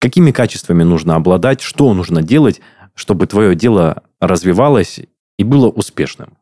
Какими 0.00 0.30
качествами 0.30 0.84
нужно 0.84 1.16
обладать, 1.16 1.62
что 1.62 1.92
нужно 1.94 2.22
делать, 2.22 2.60
чтобы 2.94 3.26
твое 3.26 3.56
дело 3.56 4.04
развивалось 4.20 5.00
и 5.36 5.42
было 5.42 5.68
успешным? 5.68 6.36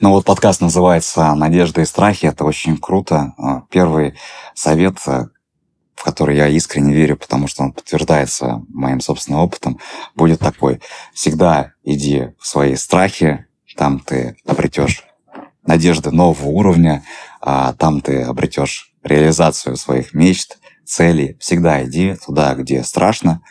Ну 0.00 0.10
вот 0.10 0.24
подкаст 0.24 0.62
называется 0.62 1.34
«Надежды 1.34 1.82
и 1.82 1.84
страхи». 1.84 2.26
Это 2.26 2.44
очень 2.44 2.78
круто. 2.78 3.34
А, 3.36 3.62
первый 3.70 4.14
совет, 4.54 4.96
в 5.94 6.04
который 6.04 6.36
я 6.36 6.48
искренне 6.48 6.94
верю, 6.94 7.16
потому 7.16 7.46
что 7.46 7.62
он 7.62 7.72
подтверждается 7.72 8.62
моим 8.68 9.00
собственным 9.00 9.40
опытом, 9.40 9.78
будет 10.14 10.40
такой. 10.40 10.80
Всегда 11.12 11.72
иди 11.84 12.30
в 12.38 12.46
свои 12.46 12.76
страхи, 12.76 13.46
там 13.76 14.00
ты 14.00 14.36
обретешь 14.46 15.04
надежды 15.64 16.10
нового 16.10 16.46
уровня, 16.46 17.04
а 17.40 17.72
там 17.74 18.00
ты 18.00 18.22
обретешь 18.22 18.92
реализацию 19.02 19.76
своих 19.76 20.12
мечт, 20.14 20.58
целей. 20.84 21.36
Всегда 21.40 21.84
иди 21.84 22.16
туда, 22.24 22.54
где 22.54 22.82
страшно. 22.82 23.42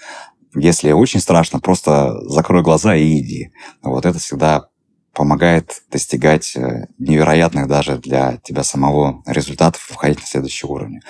Если 0.54 0.92
очень 0.92 1.22
страшно, 1.22 1.60
просто 1.60 2.20
закрой 2.28 2.62
глаза 2.62 2.96
и 2.96 3.20
иди. 3.20 3.52
Вот 3.82 4.06
это 4.06 4.20
всегда 4.20 4.68
помогает 5.14 5.84
достигать 5.92 6.56
э, 6.56 6.88
невероятных 6.98 7.68
даже 7.68 7.98
для 7.98 8.38
тебя 8.44 8.64
самого 8.64 9.22
результатов 9.26 9.82
входить 9.82 10.20
на 10.20 10.26
следующий 10.26 10.68
уровень. 10.68 11.02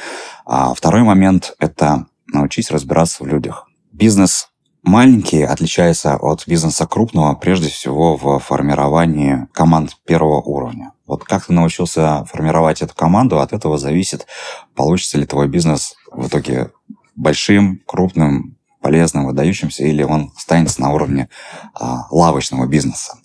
А 0.45 0.74
второй 0.74 1.04
момент– 1.04 1.56
это 1.60 2.08
научись 2.28 2.72
разбираться 2.72 3.24
в 3.24 3.28
людях. 3.28 3.68
Бизнес 3.91 4.49
маленький 4.84 5.43
отличается 5.43 6.16
от 6.16 6.47
бизнеса 6.47 6.88
крупного 6.88 7.36
прежде 7.36 7.70
всего 7.70 8.18
в 8.18 8.39
формировании 8.39 9.47
команд 9.54 9.97
первого 10.06 10.41
уровня. 10.41 10.93
Вот 11.06 11.24
как 11.24 11.45
ты 11.45 11.54
научился 11.54 12.26
формировать 12.26 12.82
эту 12.82 12.95
команду, 12.95 13.39
от 13.39 13.54
этого 13.54 13.78
зависит, 13.78 14.28
получится 14.76 15.18
ли 15.18 15.26
твой 15.26 15.47
бизнес 15.47 15.95
в 16.12 16.28
итоге 16.28 16.72
большим, 17.16 17.82
крупным, 17.86 18.58
полезным, 18.82 19.26
выдающимся, 19.28 19.84
или 19.84 20.04
он 20.04 20.32
останется 20.36 20.82
на 20.82 20.91
уровне 20.91 21.30
а, 21.74 22.08
лавочного 22.10 22.66
бизнеса. 22.66 23.18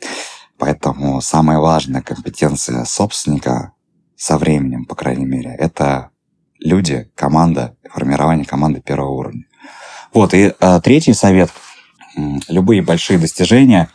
Поэтому 0.59 1.21
самая 1.21 1.59
важная 1.59 2.03
компетенция 2.03 2.85
собственника 2.85 3.73
со 4.17 4.39
временем, 4.39 4.87
по 4.87 4.95
крайней 4.95 5.27
мере, 5.27 5.55
это 5.59 6.11
люди, 6.59 7.11
команда, 7.15 7.77
формирование 7.91 8.47
команды 8.47 8.81
первого 8.81 9.11
уровня. 9.11 9.45
Вот, 10.15 10.33
и 10.33 10.55
э, 10.59 10.81
третий 10.83 11.13
совет. 11.13 11.51
Любые 12.49 12.81
большие 12.81 13.19
достижения, 13.19 13.91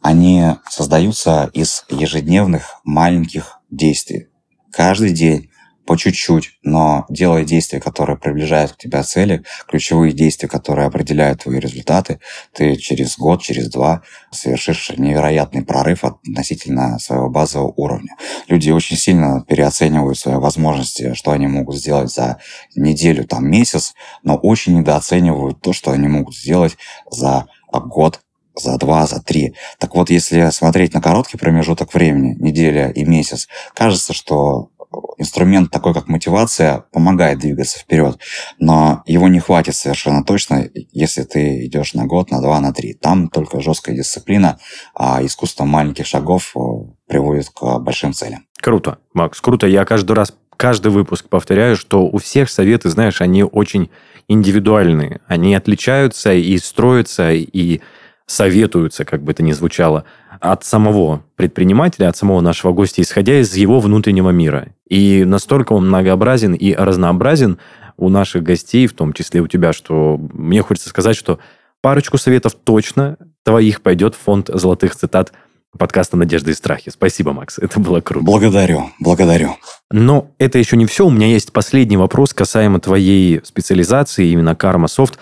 они 0.00 0.44
создаются 0.68 1.50
из 1.52 1.84
ежедневных 1.88 2.80
маленьких 2.84 3.58
действий. 3.70 4.28
Каждый 4.70 5.10
день 5.10 5.50
по 5.86 5.96
чуть-чуть, 5.96 6.58
но 6.62 7.04
делая 7.08 7.44
действия, 7.44 7.80
которые 7.80 8.16
приближают 8.16 8.72
к 8.72 8.78
тебе 8.78 9.02
цели, 9.02 9.44
ключевые 9.68 10.12
действия, 10.12 10.48
которые 10.48 10.86
определяют 10.86 11.42
твои 11.42 11.58
результаты, 11.58 12.20
ты 12.52 12.76
через 12.76 13.18
год, 13.18 13.42
через 13.42 13.68
два 13.68 14.02
совершишь 14.30 14.90
невероятный 14.96 15.64
прорыв 15.64 16.04
относительно 16.04 16.98
своего 16.98 17.28
базового 17.28 17.72
уровня. 17.76 18.16
Люди 18.48 18.70
очень 18.70 18.96
сильно 18.96 19.44
переоценивают 19.46 20.18
свои 20.18 20.36
возможности, 20.36 21.14
что 21.14 21.32
они 21.32 21.46
могут 21.46 21.76
сделать 21.76 22.12
за 22.12 22.38
неделю, 22.74 23.24
там, 23.24 23.48
месяц, 23.48 23.94
но 24.22 24.36
очень 24.36 24.78
недооценивают 24.78 25.60
то, 25.60 25.72
что 25.72 25.90
они 25.90 26.08
могут 26.08 26.36
сделать 26.36 26.76
за 27.10 27.46
год, 27.72 28.20
за 28.56 28.78
два, 28.78 29.06
за 29.06 29.20
три. 29.20 29.54
Так 29.78 29.94
вот, 29.94 30.10
если 30.10 30.50
смотреть 30.50 30.94
на 30.94 31.02
короткий 31.02 31.36
промежуток 31.36 31.92
времени, 31.92 32.36
неделя 32.38 32.90
и 32.90 33.04
месяц, 33.04 33.48
кажется, 33.74 34.12
что 34.12 34.70
инструмент 35.18 35.70
такой, 35.70 35.94
как 35.94 36.08
мотивация, 36.08 36.84
помогает 36.92 37.38
двигаться 37.38 37.78
вперед, 37.78 38.18
но 38.58 39.02
его 39.06 39.28
не 39.28 39.40
хватит 39.40 39.74
совершенно 39.74 40.24
точно, 40.24 40.68
если 40.92 41.22
ты 41.22 41.66
идешь 41.66 41.94
на 41.94 42.06
год, 42.06 42.30
на 42.30 42.40
два, 42.40 42.60
на 42.60 42.72
три. 42.72 42.94
Там 42.94 43.28
только 43.28 43.60
жесткая 43.60 43.96
дисциплина, 43.96 44.58
а 44.94 45.24
искусство 45.24 45.64
маленьких 45.64 46.06
шагов 46.06 46.54
э, 46.56 46.60
приводит 47.06 47.50
к 47.50 47.78
большим 47.78 48.12
целям. 48.12 48.46
Круто, 48.60 48.98
Макс, 49.12 49.40
круто. 49.40 49.66
Я 49.66 49.84
каждый 49.84 50.12
раз, 50.12 50.34
каждый 50.56 50.90
выпуск 50.90 51.28
повторяю, 51.28 51.76
что 51.76 52.06
у 52.06 52.18
всех 52.18 52.50
советы, 52.50 52.88
знаешь, 52.88 53.20
они 53.20 53.44
очень 53.44 53.90
индивидуальные. 54.28 55.20
Они 55.26 55.54
отличаются 55.54 56.32
и 56.32 56.56
строятся, 56.58 57.32
и 57.32 57.80
советуются, 58.26 59.04
как 59.04 59.22
бы 59.22 59.32
это 59.32 59.42
ни 59.42 59.52
звучало, 59.52 60.04
от 60.40 60.64
самого 60.64 61.22
предпринимателя, 61.36 62.08
от 62.08 62.16
самого 62.16 62.40
нашего 62.40 62.72
гостя, 62.72 63.02
исходя 63.02 63.40
из 63.40 63.54
его 63.54 63.80
внутреннего 63.80 64.30
мира. 64.30 64.68
И 64.88 65.24
настолько 65.24 65.72
он 65.72 65.88
многообразен 65.88 66.54
и 66.54 66.74
разнообразен 66.74 67.58
у 67.96 68.08
наших 68.08 68.42
гостей, 68.42 68.86
в 68.86 68.94
том 68.94 69.12
числе 69.12 69.40
у 69.40 69.46
тебя, 69.46 69.72
что 69.72 70.18
мне 70.32 70.62
хочется 70.62 70.88
сказать, 70.88 71.16
что 71.16 71.38
парочку 71.80 72.18
советов 72.18 72.54
точно 72.54 73.16
твоих 73.44 73.82
пойдет 73.82 74.14
в 74.14 74.18
фонд 74.18 74.50
золотых 74.52 74.96
цитат 74.96 75.32
подкаста 75.78 76.16
«Надежды 76.16 76.52
и 76.52 76.54
страхи». 76.54 76.90
Спасибо, 76.90 77.32
Макс, 77.32 77.58
это 77.58 77.80
было 77.80 78.00
круто. 78.00 78.24
Благодарю, 78.24 78.90
благодарю. 79.00 79.56
Но 79.90 80.30
это 80.38 80.58
еще 80.58 80.76
не 80.76 80.86
все. 80.86 81.06
У 81.06 81.10
меня 81.10 81.26
есть 81.26 81.52
последний 81.52 81.96
вопрос 81.96 82.32
касаемо 82.32 82.80
твоей 82.80 83.40
специализации, 83.44 84.28
именно 84.28 84.54
Карма 84.54 84.88
Софт. 84.88 85.18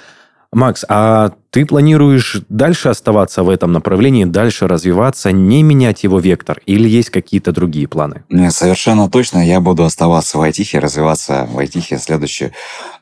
Макс, 0.53 0.85
а 0.89 1.33
ты 1.51 1.65
планируешь 1.65 2.43
дальше 2.51 2.91
оставаться 2.91 3.43
в 3.43 3.49
этом 3.49 3.73
направлении, 3.73 4.25
дальше 4.25 4.69
развиваться, 4.69 5.33
не 5.33 5.63
менять 5.63 6.05
его 6.05 6.19
вектор? 6.19 6.61
Или 6.67 6.89
есть 6.89 7.09
какие-то 7.09 7.53
другие 7.53 7.89
планы? 7.89 8.25
Нет, 8.29 8.53
совершенно 8.53 9.09
точно. 9.09 9.39
Я 9.39 9.61
буду 9.61 9.85
оставаться 9.85 10.37
в 10.37 10.43
IT, 10.43 10.79
развиваться 10.79 11.49
в 11.51 11.59
IT 11.59 11.99
следующие 11.99 12.53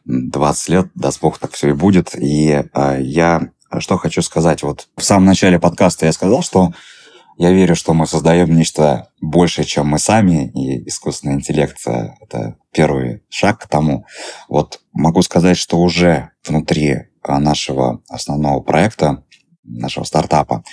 20 0.04 0.68
лет. 0.68 0.86
Даст 0.94 1.20
Бог, 1.20 1.38
так 1.38 1.52
все 1.52 1.70
и 1.70 1.72
будет. 1.72 2.14
И 2.16 2.62
э, 2.72 2.98
я 3.00 3.50
что 3.78 3.98
хочу 3.98 4.22
сказать. 4.22 4.62
Вот 4.62 4.88
в 4.96 5.04
самом 5.04 5.26
начале 5.26 5.60
подкаста 5.60 6.06
я 6.06 6.12
сказал, 6.12 6.42
что 6.42 6.72
Я 7.38 7.52
верю, 7.52 7.74
что 7.74 7.94
мы 7.94 8.06
создаем 8.06 8.54
нечто 8.54 9.08
большее, 9.22 9.64
чем 9.64 9.86
мы 9.86 9.98
сами, 9.98 10.50
и 10.50 10.86
искусственный 10.86 11.36
интеллект— 11.36 11.78
это 12.20 12.56
первый 12.70 13.22
шаг 13.30 13.60
к 13.60 13.66
тому. 13.66 14.04
Вот 14.48 14.80
могу 14.92 15.22
сказать, 15.22 15.56
что 15.56 15.78
уже 15.78 16.30
внутри 16.44 17.09
нашего 17.26 18.02
основного 18.08 18.60
проекта, 18.60 19.24
нашего 19.64 20.04
стартапа, 20.04 20.64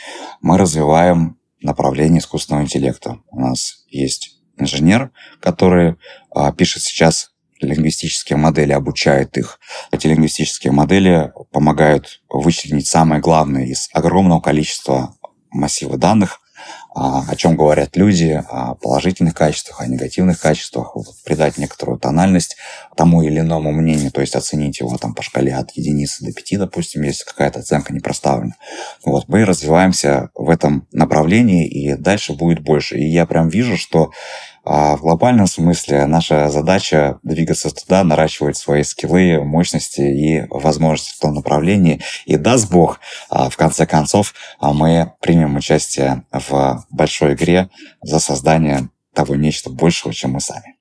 мы 0.41 0.57
развиваем 0.57 1.37
направление 1.61 2.19
искусственного 2.19 2.63
интеллекта. 2.63 3.19
У 3.29 3.39
нас 3.39 3.85
есть 3.89 4.39
инженер, 4.57 5.11
который 5.39 5.95
а, 6.31 6.51
пишет 6.51 6.83
сейчас 6.83 7.31
лингвистические 7.59 8.37
модели, 8.37 8.71
обучает 8.71 9.37
их. 9.37 9.59
Эти 9.91 10.07
лингвистические 10.07 10.71
модели 10.71 11.31
помогают 11.51 12.21
вычленить 12.29 12.87
самое 12.87 13.21
главное 13.21 13.65
из 13.65 13.89
огромного 13.93 14.41
количества 14.41 15.15
массива 15.49 15.97
данных, 15.97 16.39
о 16.93 17.35
чем 17.35 17.55
говорят 17.55 17.95
люди, 17.95 18.43
о 18.49 18.75
положительных 18.75 19.35
качествах, 19.35 19.81
о 19.81 19.87
негативных 19.87 20.39
качествах, 20.39 20.95
придать 21.23 21.57
некоторую 21.57 21.99
тональность 21.99 22.57
тому 22.95 23.21
или 23.21 23.39
иному 23.39 23.71
мнению, 23.71 24.11
то 24.11 24.21
есть 24.21 24.35
оценить 24.35 24.79
его 24.79 24.97
там 24.97 25.13
по 25.13 25.21
шкале 25.21 25.53
от 25.53 25.71
единицы 25.71 26.25
до 26.25 26.33
пяти, 26.33 26.57
допустим, 26.57 27.03
если 27.03 27.23
какая-то 27.23 27.59
оценка 27.59 27.93
не 27.93 27.99
проставлена. 27.99 28.55
Вот, 29.05 29.27
мы 29.27 29.45
развиваемся 29.45 30.29
в 30.33 30.49
этом 30.49 30.87
направлении, 30.91 31.67
и 31.67 31.95
дальше 31.95 32.33
будет 32.33 32.59
больше. 32.59 32.97
И 32.97 33.05
я 33.05 33.25
прям 33.25 33.49
вижу, 33.49 33.77
что 33.77 34.11
а 34.69 34.97
в 34.97 35.01
глобальном 35.01 35.47
смысле 35.47 36.05
наша 36.07 36.49
задача 36.49 37.19
двигаться 37.23 37.73
туда, 37.73 38.03
наращивать 38.03 38.57
свои 38.57 38.83
скиллы, 38.83 39.41
мощности 39.41 40.01
и 40.01 40.45
возможности 40.49 41.15
в 41.15 41.19
том 41.21 41.35
направлении. 41.35 42.01
И 42.25 42.35
даст 42.35 42.69
Бог, 42.69 42.99
а, 43.29 43.49
в 43.49 43.55
конце 43.55 43.85
концов, 43.85 44.33
а, 44.59 44.73
мы 44.73 45.13
примем 45.21 45.55
участие 45.55 46.23
в 46.33 46.85
большой 46.89 47.35
игре 47.35 47.69
за 48.01 48.19
создание 48.19 48.89
того 49.13 49.35
нечто 49.35 49.69
большего, 49.69 50.13
чем 50.13 50.31
мы 50.31 50.41
сами. 50.41 50.75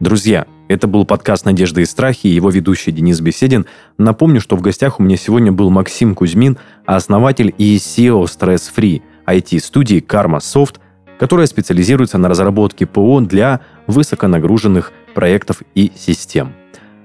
Друзья, 0.00 0.46
это 0.72 0.86
был 0.86 1.04
подкаст 1.04 1.44
«Надежды 1.44 1.82
и 1.82 1.84
страхи» 1.84 2.26
и 2.26 2.34
его 2.34 2.48
ведущий 2.48 2.92
Денис 2.92 3.20
Беседин. 3.20 3.66
Напомню, 3.98 4.40
что 4.40 4.56
в 4.56 4.62
гостях 4.62 4.98
у 4.98 5.02
меня 5.02 5.16
сегодня 5.16 5.52
был 5.52 5.70
Максим 5.70 6.14
Кузьмин, 6.14 6.56
основатель 6.86 7.54
и 7.58 7.76
SEO 7.76 8.24
Stress 8.24 8.70
Free 8.74 9.02
IT-студии 9.26 10.02
Karma 10.02 10.38
Soft, 10.38 10.76
которая 11.18 11.46
специализируется 11.46 12.16
на 12.16 12.28
разработке 12.28 12.86
ПО 12.86 13.20
для 13.20 13.60
высоконагруженных 13.86 14.92
проектов 15.14 15.62
и 15.74 15.92
систем. 15.94 16.54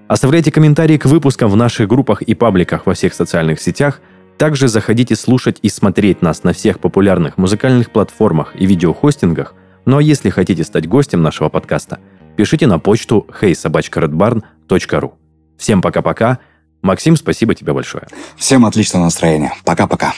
Оставляйте 0.08 0.52
комментарии 0.52 0.98
к 0.98 1.06
выпускам 1.06 1.50
в 1.50 1.58
наших 1.58 1.90
группах 1.90 2.22
и 2.22 2.34
пабликах 2.36 2.86
во 2.86 2.94
всех 2.94 3.14
социальных 3.14 3.60
сетях. 3.62 4.00
Также 4.38 4.70
заходите 4.70 5.16
слушать 5.16 5.60
и 5.62 5.68
смотреть 5.68 6.22
нас 6.22 6.44
на 6.44 6.54
всех 6.54 6.80
популярных 6.80 7.38
музыкальных 7.38 7.92
платформах 7.92 8.56
и 8.56 8.66
видеохостингах. 8.66 9.56
Ну 9.86 9.98
а 9.98 10.02
если 10.02 10.30
хотите 10.30 10.64
стать 10.64 10.88
гостем 10.88 11.22
нашего 11.22 11.50
подкаста– 11.50 12.00
пишите 12.38 12.68
на 12.68 12.80
почту 12.80 13.28
heysobachkaredbarn.ru. 13.42 15.14
Всем 15.58 15.82
пока-пока. 15.82 16.40
Максим, 16.82 17.16
спасибо 17.18 17.56
тебе 17.56 17.74
большое. 17.74 18.08
Всем 18.38 18.66
отличного 18.66 19.06
настроения. 19.06 19.54
Пока-пока. 19.66 20.14